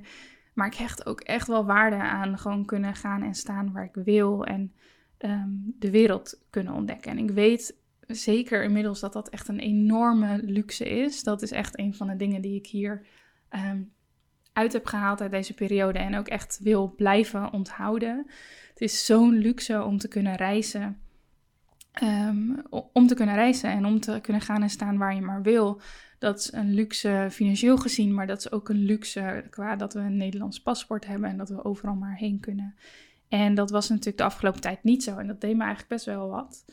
Maar 0.60 0.68
ik 0.68 0.76
hecht 0.76 1.06
ook 1.06 1.22
echt 1.22 1.48
wel 1.48 1.66
waarde 1.66 1.96
aan 1.96 2.38
gewoon 2.38 2.66
kunnen 2.66 2.96
gaan 2.96 3.24
en 3.24 3.36
staan 3.36 3.72
waar 3.72 3.84
ik 3.84 4.04
wil 4.04 4.46
en 4.46 4.74
um, 5.20 5.76
de 5.80 5.92
wereld 5.92 6.42
kunnen 6.50 6.74
ontdekken. 6.74 7.12
En 7.12 7.18
ik 7.18 7.32
weet 7.32 7.78
zeker 8.08 8.64
inmiddels 8.64 9.00
dat 9.00 9.14
dat 9.14 9.30
echt 9.30 9.48
een 9.48 9.60
enorme 9.60 10.40
luxe 10.44 10.90
is. 10.90 11.24
Dat 11.24 11.42
is 11.42 11.52
echt 11.52 11.80
een 11.80 11.94
van 11.94 12.08
de 12.08 12.16
dingen 12.16 12.42
die 12.42 12.56
ik 12.56 12.68
hier 12.68 13.06
um, 13.50 13.92
uit 14.54 14.74
heb 14.74 14.86
gehaald 14.86 15.22
uit 15.22 15.32
deze 15.32 15.54
periode 15.54 16.00
en 16.00 16.18
ook 16.18 16.28
echt 16.28 16.60
wil 16.64 16.94
blijven 16.96 17.54
onthouden. 17.54 18.26
Het 18.70 18.82
is 18.82 19.06
zo'n 19.06 19.34
luxe 19.34 19.84
om 19.84 19.98
te 19.98 20.08
kunnen 20.08 20.36
reizen. 20.36 21.00
Um, 22.04 22.64
om 22.94 23.08
te 23.08 23.16
kunnen 23.16 23.36
reizen 23.36 23.70
en 23.70 23.86
om 23.86 24.00
te 24.00 24.20
kunnen 24.22 24.42
gaan 24.42 24.62
en 24.62 24.70
staan 24.70 24.98
waar 24.98 25.16
je 25.16 25.22
maar 25.22 25.42
wil. 25.42 25.82
Dat 26.20 26.40
is 26.40 26.52
een 26.54 26.74
luxe 26.74 27.28
financieel 27.32 27.78
gezien, 27.78 28.14
maar 28.14 28.28
dat 28.28 28.38
is 28.38 28.52
ook 28.52 28.70
een 28.70 28.86
luxe 28.86 29.44
qua 29.50 29.76
dat 29.76 29.94
we 29.94 30.00
een 30.00 30.18
Nederlands 30.18 30.62
paspoort 30.62 31.06
hebben 31.06 31.30
en 31.30 31.38
dat 31.38 31.50
we 31.50 31.64
overal 31.64 31.96
maar 31.96 32.16
heen 32.16 32.40
kunnen. 32.40 32.76
En 33.28 33.56
dat 33.56 33.70
was 33.70 33.90
natuurlijk 33.90 34.18
de 34.18 34.24
afgelopen 34.24 34.62
tijd 34.62 34.84
niet 34.84 35.04
zo 35.04 35.18
en 35.18 35.28
dat 35.28 35.42
deed 35.42 35.56
me 35.56 35.60
eigenlijk 35.60 35.90
best 35.90 36.06
wel 36.06 36.30
wat. 36.30 36.66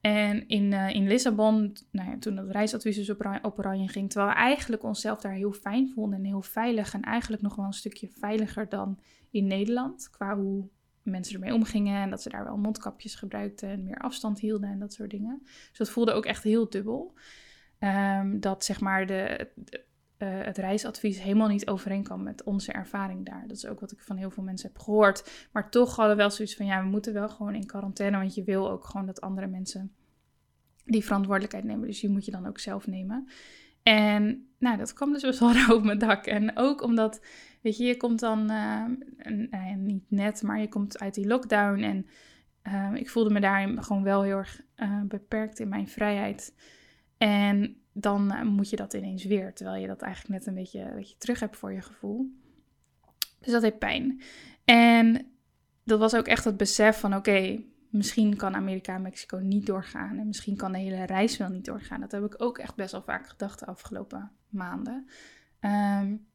En 0.00 0.48
in, 0.48 0.72
uh, 0.72 0.94
in 0.94 1.06
Lissabon, 1.06 1.76
nou 1.90 2.10
ja, 2.10 2.18
toen 2.18 2.36
het 2.36 2.50
reisadvies 2.50 2.96
dus 2.96 3.10
op, 3.10 3.38
op 3.42 3.58
oranje 3.58 3.88
ging, 3.88 4.10
terwijl 4.10 4.32
we 4.32 4.38
eigenlijk 4.38 4.82
onszelf 4.82 5.20
daar 5.20 5.32
heel 5.32 5.52
fijn 5.52 5.90
vonden 5.94 6.18
en 6.18 6.24
heel 6.24 6.42
veilig 6.42 6.94
en 6.94 7.02
eigenlijk 7.02 7.42
nog 7.42 7.54
wel 7.54 7.64
een 7.64 7.72
stukje 7.72 8.08
veiliger 8.18 8.68
dan 8.68 8.98
in 9.30 9.46
Nederland, 9.46 10.10
qua 10.10 10.36
hoe 10.36 10.68
mensen 11.02 11.34
ermee 11.34 11.54
omgingen 11.54 12.02
en 12.02 12.10
dat 12.10 12.22
ze 12.22 12.28
daar 12.28 12.44
wel 12.44 12.56
mondkapjes 12.56 13.14
gebruikten 13.14 13.68
en 13.68 13.82
meer 13.82 13.98
afstand 13.98 14.40
hielden 14.40 14.70
en 14.70 14.78
dat 14.78 14.92
soort 14.92 15.10
dingen. 15.10 15.40
Dus 15.42 15.78
dat 15.78 15.90
voelde 15.90 16.12
ook 16.12 16.26
echt 16.26 16.42
heel 16.42 16.70
dubbel. 16.70 17.14
Um, 17.84 18.40
dat 18.40 18.64
zeg 18.64 18.80
maar 18.80 19.06
de, 19.06 19.48
uh, 20.22 20.28
het 20.44 20.58
reisadvies 20.58 21.22
helemaal 21.22 21.48
niet 21.48 21.68
overeenkwam 21.68 22.22
met 22.22 22.42
onze 22.42 22.72
ervaring 22.72 23.26
daar. 23.26 23.44
Dat 23.46 23.56
is 23.56 23.66
ook 23.66 23.80
wat 23.80 23.92
ik 23.92 24.00
van 24.00 24.16
heel 24.16 24.30
veel 24.30 24.42
mensen 24.42 24.68
heb 24.72 24.78
gehoord. 24.78 25.48
Maar 25.52 25.70
toch 25.70 25.96
hadden 25.96 26.16
we 26.16 26.22
wel 26.22 26.30
zoiets 26.30 26.56
van, 26.56 26.66
ja, 26.66 26.82
we 26.82 26.88
moeten 26.88 27.12
wel 27.12 27.28
gewoon 27.28 27.54
in 27.54 27.66
quarantaine, 27.66 28.16
want 28.16 28.34
je 28.34 28.44
wil 28.44 28.70
ook 28.70 28.84
gewoon 28.84 29.06
dat 29.06 29.20
andere 29.20 29.46
mensen 29.46 29.92
die 30.84 31.04
verantwoordelijkheid 31.04 31.64
nemen. 31.64 31.86
Dus 31.86 32.00
die 32.00 32.10
moet 32.10 32.24
je 32.24 32.30
dan 32.30 32.46
ook 32.46 32.58
zelf 32.58 32.86
nemen. 32.86 33.28
En 33.82 34.46
nou, 34.58 34.76
dat 34.76 34.92
kwam 34.92 35.12
dus 35.12 35.22
best 35.22 35.38
wel 35.38 35.52
rauw 35.58 35.76
op 35.76 35.84
mijn 35.84 35.98
dak. 35.98 36.26
En 36.26 36.56
ook 36.56 36.82
omdat, 36.82 37.24
weet 37.62 37.76
je, 37.76 37.84
je 37.84 37.96
komt 37.96 38.20
dan, 38.20 38.50
uh, 38.50 38.84
uh, 39.50 39.74
niet 39.76 40.04
net, 40.08 40.42
maar 40.42 40.60
je 40.60 40.68
komt 40.68 40.98
uit 40.98 41.14
die 41.14 41.26
lockdown. 41.26 41.82
En 41.82 42.06
uh, 42.66 42.90
ik 42.94 43.10
voelde 43.10 43.30
me 43.30 43.40
daarin 43.40 43.82
gewoon 43.82 44.02
wel 44.02 44.22
heel 44.22 44.36
erg 44.36 44.60
beperkt 45.08 45.58
in 45.58 45.68
mijn 45.68 45.88
vrijheid. 45.88 46.54
En 47.22 47.76
dan 47.92 48.32
uh, 48.32 48.42
moet 48.42 48.70
je 48.70 48.76
dat 48.76 48.94
ineens 48.94 49.24
weer, 49.24 49.54
terwijl 49.54 49.80
je 49.80 49.86
dat 49.86 50.02
eigenlijk 50.02 50.34
net 50.34 50.46
een 50.46 50.62
beetje, 50.62 50.80
een 50.80 50.96
beetje 50.96 51.16
terug 51.16 51.40
hebt 51.40 51.56
voor 51.56 51.72
je 51.72 51.80
gevoel. 51.80 52.32
Dus 53.40 53.52
dat 53.52 53.62
heeft 53.62 53.78
pijn. 53.78 54.22
En 54.64 55.32
dat 55.84 55.98
was 55.98 56.14
ook 56.14 56.26
echt 56.26 56.44
het 56.44 56.56
besef 56.56 57.00
van 57.00 57.16
oké, 57.16 57.62
misschien 57.88 58.36
kan 58.36 58.54
Amerika 58.54 58.94
en 58.94 59.02
Mexico 59.02 59.38
niet 59.38 59.66
doorgaan. 59.66 60.18
En 60.18 60.26
misschien 60.26 60.56
kan 60.56 60.72
de 60.72 60.78
hele 60.78 61.04
reis 61.04 61.36
wel 61.36 61.48
niet 61.48 61.64
doorgaan. 61.64 62.00
Dat 62.00 62.12
heb 62.12 62.24
ik 62.24 62.42
ook 62.42 62.58
echt 62.58 62.74
best 62.74 62.92
wel 62.92 63.02
vaak 63.02 63.28
gedacht 63.28 63.58
de 63.58 63.66
afgelopen 63.66 64.30
maanden. 64.48 65.08
Um, 65.60 66.26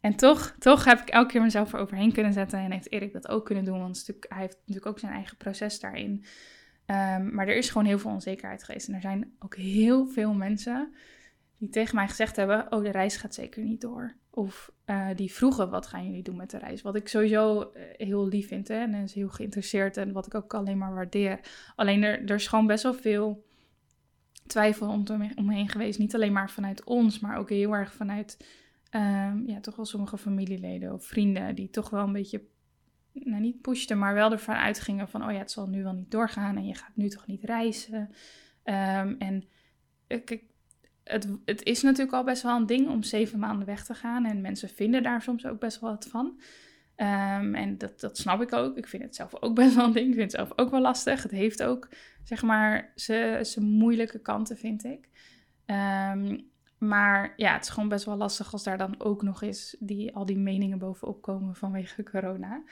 en 0.00 0.16
toch, 0.16 0.54
toch 0.58 0.84
heb 0.84 1.00
ik 1.00 1.08
elke 1.08 1.30
keer 1.32 1.42
mezelf 1.42 1.72
eroverheen 1.72 2.12
kunnen 2.12 2.32
zetten. 2.32 2.58
En 2.58 2.72
heeft 2.72 2.92
Erik 2.92 3.12
dat 3.12 3.28
ook 3.28 3.44
kunnen 3.44 3.64
doen. 3.64 3.80
Want 3.80 4.06
hij 4.28 4.40
heeft 4.40 4.56
natuurlijk 4.56 4.86
ook 4.86 4.98
zijn 4.98 5.12
eigen 5.12 5.36
proces 5.36 5.80
daarin. 5.80 6.24
Um, 6.92 7.34
maar 7.34 7.48
er 7.48 7.56
is 7.56 7.70
gewoon 7.70 7.86
heel 7.86 7.98
veel 7.98 8.10
onzekerheid 8.10 8.64
geweest. 8.64 8.88
En 8.88 8.94
er 8.94 9.00
zijn 9.00 9.32
ook 9.38 9.56
heel 9.56 10.06
veel 10.06 10.34
mensen 10.34 10.94
die 11.58 11.68
tegen 11.68 11.94
mij 11.94 12.08
gezegd 12.08 12.36
hebben: 12.36 12.72
Oh, 12.72 12.82
de 12.82 12.90
reis 12.90 13.16
gaat 13.16 13.34
zeker 13.34 13.62
niet 13.62 13.80
door. 13.80 14.14
Of 14.30 14.72
uh, 14.86 15.08
die 15.16 15.32
vroegen: 15.32 15.70
Wat 15.70 15.86
gaan 15.86 16.06
jullie 16.06 16.22
doen 16.22 16.36
met 16.36 16.50
de 16.50 16.58
reis? 16.58 16.82
Wat 16.82 16.96
ik 16.96 17.08
sowieso 17.08 17.60
uh, 17.60 17.82
heel 17.96 18.28
lief 18.28 18.48
vind 18.48 18.68
hè? 18.68 18.74
en 18.74 19.06
heel 19.12 19.28
geïnteresseerd 19.28 19.96
en 19.96 20.12
wat 20.12 20.26
ik 20.26 20.34
ook 20.34 20.54
alleen 20.54 20.78
maar 20.78 20.94
waardeer. 20.94 21.40
Alleen 21.76 22.02
er, 22.02 22.24
er 22.24 22.34
is 22.34 22.46
gewoon 22.46 22.66
best 22.66 22.82
wel 22.82 22.94
veel 22.94 23.44
twijfel 24.46 24.88
om 24.88 25.04
omheen 25.36 25.68
geweest. 25.68 25.98
Niet 25.98 26.14
alleen 26.14 26.32
maar 26.32 26.50
vanuit 26.50 26.84
ons, 26.84 27.20
maar 27.20 27.38
ook 27.38 27.48
heel 27.48 27.72
erg 27.72 27.92
vanuit 27.92 28.36
um, 28.90 29.42
ja, 29.46 29.60
toch 29.60 29.76
wel 29.76 29.84
sommige 29.84 30.18
familieleden 30.18 30.92
of 30.92 31.04
vrienden 31.06 31.54
die 31.54 31.70
toch 31.70 31.90
wel 31.90 32.04
een 32.04 32.12
beetje 32.12 32.42
nou 33.12 33.40
niet 33.40 33.60
pushten, 33.60 33.98
maar 33.98 34.14
wel 34.14 34.32
ervan 34.32 34.54
uitgingen 34.54 35.08
van, 35.08 35.24
oh 35.24 35.32
ja, 35.32 35.38
het 35.38 35.50
zal 35.50 35.68
nu 35.68 35.82
wel 35.82 35.92
niet 35.92 36.10
doorgaan 36.10 36.56
en 36.56 36.66
je 36.66 36.74
gaat 36.74 36.96
nu 36.96 37.08
toch 37.08 37.26
niet 37.26 37.42
reizen. 37.42 38.00
Um, 38.64 39.16
en 39.18 39.44
eh, 40.06 40.20
het, 41.04 41.28
het 41.44 41.62
is 41.62 41.82
natuurlijk 41.82 42.16
al 42.16 42.24
best 42.24 42.42
wel 42.42 42.56
een 42.56 42.66
ding 42.66 42.88
om 42.88 43.02
zeven 43.02 43.38
maanden 43.38 43.66
weg 43.66 43.84
te 43.84 43.94
gaan 43.94 44.24
en 44.24 44.40
mensen 44.40 44.68
vinden 44.68 45.02
daar 45.02 45.22
soms 45.22 45.46
ook 45.46 45.60
best 45.60 45.80
wel 45.80 45.90
wat 45.90 46.06
van. 46.06 46.40
Um, 46.96 47.54
en 47.54 47.78
dat, 47.78 48.00
dat 48.00 48.18
snap 48.18 48.42
ik 48.42 48.52
ook. 48.52 48.76
Ik 48.76 48.88
vind 48.88 49.02
het 49.02 49.16
zelf 49.16 49.42
ook 49.42 49.54
best 49.54 49.74
wel 49.74 49.84
een 49.84 49.92
ding. 49.92 50.08
Ik 50.08 50.14
vind 50.14 50.32
het 50.32 50.40
zelf 50.40 50.58
ook 50.58 50.70
wel 50.70 50.80
lastig. 50.80 51.22
Het 51.22 51.32
heeft 51.32 51.62
ook, 51.62 51.88
zeg 52.24 52.42
maar, 52.42 52.92
zijn 52.94 53.64
moeilijke 53.64 54.18
kanten, 54.18 54.56
vind 54.56 54.84
ik. 54.84 55.08
Um, 55.66 56.50
maar 56.78 57.32
ja, 57.36 57.52
het 57.52 57.64
is 57.64 57.70
gewoon 57.70 57.88
best 57.88 58.04
wel 58.04 58.16
lastig 58.16 58.52
als 58.52 58.62
daar 58.62 58.78
dan 58.78 58.94
ook 58.98 59.22
nog 59.22 59.42
eens 59.42 59.76
die, 59.78 60.14
al 60.14 60.26
die 60.26 60.38
meningen 60.38 60.78
bovenop 60.78 61.22
komen 61.22 61.54
vanwege 61.54 62.02
corona. 62.02 62.62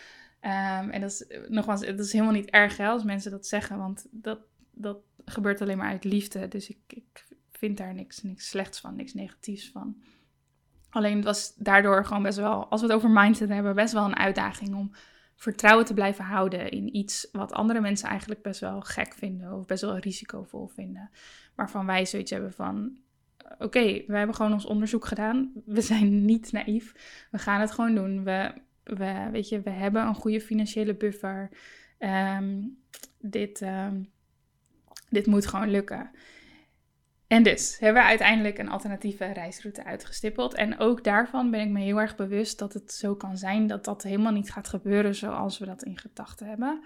Um, 0.42 0.90
en 0.90 1.00
dat 1.00 1.10
is, 1.10 1.24
nogmaals, 1.48 1.86
het 1.86 1.98
is 2.00 2.12
helemaal 2.12 2.32
niet 2.32 2.50
erg 2.50 2.76
hè, 2.76 2.88
als 2.88 3.04
mensen 3.04 3.30
dat 3.30 3.46
zeggen, 3.46 3.78
want 3.78 4.06
dat, 4.10 4.38
dat 4.70 4.98
gebeurt 5.24 5.60
alleen 5.60 5.78
maar 5.78 5.90
uit 5.90 6.04
liefde. 6.04 6.48
Dus 6.48 6.68
ik, 6.68 6.78
ik 6.88 7.26
vind 7.50 7.76
daar 7.76 7.94
niks, 7.94 8.22
niks 8.22 8.48
slechts 8.48 8.80
van, 8.80 8.96
niks 8.96 9.14
negatiefs 9.14 9.70
van. 9.70 10.02
Alleen 10.90 11.16
het 11.16 11.24
was 11.24 11.54
daardoor 11.56 12.04
gewoon 12.04 12.22
best 12.22 12.38
wel, 12.38 12.66
als 12.66 12.80
we 12.80 12.86
het 12.86 12.96
over 12.96 13.10
mindset 13.10 13.48
hebben, 13.48 13.74
best 13.74 13.92
wel 13.92 14.04
een 14.04 14.16
uitdaging 14.16 14.74
om 14.74 14.90
vertrouwen 15.36 15.84
te 15.84 15.94
blijven 15.94 16.24
houden 16.24 16.70
in 16.70 16.96
iets 16.96 17.28
wat 17.32 17.52
andere 17.52 17.80
mensen 17.80 18.08
eigenlijk 18.08 18.42
best 18.42 18.60
wel 18.60 18.80
gek 18.80 19.14
vinden 19.14 19.52
of 19.52 19.66
best 19.66 19.82
wel 19.82 19.98
risicovol 19.98 20.66
vinden. 20.68 21.10
Waarvan 21.54 21.86
wij 21.86 22.06
zoiets 22.06 22.30
hebben 22.30 22.52
van: 22.52 22.98
oké, 23.58 24.04
we 24.06 24.16
hebben 24.16 24.36
gewoon 24.36 24.52
ons 24.52 24.66
onderzoek 24.66 25.04
gedaan. 25.04 25.52
We 25.64 25.80
zijn 25.80 26.24
niet 26.24 26.52
naïef. 26.52 26.94
We 27.30 27.38
gaan 27.38 27.60
het 27.60 27.70
gewoon 27.70 27.94
doen. 27.94 28.24
We, 28.24 28.52
we, 28.96 29.28
weet 29.32 29.48
je, 29.48 29.60
we 29.60 29.70
hebben 29.70 30.06
een 30.06 30.14
goede 30.14 30.40
financiële 30.40 30.94
buffer. 30.94 31.50
Ehm, 31.98 32.62
dit, 33.18 33.62
ehm, 33.62 34.02
dit 35.08 35.26
moet 35.26 35.46
gewoon 35.46 35.70
lukken. 35.70 36.10
En 37.26 37.42
dus 37.42 37.78
hebben 37.78 38.02
we 38.02 38.08
uiteindelijk 38.08 38.58
een 38.58 38.68
alternatieve 38.68 39.24
reisroute 39.24 39.84
uitgestippeld. 39.84 40.54
En 40.54 40.78
ook 40.78 41.04
daarvan 41.04 41.50
ben 41.50 41.60
ik 41.60 41.68
me 41.68 41.80
heel 41.80 42.00
erg 42.00 42.16
bewust 42.16 42.58
dat 42.58 42.72
het 42.72 42.92
zo 42.92 43.14
kan 43.14 43.36
zijn 43.36 43.66
dat 43.66 43.84
dat 43.84 44.02
helemaal 44.02 44.32
niet 44.32 44.52
gaat 44.52 44.68
gebeuren 44.68 45.14
zoals 45.14 45.58
we 45.58 45.66
dat 45.66 45.82
in 45.82 45.98
gedachten 45.98 46.46
hebben. 46.46 46.84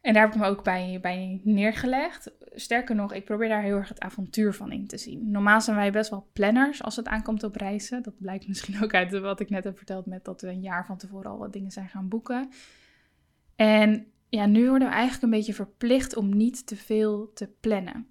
En 0.00 0.12
daar 0.12 0.22
heb 0.22 0.34
ik 0.34 0.40
me 0.40 0.46
ook 0.46 0.64
bij, 0.64 0.98
bij 1.02 1.40
neergelegd. 1.44 2.30
Sterker 2.54 2.94
nog, 2.94 3.12
ik 3.12 3.24
probeer 3.24 3.48
daar 3.48 3.62
heel 3.62 3.76
erg 3.76 3.88
het 3.88 4.00
avontuur 4.00 4.54
van 4.54 4.72
in 4.72 4.86
te 4.86 4.98
zien. 4.98 5.30
Normaal 5.30 5.60
zijn 5.60 5.76
wij 5.76 5.92
best 5.92 6.10
wel 6.10 6.28
planners 6.32 6.82
als 6.82 6.96
het 6.96 7.06
aankomt 7.06 7.42
op 7.42 7.56
reizen. 7.56 8.02
Dat 8.02 8.18
blijkt 8.18 8.48
misschien 8.48 8.82
ook 8.82 8.94
uit 8.94 9.18
wat 9.18 9.40
ik 9.40 9.50
net 9.50 9.64
heb 9.64 9.76
verteld 9.76 10.06
met 10.06 10.24
dat 10.24 10.40
we 10.40 10.48
een 10.48 10.60
jaar 10.60 10.86
van 10.86 10.96
tevoren 10.96 11.30
al 11.30 11.38
wat 11.38 11.52
dingen 11.52 11.70
zijn 11.70 11.88
gaan 11.88 12.08
boeken. 12.08 12.48
En 13.56 14.06
ja, 14.28 14.46
nu 14.46 14.68
worden 14.68 14.88
we 14.88 14.94
eigenlijk 14.94 15.22
een 15.22 15.38
beetje 15.38 15.54
verplicht 15.54 16.16
om 16.16 16.36
niet 16.36 16.66
te 16.66 16.76
veel 16.76 17.32
te 17.32 17.48
plannen. 17.60 18.06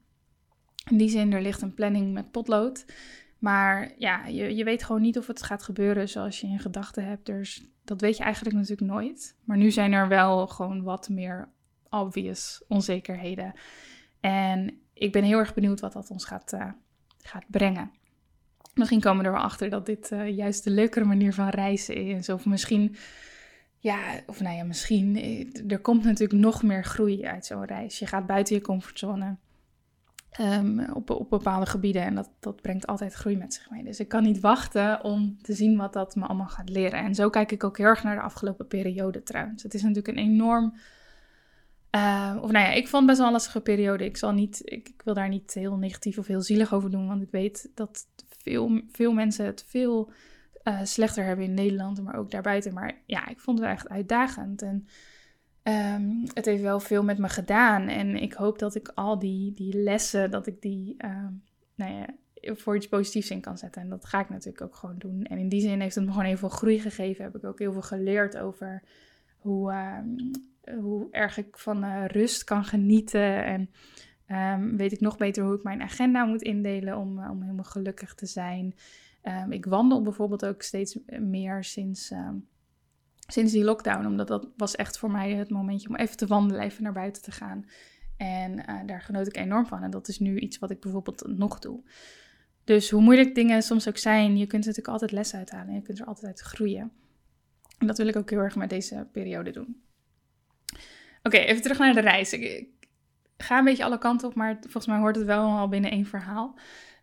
In 0.89 0.97
die 0.97 1.10
zin, 1.10 1.34
er 1.34 1.41
ligt 1.41 1.62
een 1.62 1.73
planning 1.73 2.13
met 2.13 2.32
potlood. 2.32 2.86
Maar 3.39 3.91
ja, 3.97 4.25
je, 4.25 4.56
je 4.56 4.63
weet 4.63 4.84
gewoon 4.84 5.02
niet 5.02 5.17
of 5.17 5.28
het 5.28 5.43
gaat 5.43 5.63
gebeuren 5.63 6.10
zoals 6.10 6.41
je 6.41 6.47
in 6.47 6.60
gedachten 6.60 7.06
hebt. 7.06 7.25
Dus 7.25 7.69
dat 7.84 8.02
weet 8.02 8.17
je 8.17 8.23
eigenlijk 8.23 8.56
natuurlijk 8.56 8.91
nooit. 8.91 9.38
Maar 9.43 9.58
nu 9.58 9.71
zijn 9.71 9.93
er 9.93 10.08
wel 10.08 10.47
gewoon 10.47 10.84
wat 10.84 11.10
meer 11.10 11.49
obvious 11.89 12.63
onzekerheden. 12.67 13.54
En 14.19 14.80
ik 14.93 15.12
ben 15.12 15.23
heel 15.23 15.38
erg 15.38 15.54
benieuwd 15.54 15.80
wat 15.80 15.93
dat 15.93 16.10
ons 16.10 16.25
gaat, 16.25 16.54
uh, 16.54 16.71
gaat 17.17 17.45
brengen. 17.47 17.91
Misschien 18.73 19.02
komen 19.02 19.21
we 19.21 19.25
er 19.25 19.34
wel 19.34 19.43
achter 19.43 19.69
dat 19.69 19.86
dit 19.86 20.12
uh, 20.12 20.36
juist 20.36 20.63
de 20.63 20.69
leukere 20.69 21.06
manier 21.06 21.34
van 21.34 21.49
reizen 21.49 21.95
is. 21.95 22.30
Of 22.30 22.45
misschien, 22.45 22.95
ja, 23.78 23.99
of 24.25 24.39
nou 24.39 24.56
ja, 24.56 24.63
misschien. 24.63 25.15
Eh, 25.15 25.71
er 25.71 25.80
komt 25.80 26.04
natuurlijk 26.04 26.39
nog 26.39 26.63
meer 26.63 26.84
groei 26.84 27.25
uit 27.25 27.45
zo'n 27.45 27.65
reis. 27.65 27.99
Je 27.99 28.06
gaat 28.06 28.25
buiten 28.25 28.56
je 28.56 28.62
comfortzone. 28.62 29.38
Um, 30.39 30.91
op, 30.93 31.10
op 31.10 31.30
bepaalde 31.30 31.65
gebieden. 31.65 32.02
En 32.02 32.15
dat, 32.15 32.30
dat 32.39 32.62
brengt 32.62 32.88
altijd 32.88 33.13
groei 33.13 33.38
met 33.38 33.54
zich 33.54 33.69
mee. 33.69 33.84
Dus 33.84 33.99
ik 33.99 34.08
kan 34.08 34.23
niet 34.23 34.39
wachten 34.39 35.04
om 35.04 35.38
te 35.41 35.54
zien 35.54 35.78
wat 35.78 35.93
dat 35.93 36.15
me 36.15 36.25
allemaal 36.25 36.47
gaat 36.47 36.69
leren. 36.69 36.99
En 36.99 37.15
zo 37.15 37.30
kijk 37.30 37.52
ik 37.52 37.63
ook 37.63 37.78
heel 37.78 37.88
erg 37.88 38.04
naar 38.04 38.15
de 38.15 38.21
afgelopen 38.21 38.67
periode 38.67 39.23
trouwens. 39.23 39.63
Het 39.63 39.73
is 39.73 39.82
natuurlijk 39.82 40.08
een 40.08 40.23
enorm 40.23 40.73
uh, 41.95 42.38
of 42.41 42.52
nou 42.52 42.65
ja, 42.65 42.71
ik 42.71 42.88
vond 42.88 43.06
best 43.06 43.17
wel 43.17 43.28
een 43.28 43.34
lastige 43.34 43.62
periode. 43.62 44.06
Ik, 44.06 44.17
zal 44.17 44.32
niet, 44.32 44.62
ik, 44.63 44.89
ik, 44.89 45.02
wil 45.04 45.13
daar 45.13 45.30
niet 45.30 45.54
heel 45.54 45.78
negatief 45.78 46.17
of 46.17 46.28
heel 46.28 46.41
zielig 46.41 46.73
over 46.73 46.91
doen, 46.91 47.08
want 47.08 47.21
ik 47.21 47.32
weet 47.32 47.71
dat 47.75 48.08
veel, 48.28 48.82
veel 48.91 49.13
mensen 49.13 49.45
het 49.45 49.65
veel 49.67 50.12
uh, 50.63 50.80
slechter 50.84 51.23
hebben 51.23 51.45
in 51.45 51.54
Nederland, 51.54 52.04
maar 52.04 52.15
ook 52.15 52.32
daarbuiten. 52.32 52.73
Maar 52.73 53.02
ja, 53.06 53.28
ik 53.28 53.39
vond 53.39 53.60
het 53.60 53.67
echt 53.67 53.89
uitdagend. 53.89 54.62
En 54.62 54.88
um, 55.63 56.23
het 56.34 56.45
heeft 56.45 56.62
wel 56.62 56.80
veel 56.80 57.04
met 57.04 57.17
me 57.17 57.30
gedaan. 57.30 57.88
En 57.88 58.15
ik 58.15 58.34
hoop 58.34 58.60
dat 58.60 58.75
ik 58.75 58.91
al 58.95 59.19
die, 59.19 59.54
die 59.54 59.73
lessen, 59.73 60.32
dat 60.32 60.47
ik 60.47 60.62
die 60.62 60.95
uh, 60.97 61.28
nou 61.75 61.93
ja, 61.93 62.06
voor 62.56 62.75
iets 62.75 62.88
positiefs 62.88 63.30
in 63.30 63.41
kan 63.41 63.58
zetten. 63.58 63.82
En 63.82 63.89
dat 63.89 64.06
ga 64.06 64.19
ik 64.19 64.30
natuurlijk 64.30 64.62
ook 64.62 64.75
gewoon 64.75 64.97
doen. 64.97 65.23
En 65.23 65.38
in 65.38 65.49
die 65.49 65.62
zin 65.62 65.82
heeft 65.82 65.95
het 65.95 66.06
me 66.06 66.12
gewoon 66.12 66.25
heel 66.25 66.38
veel 66.38 66.49
groei 66.49 66.80
gegeven. 66.80 67.23
Heb 67.23 67.36
ik 67.36 67.43
ook 67.43 67.60
heel 67.60 67.73
veel 67.73 67.82
geleerd 67.82 68.38
over 68.38 68.84
hoe, 69.38 69.73
hoe 70.82 71.08
erg 71.12 71.38
ik 71.38 71.58
van 71.58 71.84
uh, 71.84 72.05
rust 72.05 72.43
kan 72.43 72.65
genieten. 72.65 73.43
En 73.43 73.69
um, 74.27 74.77
weet 74.77 74.91
ik 74.91 74.99
nog 74.99 75.17
beter 75.17 75.43
hoe 75.43 75.55
ik 75.55 75.63
mijn 75.63 75.82
agenda 75.82 76.25
moet 76.25 76.41
indelen 76.41 76.97
om, 76.97 77.19
uh, 77.19 77.29
om 77.29 77.41
helemaal 77.41 77.63
gelukkig 77.63 78.13
te 78.13 78.25
zijn. 78.25 78.75
Um, 79.23 79.51
ik 79.51 79.65
wandel 79.65 80.01
bijvoorbeeld 80.01 80.45
ook 80.45 80.62
steeds 80.62 80.99
meer 81.19 81.63
sinds, 81.63 82.12
um, 82.12 82.47
sinds 83.27 83.51
die 83.51 83.63
lockdown. 83.63 84.05
Omdat 84.05 84.27
dat 84.27 84.47
was 84.58 84.75
echt 84.75 84.97
voor 84.97 85.12
mij 85.12 85.34
het 85.34 85.49
momentje 85.49 85.89
om 85.89 85.95
even 85.95 86.17
te 86.17 86.27
wandelen, 86.27 86.63
even 86.63 86.84
naar 86.84 86.93
buiten 86.93 87.21
te 87.21 87.32
gaan. 87.32 87.65
En 88.17 88.63
daar 88.86 89.01
genoot 89.01 89.27
ik 89.27 89.38
enorm 89.38 89.65
van. 89.65 89.84
En 89.84 89.91
dat 89.91 90.08
is 90.08 90.19
nu 90.19 90.39
iets 90.39 90.60
wat 90.60 90.71
ik 90.71 90.79
bijvoorbeeld 90.79 91.27
nog 91.27 91.60
doe. 91.60 91.84
Dus 92.63 92.89
hoe 92.89 93.01
moeilijk 93.01 93.36
dingen 93.36 93.62
soms 93.62 93.88
ook 93.88 93.97
zijn, 93.97 94.38
je 94.38 94.47
kunt 94.47 94.63
er 94.63 94.69
natuurlijk 94.69 94.88
altijd 94.88 95.12
les 95.12 95.36
uithalen. 95.36 95.73
Je 95.73 95.82
kunt 95.82 95.99
er 95.99 96.05
altijd 96.05 96.25
uit 96.25 96.39
groeien. 96.39 96.91
En 97.77 97.88
dat 97.88 97.97
wil 97.97 98.08
ik 98.08 98.15
ook 98.15 98.29
heel 98.29 98.39
erg 98.39 98.55
met 98.55 98.69
deze 98.69 99.08
periode 99.12 99.51
doen. 99.51 99.82
Oké, 101.23 101.38
even 101.38 101.62
terug 101.62 101.77
naar 101.77 101.93
de 101.93 101.99
reis. 101.99 102.34
Ik, 102.34 102.67
ga 103.38 103.58
een 103.58 103.63
beetje 103.63 103.84
alle 103.84 103.97
kanten 103.97 104.27
op, 104.27 104.36
maar 104.36 104.58
volgens 104.62 104.88
mij 104.88 104.97
hoort 104.97 105.15
het 105.15 105.25
wel 105.25 105.58
al 105.58 105.67
binnen 105.67 105.91
één 105.91 106.05
verhaal. 106.05 106.60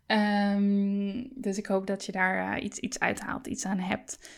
Um, 0.06 1.28
dus 1.34 1.58
ik 1.58 1.66
hoop 1.66 1.86
dat 1.86 2.04
je 2.04 2.12
daar 2.12 2.56
uh, 2.56 2.64
iets, 2.64 2.78
iets 2.78 2.98
uithaalt, 2.98 3.46
iets 3.46 3.64
aan 3.64 3.78
hebt. 3.78 4.30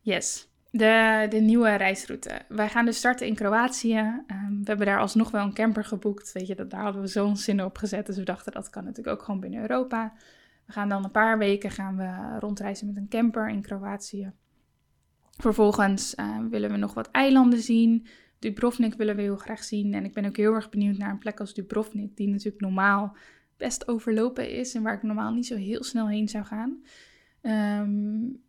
Yes, 0.00 0.48
de, 0.70 1.26
de 1.28 1.40
nieuwe 1.40 1.74
reisroute. 1.74 2.40
Wij 2.48 2.68
gaan 2.68 2.84
dus 2.84 2.96
starten 2.96 3.26
in 3.26 3.34
Kroatië. 3.34 3.98
Um, 4.26 4.58
we 4.58 4.64
hebben 4.64 4.86
daar 4.86 5.00
alsnog 5.00 5.30
wel 5.30 5.44
een 5.44 5.54
camper 5.54 5.84
geboekt. 5.84 6.32
Weet 6.32 6.46
je, 6.46 6.54
dat, 6.54 6.70
daar 6.70 6.82
hadden 6.82 7.02
we 7.02 7.08
zo'n 7.08 7.36
zin 7.36 7.64
op 7.64 7.76
gezet. 7.76 8.06
Dus 8.06 8.16
we 8.16 8.24
dachten 8.24 8.52
dat 8.52 8.70
kan 8.70 8.84
natuurlijk 8.84 9.16
ook 9.18 9.24
gewoon 9.24 9.40
binnen 9.40 9.60
Europa. 9.60 10.12
We 10.66 10.72
gaan 10.72 10.88
dan 10.88 11.04
een 11.04 11.10
paar 11.10 11.38
weken 11.38 11.70
gaan 11.70 11.96
we 11.96 12.38
rondreizen 12.38 12.86
met 12.86 12.96
een 12.96 13.08
camper 13.08 13.48
in 13.48 13.62
Kroatië. 13.62 14.32
Vervolgens 15.36 16.14
uh, 16.14 16.38
willen 16.50 16.70
we 16.70 16.76
nog 16.76 16.94
wat 16.94 17.10
eilanden 17.10 17.60
zien. 17.60 18.06
Dubrovnik 18.40 18.94
willen 18.94 19.16
we 19.16 19.22
heel 19.22 19.36
graag 19.36 19.64
zien. 19.64 19.94
En 19.94 20.04
ik 20.04 20.12
ben 20.12 20.24
ook 20.24 20.36
heel 20.36 20.54
erg 20.54 20.68
benieuwd 20.68 20.96
naar 20.96 21.10
een 21.10 21.18
plek 21.18 21.40
als 21.40 21.54
Dubrovnik, 21.54 22.16
die 22.16 22.28
natuurlijk 22.28 22.60
normaal 22.60 23.16
best 23.56 23.88
overlopen 23.88 24.50
is 24.50 24.74
en 24.74 24.82
waar 24.82 24.94
ik 24.94 25.02
normaal 25.02 25.32
niet 25.32 25.46
zo 25.46 25.56
heel 25.56 25.84
snel 25.84 26.08
heen 26.08 26.28
zou 26.28 26.44
gaan. 26.44 26.82
Um, 27.42 28.42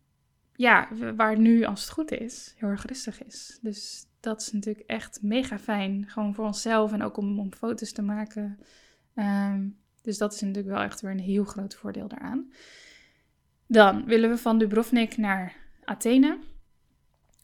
ja, 0.54 0.88
waar 1.16 1.38
nu, 1.38 1.64
als 1.64 1.80
het 1.80 1.90
goed 1.90 2.10
is, 2.10 2.54
heel 2.56 2.68
erg 2.68 2.86
rustig 2.86 3.24
is. 3.24 3.58
Dus 3.62 4.06
dat 4.20 4.40
is 4.40 4.52
natuurlijk 4.52 4.86
echt 4.86 5.22
mega 5.22 5.58
fijn. 5.58 6.04
Gewoon 6.08 6.34
voor 6.34 6.44
onszelf 6.44 6.92
en 6.92 7.02
ook 7.02 7.16
om, 7.16 7.38
om 7.38 7.52
foto's 7.52 7.92
te 7.92 8.02
maken. 8.02 8.58
Um, 9.14 9.76
dus 10.02 10.18
dat 10.18 10.32
is 10.32 10.40
natuurlijk 10.40 10.74
wel 10.74 10.82
echt 10.82 11.00
weer 11.00 11.10
een 11.10 11.18
heel 11.18 11.44
groot 11.44 11.74
voordeel 11.74 12.08
daaraan. 12.08 12.52
Dan 13.66 14.04
willen 14.04 14.30
we 14.30 14.38
van 14.38 14.58
Dubrovnik 14.58 15.16
naar 15.16 15.56
Athene 15.84 16.38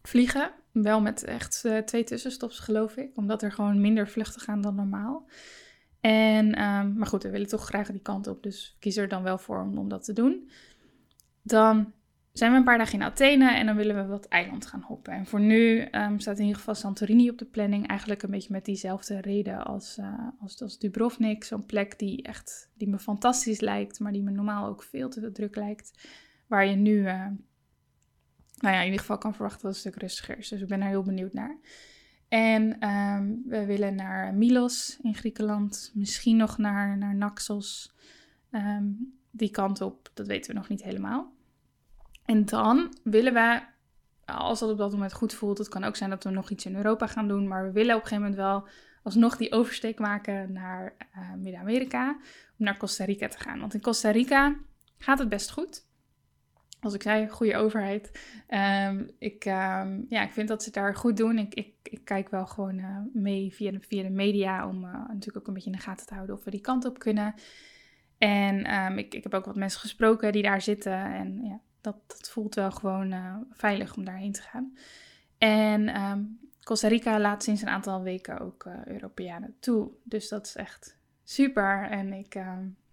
vliegen. 0.02 0.50
Wel 0.72 1.00
met 1.00 1.24
echt 1.24 1.62
uh, 1.66 1.78
twee 1.78 2.04
tussenstops, 2.04 2.58
geloof 2.58 2.96
ik. 2.96 3.16
Omdat 3.16 3.42
er 3.42 3.52
gewoon 3.52 3.80
minder 3.80 4.08
vluchten 4.08 4.40
gaan 4.40 4.60
dan 4.60 4.74
normaal. 4.74 5.26
En, 6.00 6.46
um, 6.62 6.96
maar 6.96 7.06
goed, 7.06 7.22
we 7.22 7.30
willen 7.30 7.48
toch 7.48 7.64
graag 7.64 7.90
die 7.90 8.00
kant 8.00 8.26
op. 8.26 8.42
Dus 8.42 8.76
kies 8.78 8.96
er 8.96 9.08
dan 9.08 9.22
wel 9.22 9.38
voor 9.38 9.60
om, 9.60 9.88
dat 9.88 10.04
te 10.04 10.12
doen. 10.12 10.50
Dan 11.42 11.92
zijn 12.32 12.50
we 12.50 12.56
een 12.56 12.64
paar 12.64 12.78
dagen 12.78 12.94
in 12.94 13.06
Athene 13.06 13.54
en 13.54 13.66
dan 13.66 13.76
willen 13.76 13.96
we 13.96 14.06
wat 14.06 14.28
eiland 14.28 14.66
gaan 14.66 14.82
hoppen. 14.82 15.12
En 15.12 15.26
voor 15.26 15.40
nu 15.40 15.88
um, 15.92 16.20
staat 16.20 16.36
in 16.36 16.44
ieder 16.44 16.58
geval 16.58 16.74
Santorini 16.74 17.30
op 17.30 17.38
de 17.38 17.44
planning. 17.44 17.88
Eigenlijk 17.88 18.22
een 18.22 18.30
beetje 18.30 18.52
met 18.52 18.64
diezelfde 18.64 19.20
reden 19.20 19.64
als, 19.64 19.98
uh, 19.98 20.28
als, 20.40 20.62
als 20.62 20.78
Dubrovnik. 20.78 21.44
Zo'n 21.44 21.66
plek 21.66 21.98
die 21.98 22.22
echt 22.22 22.70
die 22.74 22.88
me 22.88 22.98
fantastisch 22.98 23.60
lijkt, 23.60 24.00
maar 24.00 24.12
die 24.12 24.22
me 24.22 24.30
normaal 24.30 24.66
ook 24.66 24.82
veel 24.82 25.08
te 25.08 25.32
druk 25.32 25.56
lijkt. 25.56 26.08
Waar 26.46 26.66
je 26.66 26.76
nu 26.76 26.92
uh, 26.92 27.26
nou 28.60 28.74
ja, 28.74 28.80
in 28.80 28.84
ieder 28.84 29.00
geval 29.00 29.18
kan 29.18 29.34
verwachten 29.34 29.62
dat 29.62 29.76
het 29.76 29.84
een 29.84 29.90
stuk 29.90 30.02
rustiger 30.02 30.38
is. 30.38 30.48
Dus 30.48 30.60
ik 30.60 30.68
ben 30.68 30.80
daar 30.80 30.88
heel 30.88 31.02
benieuwd 31.02 31.32
naar. 31.32 31.58
En 32.28 32.88
um, 32.88 33.42
we 33.46 33.64
willen 33.66 33.94
naar 33.94 34.34
Milos 34.34 34.98
in 35.02 35.14
Griekenland. 35.14 35.90
Misschien 35.94 36.36
nog 36.36 36.58
naar, 36.58 36.98
naar 36.98 37.14
Naxos. 37.14 37.94
Um, 38.50 39.16
die 39.30 39.50
kant 39.50 39.80
op, 39.80 40.10
dat 40.14 40.26
weten 40.26 40.50
we 40.50 40.58
nog 40.58 40.68
niet 40.68 40.82
helemaal. 40.82 41.32
En 42.24 42.44
dan 42.44 42.94
willen 43.02 43.34
we, 43.34 43.60
als 44.24 44.60
dat 44.60 44.70
op 44.70 44.78
dat 44.78 44.92
moment 44.92 45.12
goed 45.12 45.34
voelt, 45.34 45.58
het 45.58 45.68
kan 45.68 45.84
ook 45.84 45.96
zijn 45.96 46.10
dat 46.10 46.24
we 46.24 46.30
nog 46.30 46.50
iets 46.50 46.66
in 46.66 46.76
Europa 46.76 47.06
gaan 47.06 47.28
doen. 47.28 47.48
Maar 47.48 47.64
we 47.64 47.72
willen 47.72 47.94
op 47.94 48.02
een 48.02 48.08
gegeven 48.08 48.30
moment 48.30 48.42
wel 48.42 48.68
alsnog 49.02 49.36
die 49.36 49.52
oversteek 49.52 49.98
maken 49.98 50.52
naar 50.52 50.94
uh, 51.16 51.34
Midden-Amerika. 51.34 52.10
Om 52.58 52.64
naar 52.64 52.76
Costa 52.76 53.04
Rica 53.04 53.28
te 53.28 53.38
gaan. 53.38 53.60
Want 53.60 53.74
in 53.74 53.80
Costa 53.80 54.10
Rica 54.10 54.56
gaat 54.98 55.18
het 55.18 55.28
best 55.28 55.50
goed 55.50 55.86
als 56.80 56.94
ik 56.94 57.02
zei, 57.02 57.28
goede 57.28 57.56
overheid. 57.56 58.20
Um, 58.88 59.10
ik, 59.18 59.44
um, 59.44 60.06
ja, 60.08 60.22
ik 60.22 60.32
vind 60.32 60.48
dat 60.48 60.62
ze 60.62 60.70
daar 60.70 60.94
goed 60.94 61.16
doen. 61.16 61.38
Ik, 61.38 61.54
ik, 61.54 61.74
ik 61.82 62.04
kijk 62.04 62.28
wel 62.28 62.46
gewoon 62.46 62.78
uh, 62.78 62.98
mee 63.12 63.54
via 63.54 63.70
de, 63.70 63.80
via 63.80 64.02
de 64.02 64.10
media 64.10 64.68
om 64.68 64.84
uh, 64.84 64.92
natuurlijk 64.92 65.36
ook 65.36 65.46
een 65.46 65.54
beetje 65.54 65.70
in 65.70 65.76
de 65.76 65.82
gaten 65.82 66.06
te 66.06 66.14
houden 66.14 66.36
of 66.36 66.44
we 66.44 66.50
die 66.50 66.60
kant 66.60 66.84
op 66.84 66.98
kunnen. 66.98 67.34
En 68.18 68.74
um, 68.74 68.98
ik, 68.98 69.14
ik 69.14 69.22
heb 69.22 69.34
ook 69.34 69.44
wat 69.44 69.56
mensen 69.56 69.80
gesproken 69.80 70.32
die 70.32 70.42
daar 70.42 70.60
zitten. 70.60 71.04
En 71.14 71.44
ja, 71.44 71.60
dat, 71.80 71.96
dat 72.06 72.30
voelt 72.30 72.54
wel 72.54 72.70
gewoon 72.70 73.12
uh, 73.12 73.36
veilig 73.50 73.96
om 73.96 74.04
daarheen 74.04 74.32
te 74.32 74.42
gaan. 74.42 74.76
En 75.38 76.40
Costa 76.62 76.88
Rica 76.88 77.20
laat 77.20 77.42
sinds 77.42 77.62
een 77.62 77.68
aantal 77.68 78.02
weken 78.02 78.38
ook 78.38 78.68
Europeanen 78.84 79.56
toe. 79.60 79.90
Dus 80.04 80.28
dat 80.28 80.46
is 80.46 80.56
echt 80.56 80.98
super. 81.24 81.88
En 81.90 82.12
ik, 82.12 82.34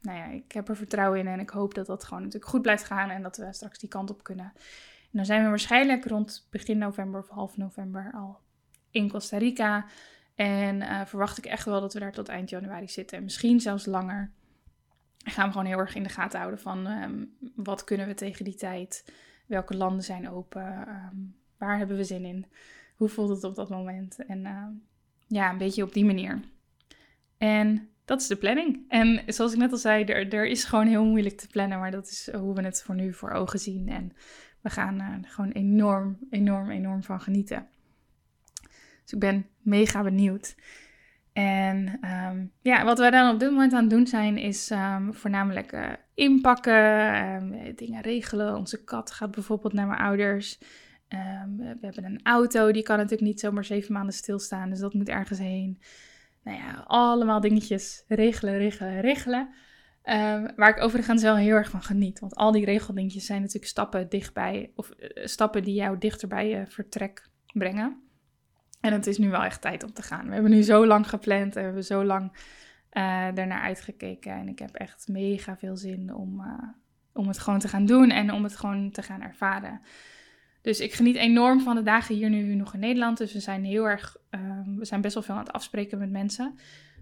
nou 0.05 0.17
ja, 0.17 0.25
ik 0.25 0.51
heb 0.51 0.69
er 0.69 0.75
vertrouwen 0.75 1.19
in 1.19 1.27
en 1.27 1.39
ik 1.39 1.49
hoop 1.49 1.73
dat 1.73 1.85
dat 1.85 2.03
gewoon 2.03 2.23
natuurlijk 2.23 2.51
goed 2.51 2.61
blijft 2.61 2.83
gaan 2.83 3.09
en 3.09 3.21
dat 3.21 3.37
we 3.37 3.53
straks 3.53 3.79
die 3.79 3.89
kant 3.89 4.09
op 4.09 4.23
kunnen. 4.23 4.53
dan 5.11 5.25
zijn 5.25 5.43
we 5.43 5.49
waarschijnlijk 5.49 6.05
rond 6.05 6.47
begin 6.49 6.77
november 6.77 7.19
of 7.19 7.29
half 7.29 7.57
november 7.57 8.11
al 8.13 8.39
in 8.89 9.09
Costa 9.09 9.37
Rica. 9.37 9.85
En 10.35 10.81
uh, 10.81 11.05
verwacht 11.05 11.37
ik 11.37 11.45
echt 11.45 11.65
wel 11.65 11.81
dat 11.81 11.93
we 11.93 11.99
daar 11.99 12.11
tot 12.11 12.27
eind 12.27 12.49
januari 12.49 12.87
zitten. 12.87 13.17
En 13.17 13.23
misschien 13.23 13.59
zelfs 13.59 13.85
langer. 13.85 14.31
En 15.23 15.31
gaan 15.31 15.45
we 15.45 15.51
gewoon 15.51 15.67
heel 15.67 15.77
erg 15.77 15.95
in 15.95 16.03
de 16.03 16.09
gaten 16.09 16.39
houden 16.39 16.59
van 16.59 16.87
um, 16.87 17.35
wat 17.55 17.83
kunnen 17.83 18.07
we 18.07 18.13
tegen 18.13 18.45
die 18.45 18.55
tijd? 18.55 19.13
Welke 19.45 19.77
landen 19.77 20.03
zijn 20.03 20.29
open? 20.29 20.87
Um, 20.87 21.35
waar 21.57 21.77
hebben 21.77 21.97
we 21.97 22.03
zin 22.03 22.25
in? 22.25 22.45
Hoe 22.95 23.09
voelt 23.09 23.29
het 23.29 23.43
op 23.43 23.55
dat 23.55 23.69
moment? 23.69 24.25
En 24.25 24.39
uh, 24.39 24.67
ja, 25.27 25.49
een 25.49 25.57
beetje 25.57 25.83
op 25.83 25.93
die 25.93 26.05
manier. 26.05 26.39
En 27.37 27.89
dat 28.05 28.21
is 28.21 28.27
de 28.27 28.35
planning. 28.35 28.79
En 28.87 29.21
zoals 29.27 29.53
ik 29.53 29.59
net 29.59 29.71
al 29.71 29.77
zei, 29.77 30.03
er, 30.03 30.33
er 30.33 30.45
is 30.45 30.63
gewoon 30.63 30.87
heel 30.87 31.05
moeilijk 31.05 31.37
te 31.37 31.47
plannen, 31.47 31.79
maar 31.79 31.91
dat 31.91 32.07
is 32.07 32.29
hoe 32.31 32.55
we 32.55 32.61
het 32.61 32.83
voor 32.83 32.95
nu 32.95 33.13
voor 33.13 33.31
ogen 33.31 33.59
zien. 33.59 33.89
En 33.89 34.11
we 34.61 34.69
gaan 34.69 34.99
er 34.99 35.19
gewoon 35.27 35.51
enorm, 35.51 36.17
enorm, 36.29 36.69
enorm 36.69 37.03
van 37.03 37.21
genieten. 37.21 37.67
Dus 39.03 39.13
ik 39.13 39.19
ben 39.19 39.45
mega 39.61 40.03
benieuwd. 40.03 40.55
En 41.33 41.99
um, 42.27 42.51
ja, 42.61 42.83
wat 42.83 42.97
wij 42.97 43.11
dan 43.11 43.33
op 43.33 43.39
dit 43.39 43.49
moment 43.49 43.73
aan 43.73 43.81
het 43.81 43.89
doen 43.89 44.07
zijn, 44.07 44.37
is 44.37 44.69
um, 44.69 45.13
voornamelijk 45.13 45.71
uh, 45.71 45.91
inpakken, 46.13 47.15
um, 47.25 47.75
dingen 47.75 48.01
regelen. 48.01 48.55
Onze 48.55 48.83
kat 48.83 49.11
gaat 49.11 49.31
bijvoorbeeld 49.31 49.73
naar 49.73 49.87
mijn 49.87 49.99
ouders. 49.99 50.59
we 51.57 51.77
hebben 51.81 52.03
een 52.03 52.19
auto, 52.23 52.71
die 52.71 52.83
kan 52.83 52.97
natuurlijk 52.97 53.27
niet 53.27 53.39
zomaar 53.39 53.65
zeven 53.65 53.93
maanden 53.93 54.13
stilstaan, 54.13 54.69
dus 54.69 54.79
dat 54.79 54.93
moet 54.93 55.09
ergens 55.09 55.39
heen. 55.39 55.79
Nou 56.45 56.57
ja, 56.57 56.83
allemaal 56.87 57.39
dingetjes 57.39 58.03
regelen, 58.07 58.57
regelen, 58.57 59.01
regelen. 59.01 59.49
waar 60.55 60.69
ik 60.69 60.83
overigens 60.83 61.21
wel 61.21 61.35
heel 61.35 61.55
erg 61.55 61.69
van 61.69 61.81
geniet. 61.81 62.19
Want 62.19 62.35
al 62.35 62.51
die 62.51 62.65
regeldingetjes 62.65 63.25
zijn 63.25 63.39
natuurlijk 63.39 63.67
stappen 63.67 64.09
dichtbij, 64.09 64.71
of 64.75 64.91
uh, 64.97 65.25
stappen 65.25 65.63
die 65.63 65.73
jou 65.73 65.97
dichter 65.97 66.27
bij 66.27 66.49
je 66.49 66.67
vertrek 66.67 67.29
brengen. 67.53 68.03
En 68.81 68.93
het 68.93 69.07
is 69.07 69.17
nu 69.17 69.29
wel 69.29 69.43
echt 69.43 69.61
tijd 69.61 69.83
om 69.83 69.93
te 69.93 70.01
gaan. 70.01 70.27
We 70.27 70.33
hebben 70.33 70.51
nu 70.51 70.61
zo 70.61 70.85
lang 70.85 71.09
gepland 71.09 71.55
en 71.55 71.59
we 71.59 71.65
hebben 71.65 71.83
zo 71.83 72.03
lang 72.03 72.31
uh, 72.91 73.37
ernaar 73.37 73.61
uitgekeken. 73.61 74.31
En 74.31 74.47
ik 74.47 74.59
heb 74.59 74.75
echt 74.75 75.07
mega 75.07 75.57
veel 75.57 75.77
zin 75.77 76.13
om, 76.13 76.39
uh, 76.39 76.69
om 77.13 77.27
het 77.27 77.39
gewoon 77.39 77.59
te 77.59 77.67
gaan 77.67 77.85
doen 77.85 78.09
en 78.09 78.31
om 78.31 78.43
het 78.43 78.55
gewoon 78.55 78.91
te 78.91 79.01
gaan 79.01 79.21
ervaren. 79.21 79.81
Dus 80.65 80.79
ik 80.79 80.93
geniet 80.93 81.15
enorm 81.15 81.61
van 81.61 81.75
de 81.75 81.83
dagen 81.83 82.15
hier 82.15 82.29
nu 82.29 82.55
nog 82.55 82.73
in 82.73 82.79
Nederland. 82.79 83.17
Dus 83.17 83.33
we 83.33 83.39
zijn 83.39 83.63
heel 83.63 83.89
erg, 83.89 84.17
um, 84.29 84.77
we 84.77 84.85
zijn 84.85 85.01
best 85.01 85.13
wel 85.13 85.23
veel 85.23 85.33
aan 85.35 85.43
het 85.43 85.51
afspreken 85.51 85.97
met 85.97 86.11
mensen. 86.11 86.57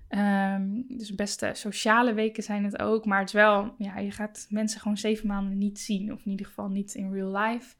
Um, 0.09 0.85
dus 0.87 1.15
best 1.15 1.45
sociale 1.53 2.13
weken 2.13 2.43
zijn 2.43 2.63
het 2.63 2.79
ook. 2.79 3.05
Maar 3.05 3.19
het 3.19 3.27
is 3.27 3.33
wel, 3.33 3.75
ja, 3.77 3.97
je 3.97 4.11
gaat 4.11 4.45
mensen 4.49 4.81
gewoon 4.81 4.97
zeven 4.97 5.27
maanden 5.27 5.57
niet 5.57 5.79
zien. 5.79 6.11
Of 6.13 6.25
in 6.25 6.31
ieder 6.31 6.45
geval 6.45 6.69
niet 6.69 6.93
in 6.93 7.13
real 7.13 7.37
life. 7.37 7.75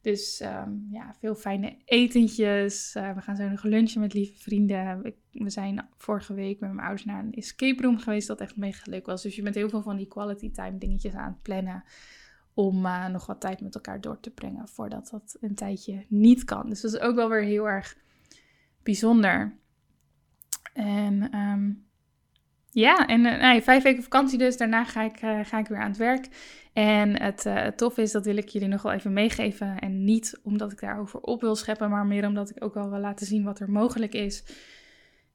Dus 0.00 0.40
um, 0.40 0.88
ja, 0.90 1.14
veel 1.20 1.34
fijne 1.34 1.76
etentjes. 1.84 2.94
Uh, 2.96 3.12
we 3.12 3.20
gaan 3.20 3.36
zo 3.36 3.48
nog 3.48 3.62
lunchen 3.62 4.00
met 4.00 4.14
lieve 4.14 4.38
vrienden. 4.38 5.14
we 5.30 5.50
zijn 5.50 5.88
vorige 5.96 6.34
week 6.34 6.60
met 6.60 6.72
mijn 6.72 6.86
ouders 6.86 7.04
naar 7.04 7.24
een 7.24 7.34
escape 7.34 7.82
room 7.82 7.98
geweest. 7.98 8.26
Dat 8.26 8.40
echt 8.40 8.56
mega 8.56 8.90
leuk 8.90 9.06
was. 9.06 9.22
Dus 9.22 9.36
je 9.36 9.42
bent 9.42 9.54
heel 9.54 9.68
veel 9.68 9.82
van 9.82 9.96
die 9.96 10.08
quality 10.08 10.50
time 10.50 10.78
dingetjes 10.78 11.14
aan 11.14 11.32
het 11.32 11.42
plannen. 11.42 11.84
Om 12.56 12.86
uh, 12.86 13.06
nog 13.06 13.26
wat 13.26 13.40
tijd 13.40 13.60
met 13.60 13.74
elkaar 13.74 14.00
door 14.00 14.20
te 14.20 14.30
brengen. 14.30 14.68
Voordat 14.68 15.08
dat 15.10 15.36
een 15.40 15.54
tijdje 15.54 16.04
niet 16.08 16.44
kan. 16.44 16.68
Dus 16.68 16.80
dat 16.80 16.92
is 16.92 17.00
ook 17.00 17.14
wel 17.14 17.28
weer 17.28 17.42
heel 17.42 17.68
erg 17.68 17.96
bijzonder. 18.82 19.56
En 20.72 21.36
um, 21.38 21.86
ja, 22.70 23.06
en 23.06 23.24
uh, 23.24 23.38
nou, 23.40 23.62
vijf 23.62 23.82
weken 23.82 24.02
vakantie 24.02 24.38
dus. 24.38 24.56
Daarna 24.56 24.84
ga 24.84 25.02
ik, 25.02 25.22
uh, 25.22 25.40
ga 25.44 25.58
ik 25.58 25.66
weer 25.66 25.78
aan 25.78 25.88
het 25.88 25.96
werk. 25.96 26.28
En 26.72 27.22
het, 27.22 27.44
het 27.44 27.76
tof 27.76 27.98
is, 27.98 28.12
dat 28.12 28.24
wil 28.24 28.36
ik 28.36 28.48
jullie 28.48 28.68
nog 28.68 28.82
wel 28.82 28.92
even 28.92 29.12
meegeven. 29.12 29.78
En 29.78 30.04
niet 30.04 30.40
omdat 30.42 30.72
ik 30.72 30.80
daarover 30.80 31.20
op 31.20 31.40
wil 31.40 31.56
scheppen, 31.56 31.90
maar 31.90 32.06
meer 32.06 32.26
omdat 32.26 32.50
ik 32.50 32.64
ook 32.64 32.74
wel 32.74 32.90
wil 32.90 33.00
laten 33.00 33.26
zien 33.26 33.44
wat 33.44 33.60
er 33.60 33.70
mogelijk 33.70 34.14
is. 34.14 34.44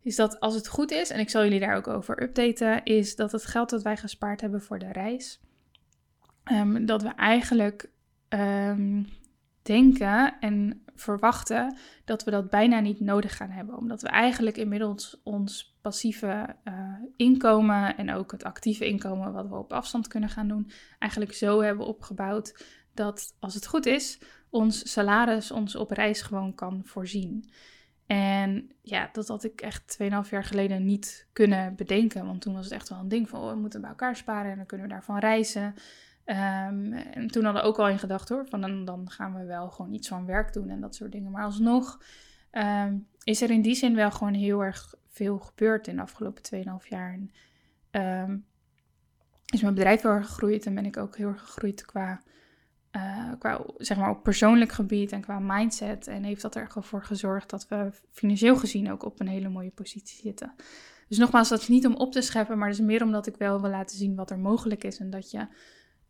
Is 0.01 0.15
dat 0.15 0.39
als 0.39 0.55
het 0.55 0.67
goed 0.67 0.91
is, 0.91 1.09
en 1.09 1.19
ik 1.19 1.29
zal 1.29 1.43
jullie 1.43 1.59
daar 1.59 1.75
ook 1.75 1.87
over 1.87 2.21
updaten, 2.21 2.83
is 2.83 3.15
dat 3.15 3.31
het 3.31 3.45
geld 3.45 3.69
dat 3.69 3.81
wij 3.81 3.97
gespaard 3.97 4.41
hebben 4.41 4.61
voor 4.61 4.79
de 4.79 4.91
reis, 4.91 5.39
um, 6.43 6.85
dat 6.85 7.01
we 7.01 7.09
eigenlijk 7.09 7.89
um, 8.29 9.07
denken 9.61 10.39
en 10.39 10.83
verwachten 10.95 11.77
dat 12.05 12.23
we 12.23 12.31
dat 12.31 12.49
bijna 12.49 12.79
niet 12.79 12.99
nodig 12.99 13.37
gaan 13.37 13.49
hebben. 13.49 13.77
Omdat 13.77 14.01
we 14.01 14.07
eigenlijk 14.07 14.57
inmiddels 14.57 15.21
ons 15.23 15.77
passieve 15.81 16.55
uh, 16.63 16.73
inkomen 17.15 17.97
en 17.97 18.13
ook 18.13 18.31
het 18.31 18.43
actieve 18.43 18.87
inkomen 18.87 19.33
wat 19.33 19.47
we 19.47 19.55
op 19.55 19.73
afstand 19.73 20.07
kunnen 20.07 20.29
gaan 20.29 20.47
doen, 20.47 20.71
eigenlijk 20.99 21.33
zo 21.33 21.61
hebben 21.61 21.85
opgebouwd 21.85 22.65
dat 22.93 23.35
als 23.39 23.53
het 23.53 23.67
goed 23.67 23.85
is, 23.85 24.21
ons 24.49 24.91
salaris 24.91 25.51
ons 25.51 25.75
op 25.75 25.91
reis 25.91 26.21
gewoon 26.21 26.55
kan 26.55 26.81
voorzien. 26.85 27.51
En 28.05 28.71
ja, 28.81 29.09
dat 29.11 29.27
had 29.27 29.43
ik 29.43 29.61
echt 29.61 29.97
2,5 30.01 30.07
jaar 30.29 30.43
geleden 30.43 30.85
niet 30.85 31.27
kunnen 31.33 31.75
bedenken. 31.75 32.25
Want 32.25 32.41
toen 32.41 32.53
was 32.53 32.63
het 32.63 32.73
echt 32.73 32.89
wel 32.89 32.99
een 32.99 33.07
ding 33.07 33.29
van, 33.29 33.41
oh, 33.41 33.49
we 33.49 33.55
moeten 33.55 33.81
bij 33.81 33.89
elkaar 33.89 34.15
sparen 34.15 34.51
en 34.51 34.57
dan 34.57 34.65
kunnen 34.65 34.87
we 34.87 34.93
daarvan 34.93 35.19
reizen. 35.19 35.73
Um, 36.31 36.93
en 36.93 37.27
toen 37.27 37.43
hadden 37.43 37.61
we 37.61 37.67
ook 37.67 37.79
al 37.79 37.89
in 37.89 37.99
gedacht 37.99 38.29
hoor, 38.29 38.45
van 38.47 38.61
dan, 38.61 38.85
dan 38.85 39.09
gaan 39.09 39.33
we 39.33 39.45
wel 39.45 39.69
gewoon 39.69 39.93
iets 39.93 40.07
van 40.07 40.25
werk 40.25 40.53
doen 40.53 40.69
en 40.69 40.81
dat 40.81 40.95
soort 40.95 41.11
dingen. 41.11 41.31
Maar 41.31 41.43
alsnog 41.43 42.01
um, 42.51 43.07
is 43.23 43.41
er 43.41 43.49
in 43.49 43.61
die 43.61 43.75
zin 43.75 43.95
wel 43.95 44.11
gewoon 44.11 44.33
heel 44.33 44.63
erg 44.63 44.93
veel 45.07 45.39
gebeurd 45.39 45.87
in 45.87 45.95
de 45.95 46.01
afgelopen 46.01 46.43
2,5 46.83 46.87
jaar. 46.87 47.13
En, 47.13 47.31
um, 48.01 48.45
is 49.45 49.61
mijn 49.61 49.73
bedrijf 49.73 50.01
heel 50.01 50.11
erg 50.11 50.25
gegroeid 50.25 50.65
en 50.65 50.75
ben 50.75 50.85
ik 50.85 50.97
ook 50.97 51.17
heel 51.17 51.27
erg 51.27 51.41
gegroeid 51.41 51.85
qua, 51.85 52.21
uh, 52.91 53.31
qua 53.39 53.61
zeg 53.77 53.97
maar 53.97 54.09
op 54.09 54.23
persoonlijk 54.23 54.71
gebied 54.71 55.11
en 55.11 55.21
qua 55.21 55.39
mindset. 55.39 56.07
En 56.07 56.23
heeft 56.23 56.41
dat 56.41 56.55
ervoor 56.55 57.03
gezorgd 57.03 57.49
dat 57.49 57.67
we 57.67 57.91
financieel 58.11 58.55
gezien 58.55 58.91
ook 58.91 59.03
op 59.03 59.19
een 59.19 59.27
hele 59.27 59.49
mooie 59.49 59.71
positie 59.71 60.21
zitten. 60.21 60.53
Dus 61.07 61.17
nogmaals, 61.17 61.49
dat 61.49 61.61
is 61.61 61.67
niet 61.67 61.87
om 61.87 61.95
op 61.95 62.11
te 62.11 62.21
scheppen, 62.21 62.57
maar 62.57 62.69
het 62.69 62.79
is 62.79 62.85
meer 62.85 63.03
omdat 63.03 63.27
ik 63.27 63.37
wel 63.37 63.61
wil 63.61 63.69
laten 63.69 63.97
zien 63.97 64.15
wat 64.15 64.31
er 64.31 64.39
mogelijk 64.39 64.83
is. 64.83 64.99
En 64.99 65.09
dat 65.09 65.31
je 65.31 65.47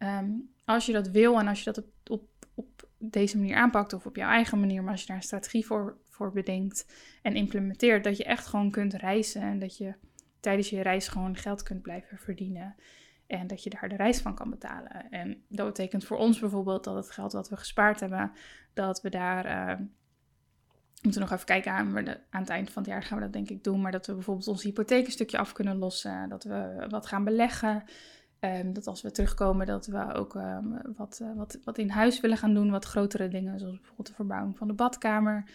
Um, 0.04 0.50
als 0.66 0.86
je 0.86 0.94
dat 0.94 1.08
wil 1.08 1.40
en 1.40 1.48
als 1.48 1.60
je 1.64 1.66
dat 1.66 1.78
op, 1.78 1.90
op, 2.08 2.30
op, 2.56 2.90
deze 2.98 3.38
manier 3.38 3.56
aanpakt 3.56 3.94
of 3.94 4.06
op 4.06 4.16
jouw 4.16 4.30
eigen 4.30 4.60
manier, 4.60 4.84
maar 4.84 4.92
als 4.92 5.02
je 5.02 5.08
daar 5.08 5.16
een 5.16 5.24
strategie 5.24 5.66
voor, 5.66 5.98
voor 6.10 6.32
bedenkt 6.32 6.94
en 7.22 7.36
implementeert, 7.36 8.04
dat 8.04 8.18
je 8.18 8.24
echt 8.24 8.48
gewoon 8.48 8.72
kunt 8.72 8.94
reizen 8.94 9.42
en 9.42 9.60
dat 9.60 9.78
je 9.78 9.94
tijdens 10.40 10.70
je 10.70 10.82
reis 10.82 11.08
gewoon 11.08 11.36
geld 11.36 11.64
kunt 11.64 11.82
blijven 11.82 12.18
verdienen. 12.18 12.76
En 13.28 13.48
dat 13.48 13.64
je 13.64 13.70
daar 13.70 13.90
de 13.90 13.96
reis 13.96 14.20
van 14.20 14.36
kan 14.36 14.50
betalen. 14.50 15.10
En 15.10 15.44
dat 15.48 15.66
betekent 15.66 16.06
voor 16.06 16.18
ons 16.18 16.40
bijvoorbeeld 16.40 16.84
dat 16.84 16.96
het 16.96 17.12
geld 17.12 17.32
wat 17.32 17.50
we 17.50 17.58
gespaard 17.58 18.00
hebben, 18.00 18.32
dat 18.74 19.02
we 19.02 19.10
daar. 19.10 19.46
Uh, 19.46 19.78
we 20.96 21.08
moeten 21.08 21.22
nog 21.22 21.32
even 21.32 21.46
kijken 21.46 21.72
aan, 21.72 21.98
aan 22.08 22.42
het 22.42 22.50
eind 22.50 22.72
van 22.72 22.82
het 22.82 22.92
jaar 22.92 23.04
gaan 23.04 23.18
we 23.18 23.24
dat 23.24 23.34
denk 23.34 23.50
ik 23.50 23.64
doen. 23.64 23.82
Maar 23.82 23.92
dat 23.92 24.08
we 24.08 24.14
bijvoorbeeld 24.14 24.48
ons 24.48 24.64
hypotheek 24.64 25.06
een 25.06 25.12
stukje 25.12 25.38
af 25.38 25.52
kunnen 25.52 25.78
lossen. 25.78 26.30
Dat 26.30 26.44
we 26.44 26.86
wat 26.90 27.06
gaan 27.06 27.24
beleggen. 27.24 27.84
Um, 28.45 28.73
dat 28.73 28.88
als 28.88 29.01
we 29.01 29.12
terugkomen, 29.12 29.65
dat 29.65 29.86
we 29.86 30.13
ook 30.13 30.36
um, 30.36 30.82
wat, 30.97 31.19
uh, 31.21 31.36
wat, 31.36 31.60
wat 31.63 31.77
in 31.77 31.89
huis 31.89 32.19
willen 32.19 32.38
gaan 32.38 32.54
doen. 32.54 32.71
Wat 32.71 32.86
grotere 32.86 33.27
dingen, 33.27 33.60
zoals 33.60 33.75
bijvoorbeeld 33.75 34.08
de 34.08 34.13
verbouwing 34.13 34.58
van 34.58 34.67
de 34.67 34.73
badkamer. 34.73 35.49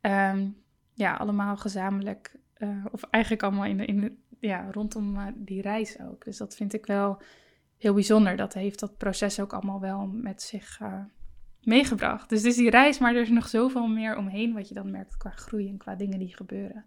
Um, 0.00 0.56
ja, 0.92 1.14
allemaal 1.14 1.56
gezamenlijk. 1.56 2.36
Uh, 2.58 2.84
of 2.90 3.02
eigenlijk 3.02 3.42
allemaal 3.42 3.64
in 3.64 3.76
de, 3.76 3.84
in 3.84 4.22
ja, 4.40 4.70
rondom 4.70 5.16
uh, 5.16 5.26
die 5.34 5.62
reis 5.62 6.00
ook. 6.00 6.24
Dus 6.24 6.36
dat 6.36 6.56
vind 6.56 6.74
ik 6.74 6.86
wel 6.86 7.22
heel 7.76 7.94
bijzonder. 7.94 8.36
Dat 8.36 8.54
heeft 8.54 8.80
dat 8.80 8.96
proces 8.96 9.40
ook 9.40 9.52
allemaal 9.52 9.80
wel 9.80 10.06
met 10.06 10.42
zich 10.42 10.80
meegebracht. 11.62 12.28
Dus 12.28 12.38
het 12.38 12.50
is 12.50 12.56
die 12.56 12.70
reis, 12.70 12.98
maar 12.98 13.14
er 13.14 13.20
is 13.20 13.28
nog 13.28 13.48
zoveel 13.48 13.86
meer 13.86 14.16
omheen 14.16 14.52
wat 14.52 14.68
je 14.68 14.74
dan 14.74 14.90
merkt 14.90 15.16
qua 15.16 15.30
groei 15.30 15.68
en 15.68 15.76
qua 15.76 15.94
dingen 15.94 16.18
die 16.18 16.36
gebeuren. 16.36 16.84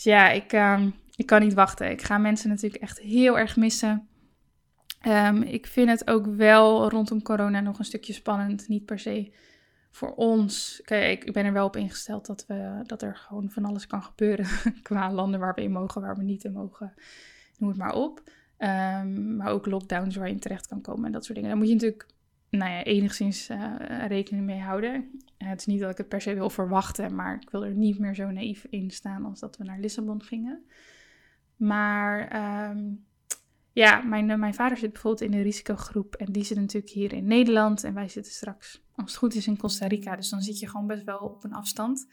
Dus 0.00 0.12
ja, 0.12 0.30
ik, 0.30 0.52
ik 1.16 1.26
kan 1.26 1.40
niet 1.40 1.54
wachten. 1.54 1.90
Ik 1.90 2.02
ga 2.02 2.18
mensen 2.18 2.48
natuurlijk 2.48 2.82
echt 2.82 2.98
heel 2.98 3.38
erg 3.38 3.56
missen. 3.56 4.08
Um, 5.06 5.42
ik 5.42 5.66
vind 5.66 5.88
het 5.88 6.10
ook 6.10 6.26
wel 6.26 6.88
rondom 6.88 7.22
corona 7.22 7.60
nog 7.60 7.78
een 7.78 7.84
stukje 7.84 8.12
spannend. 8.12 8.68
Niet 8.68 8.84
per 8.84 8.98
se 8.98 9.32
voor 9.90 10.14
ons. 10.14 10.80
Kijk, 10.84 11.24
ik 11.24 11.32
ben 11.32 11.44
er 11.44 11.52
wel 11.52 11.66
op 11.66 11.76
ingesteld 11.76 12.26
dat, 12.26 12.44
we, 12.46 12.80
dat 12.86 13.02
er 13.02 13.16
gewoon 13.16 13.50
van 13.50 13.64
alles 13.64 13.86
kan 13.86 14.02
gebeuren. 14.02 14.46
qua 14.82 15.12
landen 15.12 15.40
waar 15.40 15.54
we 15.54 15.62
in 15.62 15.72
mogen, 15.72 16.00
waar 16.00 16.16
we 16.16 16.22
niet 16.22 16.44
in 16.44 16.52
mogen. 16.52 16.94
Noem 17.58 17.68
het 17.68 17.78
maar 17.78 17.94
op. 17.94 18.22
Um, 18.58 19.36
maar 19.36 19.48
ook 19.48 19.66
lockdowns 19.66 20.16
waar 20.16 20.26
je 20.26 20.32
in 20.32 20.40
terecht 20.40 20.66
kan 20.66 20.80
komen 20.80 21.04
en 21.04 21.12
dat 21.12 21.24
soort 21.24 21.34
dingen. 21.34 21.50
Daar 21.50 21.58
moet 21.58 21.68
je 21.68 21.74
natuurlijk 21.74 22.06
nou 22.50 22.70
ja, 22.70 22.82
enigszins 22.82 23.50
uh, 23.50 23.74
rekening 24.06 24.44
mee 24.44 24.60
houden. 24.60 25.10
Uh, 25.38 25.48
het 25.48 25.60
is 25.60 25.66
niet 25.66 25.80
dat 25.80 25.90
ik 25.90 25.98
het 25.98 26.08
per 26.08 26.20
se 26.20 26.34
wil 26.34 26.50
verwachten, 26.50 27.14
maar 27.14 27.38
ik 27.40 27.50
wil 27.50 27.64
er 27.64 27.74
niet 27.74 27.98
meer 27.98 28.14
zo 28.14 28.30
naïef 28.30 28.66
in 28.70 28.90
staan 28.90 29.24
als 29.24 29.40
dat 29.40 29.56
we 29.56 29.64
naar 29.64 29.80
Lissabon 29.80 30.22
gingen. 30.22 30.64
Maar 31.56 32.36
um, 32.70 33.04
ja, 33.72 34.00
mijn, 34.02 34.38
mijn 34.38 34.54
vader 34.54 34.76
zit 34.76 34.92
bijvoorbeeld 34.92 35.22
in 35.22 35.36
de 35.36 35.42
risicogroep 35.42 36.14
en 36.14 36.32
die 36.32 36.44
zit 36.44 36.58
natuurlijk 36.58 36.92
hier 36.92 37.12
in 37.12 37.26
Nederland 37.26 37.84
en 37.84 37.94
wij 37.94 38.08
zitten 38.08 38.32
straks, 38.32 38.82
als 38.94 39.10
het 39.10 39.20
goed 39.20 39.34
is, 39.34 39.46
in 39.46 39.56
Costa 39.56 39.86
Rica. 39.86 40.16
Dus 40.16 40.28
dan 40.28 40.40
zit 40.40 40.58
je 40.58 40.68
gewoon 40.68 40.86
best 40.86 41.04
wel 41.04 41.18
op 41.18 41.44
een 41.44 41.52
afstand. 41.52 42.06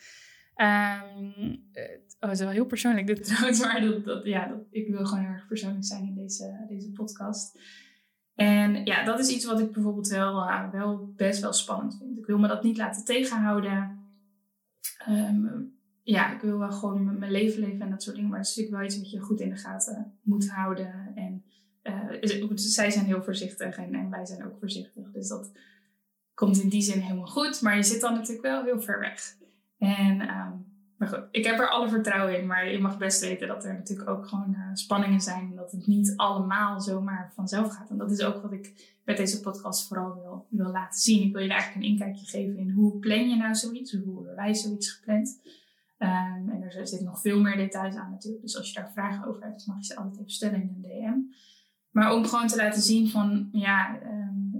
Um, 0.55 1.63
oh, 2.19 2.29
het 2.29 2.31
is 2.31 2.39
wel 2.39 2.49
heel 2.49 2.65
persoonlijk 2.65 3.07
dit 3.07 3.23
trouwens, 3.23 3.59
maar 3.59 3.81
dat, 3.91 4.05
dat, 4.05 4.25
ja, 4.25 4.47
dat, 4.47 4.59
ik 4.69 4.87
wil 4.87 5.05
gewoon 5.05 5.23
heel 5.23 5.33
erg 5.33 5.47
persoonlijk 5.47 5.85
zijn 5.85 6.05
in 6.05 6.15
deze, 6.15 6.65
deze 6.67 6.91
podcast. 6.91 7.59
En 8.37 8.85
ja, 8.85 9.03
dat 9.03 9.19
is 9.19 9.29
iets 9.29 9.45
wat 9.45 9.59
ik 9.59 9.71
bijvoorbeeld 9.71 10.07
wel, 10.07 10.43
uh, 10.43 10.71
wel 10.71 11.13
best 11.15 11.41
wel 11.41 11.53
spannend 11.53 11.97
vind. 11.97 12.17
Ik 12.17 12.25
wil 12.25 12.37
me 12.37 12.47
dat 12.47 12.63
niet 12.63 12.77
laten 12.77 13.05
tegenhouden. 13.05 13.99
Um, 15.09 15.75
ja, 16.03 16.33
ik 16.33 16.41
wil 16.41 16.57
wel 16.57 16.71
gewoon 16.71 17.19
mijn 17.19 17.31
leven 17.31 17.59
leven 17.59 17.81
en 17.81 17.89
dat 17.89 18.03
soort 18.03 18.15
dingen. 18.15 18.29
Maar 18.29 18.39
het 18.39 18.47
is 18.47 18.55
natuurlijk 18.55 18.81
wel 18.81 18.91
iets 18.91 18.99
wat 18.99 19.11
je 19.11 19.27
goed 19.27 19.39
in 19.39 19.49
de 19.49 19.55
gaten 19.55 20.13
moet 20.21 20.49
houden. 20.49 21.11
En 21.15 21.43
uh, 21.83 22.55
zij 22.55 22.91
zijn 22.91 23.05
heel 23.05 23.23
voorzichtig 23.23 23.77
en, 23.77 23.93
en, 23.93 24.09
wij 24.09 24.25
zijn 24.25 24.45
ook 24.45 24.59
voorzichtig. 24.59 25.11
Dus 25.11 25.27
dat 25.27 25.51
komt 26.33 26.61
in 26.61 26.69
die 26.69 26.81
zin 26.81 26.99
helemaal 26.99 27.27
goed. 27.27 27.61
Maar 27.61 27.75
je 27.75 27.83
zit 27.83 28.01
dan 28.01 28.13
natuurlijk 28.13 28.47
wel 28.47 28.63
heel 28.63 28.81
ver 28.81 28.99
weg. 28.99 29.35
En 29.77 30.21
um, 30.21 30.66
maar 30.97 31.07
goed, 31.07 31.23
ik 31.31 31.45
heb 31.45 31.59
er 31.59 31.69
alle 31.69 31.89
vertrouwen 31.89 32.39
in. 32.39 32.47
Maar 32.47 32.71
je 32.71 32.79
mag 32.79 32.97
best 32.97 33.21
weten 33.21 33.47
dat 33.47 33.65
er 33.65 33.73
natuurlijk 33.73 34.09
ook 34.09 34.27
gewoon 34.27 34.53
uh, 34.53 34.69
spanningen 34.73 35.21
zijn. 35.21 35.49
En 35.49 35.55
dat 35.55 35.71
het 35.71 35.87
niet 35.87 36.13
allemaal 36.15 36.81
zomaar 36.81 37.31
vanzelf 37.35 37.73
gaat. 37.73 37.89
En 37.89 37.97
dat 37.97 38.11
is 38.11 38.21
ook 38.21 38.41
wat 38.41 38.51
ik 38.51 38.95
met 39.03 39.17
deze 39.17 39.39
podcast 39.39 39.87
vooral 39.87 40.13
wil, 40.13 40.47
wil 40.49 40.71
laten 40.71 40.99
zien. 40.99 41.27
Ik 41.27 41.33
wil 41.33 41.43
je 41.43 41.49
eigenlijk 41.49 41.83
een 41.83 41.91
inkijkje 41.91 42.25
geven 42.25 42.57
in 42.57 42.69
hoe 42.69 42.99
plan 42.99 43.29
je 43.29 43.35
nou 43.35 43.55
zoiets. 43.55 43.93
Hoe 43.93 44.15
hebben 44.15 44.35
wij 44.35 44.53
zoiets 44.53 44.91
gepland. 44.91 45.39
Um, 45.99 46.49
en 46.49 46.61
er 46.61 46.71
zitten 46.71 47.03
nog 47.03 47.21
veel 47.21 47.41
meer 47.41 47.57
details 47.57 47.95
aan 47.95 48.11
natuurlijk. 48.11 48.43
Dus 48.43 48.57
als 48.57 48.67
je 48.67 48.79
daar 48.79 48.91
vragen 48.93 49.27
over 49.27 49.43
hebt, 49.43 49.67
mag 49.67 49.77
je 49.77 49.85
ze 49.85 49.95
altijd 49.95 50.17
even 50.17 50.31
stellen 50.31 50.61
in 50.61 50.73
een 50.75 50.81
DM. 50.81 51.35
Maar 51.91 52.13
om 52.13 52.25
gewoon 52.25 52.47
te 52.47 52.55
laten 52.55 52.81
zien 52.81 53.09
van, 53.09 53.49
ja, 53.51 53.99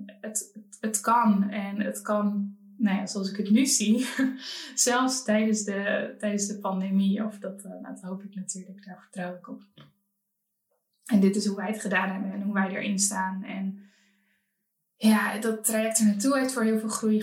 het, 0.06 0.52
het, 0.54 0.78
het 0.80 1.00
kan. 1.00 1.50
En 1.50 1.82
het 1.82 2.02
kan 2.02 2.57
nou 2.78 2.98
ja, 2.98 3.06
zoals 3.06 3.30
ik 3.30 3.38
het 3.38 3.50
nu 3.50 3.66
zie, 3.66 4.08
zelfs 4.76 5.24
tijdens 5.24 5.64
de, 5.64 6.16
tijdens 6.20 6.48
de 6.48 6.60
pandemie, 6.60 7.26
of 7.26 7.38
dat, 7.38 7.66
uh, 7.66 7.84
dat 7.84 8.02
hoop 8.02 8.24
ik 8.24 8.36
natuurlijk, 8.36 8.86
daar 8.86 9.00
vertrouw 9.02 9.36
ik 9.36 9.48
op. 9.48 9.62
En 11.06 11.20
dit 11.20 11.36
is 11.36 11.46
hoe 11.46 11.56
wij 11.56 11.68
het 11.68 11.82
gedaan 11.82 12.12
hebben 12.12 12.32
en 12.32 12.42
hoe 12.42 12.54
wij 12.54 12.70
erin 12.70 13.00
staan. 13.00 13.44
En 13.44 13.80
ja, 14.96 15.40
dat 15.40 15.64
traject 15.64 16.00
er 16.00 16.06
naartoe 16.06 16.38
heeft 16.38 16.54
voor 16.54 16.64
heel 16.64 16.80
veel 16.80 16.90
groei, 16.90 17.22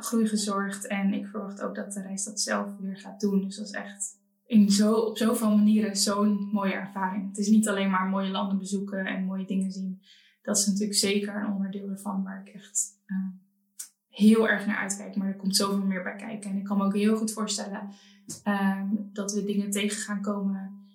groei 0.00 0.28
gezorgd. 0.28 0.86
En 0.86 1.12
ik 1.12 1.26
verwacht 1.26 1.62
ook 1.62 1.74
dat 1.74 1.92
de 1.92 2.02
reis 2.02 2.24
dat 2.24 2.40
zelf 2.40 2.76
weer 2.78 2.96
gaat 2.96 3.20
doen. 3.20 3.40
Dus 3.40 3.56
dat 3.56 3.66
is 3.66 3.72
echt 3.72 4.20
in 4.46 4.70
zo, 4.70 4.94
op 4.94 5.16
zoveel 5.16 5.56
manieren 5.56 5.96
zo'n 5.96 6.48
mooie 6.52 6.72
ervaring. 6.72 7.28
Het 7.28 7.38
is 7.38 7.48
niet 7.48 7.68
alleen 7.68 7.90
maar 7.90 8.08
mooie 8.08 8.30
landen 8.30 8.58
bezoeken 8.58 9.06
en 9.06 9.24
mooie 9.24 9.46
dingen 9.46 9.72
zien. 9.72 10.02
Dat 10.42 10.58
is 10.58 10.66
natuurlijk 10.66 10.98
zeker 10.98 11.36
een 11.36 11.52
onderdeel 11.52 11.88
ervan 11.88 12.22
waar 12.22 12.42
ik 12.46 12.54
echt 12.54 13.00
uh, 13.06 13.16
heel 14.12 14.48
erg 14.48 14.66
naar 14.66 14.76
uitkijk. 14.76 15.16
Maar 15.16 15.28
er 15.28 15.36
komt 15.36 15.56
zoveel 15.56 15.86
meer 15.86 16.02
bij 16.02 16.16
kijken. 16.16 16.50
En 16.50 16.56
ik 16.56 16.64
kan 16.64 16.78
me 16.78 16.84
ook 16.84 16.94
heel 16.94 17.16
goed 17.16 17.32
voorstellen 17.32 17.88
um, 18.48 19.10
dat 19.12 19.32
we 19.32 19.44
dingen 19.44 19.70
tegen 19.70 20.00
gaan 20.00 20.20
komen. 20.20 20.86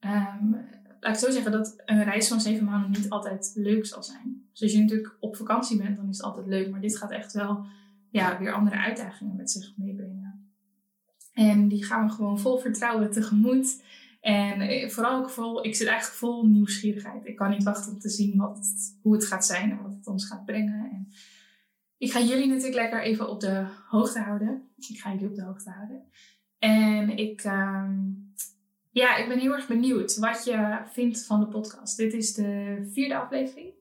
Um, 0.00 0.56
laat 1.00 1.14
ik 1.14 1.20
zo 1.20 1.30
zeggen 1.30 1.52
dat 1.52 1.82
een 1.84 2.04
reis 2.04 2.28
van 2.28 2.40
zeven 2.40 2.64
maanden 2.64 2.90
niet 2.90 3.10
altijd 3.10 3.52
leuk 3.54 3.86
zal 3.86 4.02
zijn. 4.02 4.46
Dus 4.52 4.62
als 4.62 4.72
je 4.72 4.80
natuurlijk 4.80 5.16
op 5.20 5.36
vakantie 5.36 5.78
bent, 5.78 5.96
dan 5.96 6.08
is 6.08 6.16
het 6.16 6.26
altijd 6.26 6.46
leuk. 6.46 6.70
Maar 6.70 6.80
dit 6.80 6.96
gaat 6.96 7.10
echt 7.10 7.32
wel 7.32 7.64
ja, 8.10 8.38
weer 8.38 8.52
andere 8.52 8.76
uitdagingen 8.76 9.36
met 9.36 9.50
zich 9.50 9.72
meebrengen. 9.76 10.50
En 11.32 11.68
die 11.68 11.84
gaan 11.84 12.06
we 12.06 12.12
gewoon 12.12 12.40
vol 12.40 12.58
vertrouwen 12.58 13.10
tegemoet. 13.10 13.82
En 14.20 14.60
eh, 14.60 14.88
vooral 14.88 15.18
ook 15.18 15.30
vol, 15.30 15.64
ik 15.64 15.74
zit 15.74 15.86
eigenlijk 15.86 16.18
vol 16.18 16.46
nieuwsgierigheid. 16.46 17.26
Ik 17.26 17.36
kan 17.36 17.50
niet 17.50 17.62
wachten 17.62 17.92
om 17.92 17.98
te 17.98 18.08
zien 18.08 18.36
wat 18.36 18.58
hoe 19.02 19.14
het 19.14 19.26
gaat 19.26 19.46
zijn 19.46 19.70
en 19.70 19.82
wat 19.82 19.94
het 19.94 20.06
ons 20.06 20.26
gaat 20.26 20.44
brengen. 20.44 20.90
En 20.90 21.08
ik 22.02 22.12
ga 22.12 22.20
jullie 22.20 22.46
natuurlijk 22.46 22.74
lekker 22.74 23.02
even 23.02 23.28
op 23.28 23.40
de 23.40 23.64
hoogte 23.88 24.20
houden. 24.20 24.68
Ik 24.76 24.98
ga 24.98 25.12
jullie 25.12 25.28
op 25.28 25.34
de 25.34 25.42
hoogte 25.42 25.70
houden. 25.70 26.02
En 26.58 27.16
ik, 27.16 27.44
um, 27.44 28.32
ja, 28.90 29.16
ik 29.16 29.28
ben 29.28 29.38
heel 29.38 29.52
erg 29.52 29.68
benieuwd 29.68 30.16
wat 30.16 30.44
je 30.44 30.80
vindt 30.92 31.26
van 31.26 31.40
de 31.40 31.46
podcast. 31.46 31.96
Dit 31.96 32.12
is 32.12 32.34
de 32.34 32.82
vierde 32.92 33.16
aflevering. 33.16 33.72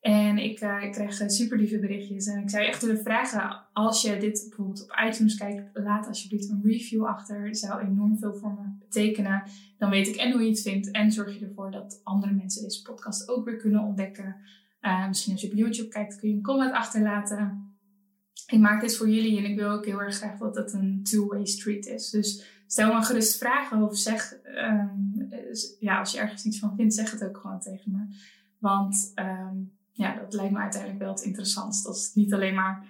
En 0.00 0.38
ik, 0.38 0.60
uh, 0.60 0.82
ik 0.82 0.92
krijg 0.92 1.30
super 1.30 1.58
lieve 1.58 1.78
berichtjes. 1.78 2.26
En 2.26 2.42
ik 2.42 2.50
zou 2.50 2.62
je 2.62 2.68
echt 2.68 2.82
willen 2.82 3.02
vragen, 3.02 3.66
als 3.72 4.02
je 4.02 4.16
dit 4.16 4.44
bijvoorbeeld 4.48 4.82
op 4.82 5.02
iTunes 5.08 5.36
kijkt, 5.36 5.70
laat 5.72 6.06
alsjeblieft 6.06 6.50
een 6.50 6.62
review 6.64 7.04
achter. 7.04 7.46
Het 7.46 7.58
zou 7.58 7.80
enorm 7.80 8.18
veel 8.18 8.34
voor 8.34 8.52
me 8.52 8.84
betekenen. 8.86 9.42
Dan 9.78 9.90
weet 9.90 10.08
ik 10.08 10.16
en 10.16 10.32
hoe 10.32 10.42
je 10.42 10.48
het 10.48 10.62
vindt. 10.62 10.90
En 10.90 11.12
zorg 11.12 11.38
je 11.38 11.46
ervoor 11.46 11.70
dat 11.70 12.00
andere 12.04 12.32
mensen 12.32 12.62
deze 12.62 12.82
podcast 12.82 13.28
ook 13.28 13.44
weer 13.44 13.56
kunnen 13.56 13.82
ontdekken. 13.82 14.36
Uh, 14.82 15.08
misschien 15.08 15.32
als 15.32 15.42
je 15.42 15.50
op 15.50 15.56
YouTube 15.56 15.88
kijkt, 15.88 16.18
kun 16.18 16.28
je 16.28 16.34
een 16.34 16.42
comment 16.42 16.72
achterlaten. 16.72 17.76
Ik 18.46 18.58
maak 18.58 18.80
dit 18.80 18.96
voor 18.96 19.08
jullie 19.08 19.38
en 19.38 19.44
ik 19.44 19.56
wil 19.56 19.70
ook 19.70 19.84
heel 19.84 20.00
erg 20.00 20.16
graag 20.16 20.38
dat 20.38 20.56
het 20.56 20.72
een 20.72 21.00
two-way 21.02 21.46
street 21.46 21.86
is. 21.86 22.10
Dus 22.10 22.44
stel 22.66 22.94
me 22.94 23.02
gerust 23.02 23.38
vragen 23.38 23.82
of 23.82 23.96
zeg, 23.96 24.34
um, 24.44 25.28
ja, 25.78 25.98
als 25.98 26.12
je 26.12 26.18
ergens 26.18 26.44
iets 26.44 26.58
van 26.58 26.76
vindt, 26.76 26.94
zeg 26.94 27.10
het 27.10 27.24
ook 27.24 27.36
gewoon 27.36 27.60
tegen 27.60 27.90
me. 27.90 28.16
Want 28.58 29.12
um, 29.14 29.72
ja, 29.92 30.14
dat 30.14 30.34
lijkt 30.34 30.52
me 30.52 30.58
uiteindelijk 30.58 31.00
wel 31.02 31.12
het 31.12 31.22
interessantst. 31.22 31.86
Als 31.86 32.06
het 32.06 32.14
niet 32.14 32.34
alleen 32.34 32.54
maar, 32.54 32.86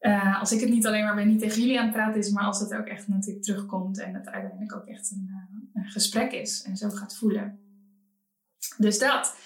uh, 0.00 0.40
als 0.40 0.52
ik 0.52 0.60
het 0.60 0.70
niet 0.70 0.86
alleen 0.86 1.04
maar 1.04 1.14
ben, 1.14 1.28
niet 1.28 1.40
tegen 1.40 1.60
jullie 1.60 1.78
aan 1.78 1.86
het 1.86 1.94
praten 1.94 2.20
is, 2.20 2.30
maar 2.30 2.44
als 2.44 2.60
het 2.60 2.74
ook 2.74 2.86
echt 2.86 3.08
natuurlijk 3.08 3.44
terugkomt 3.44 4.00
en 4.00 4.14
het 4.14 4.28
uiteindelijk 4.28 4.76
ook 4.76 4.86
echt 4.86 5.10
een, 5.10 5.26
uh, 5.30 5.82
een 5.82 5.90
gesprek 5.90 6.32
is 6.32 6.62
en 6.62 6.76
zo 6.76 6.90
gaat 6.90 7.16
voelen. 7.16 7.58
Dus 8.76 8.98
dat. 8.98 9.36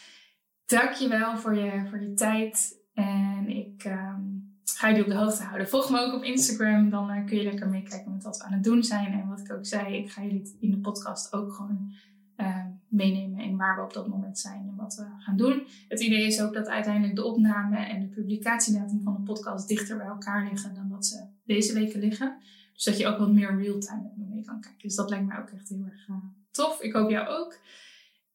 Dank 0.68 0.92
je 0.92 1.09
wel 1.09 1.38
voor 1.38 1.54
je, 1.54 1.87
voor 1.88 2.00
je 2.00 2.14
tijd. 2.14 2.83
En 2.94 3.48
ik 3.48 3.85
um, 3.85 4.57
ga 4.64 4.88
je 4.88 5.02
op 5.02 5.09
de 5.09 5.14
hoogte 5.14 5.42
houden. 5.42 5.68
Volg 5.68 5.90
me 5.90 5.98
ook 5.98 6.14
op 6.14 6.22
Instagram. 6.22 6.90
Dan 6.90 7.11
uh, 7.11 7.26
kun 7.26 7.37
je 7.37 7.42
lekker 7.42 7.68
meekijken 7.68 8.12
met 8.12 8.22
wat 8.22 8.37
we 8.37 8.44
aan 8.44 8.52
het 8.52 8.64
doen 8.64 8.83
zijn. 8.83 9.12
En 9.12 9.28
wat 9.28 9.40
ik 9.40 9.52
ook 9.52 9.66
zei, 9.66 9.96
ik 9.96 10.11
ga 10.11 10.22
jullie 10.22 10.57
in 10.61 10.70
de 10.70 10.78
podcast 10.78 11.33
ook 11.33 11.52
gewoon 11.52 11.92
uh, 12.37 12.64
meenemen 12.88 13.40
in 13.40 13.57
waar 13.57 13.76
we 13.76 13.83
op 13.83 13.92
dat 13.92 14.09
moment 14.09 14.38
zijn 14.38 14.68
en 14.68 14.76
wat 14.76 14.94
we 14.94 15.07
gaan 15.18 15.37
doen. 15.37 15.66
Het 15.88 16.00
idee 16.00 16.26
is 16.26 16.40
ook 16.40 16.54
dat 16.54 16.68
uiteindelijk 16.68 17.16
de 17.16 17.24
opname 17.24 17.76
en 17.76 18.00
de 18.00 18.07
publicatiedatum 18.07 19.02
van 19.02 19.14
de 19.14 19.22
podcast 19.22 19.68
dichter 19.68 19.96
bij 19.96 20.07
elkaar 20.07 20.48
liggen 20.48 20.74
dan 20.74 20.88
dat 20.88 21.07
ze 21.07 21.26
deze 21.44 21.74
weken 21.74 22.00
liggen. 22.00 22.38
Dus 22.72 22.85
dat 22.85 22.98
je 22.98 23.07
ook 23.07 23.18
wat 23.18 23.33
meer 23.33 23.57
real-time 23.57 24.02
met 24.02 24.16
me 24.16 24.35
mee 24.35 24.44
kan 24.44 24.61
kijken. 24.61 24.83
Dus 24.83 24.94
dat 24.94 25.11
lijkt 25.11 25.26
mij 25.26 25.38
ook 25.38 25.50
echt 25.50 25.68
heel 25.68 25.85
erg 25.90 26.09
uh, 26.09 26.16
tof. 26.50 26.81
Ik 26.81 26.92
hoop 26.92 27.11
jou 27.11 27.28
ook. 27.28 27.59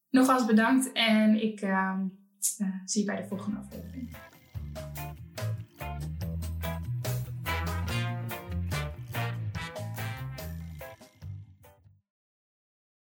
Nogmaals 0.10 0.46
bedankt 0.46 0.91
en 0.91 1.43
ik 1.43 1.62
uh, 1.62 2.00
eh, 2.58 2.67
zie 2.86 3.01
je 3.01 3.08
bij 3.08 3.21
de 3.21 3.27
volgende 3.27 3.58
aflevering. 3.58 4.15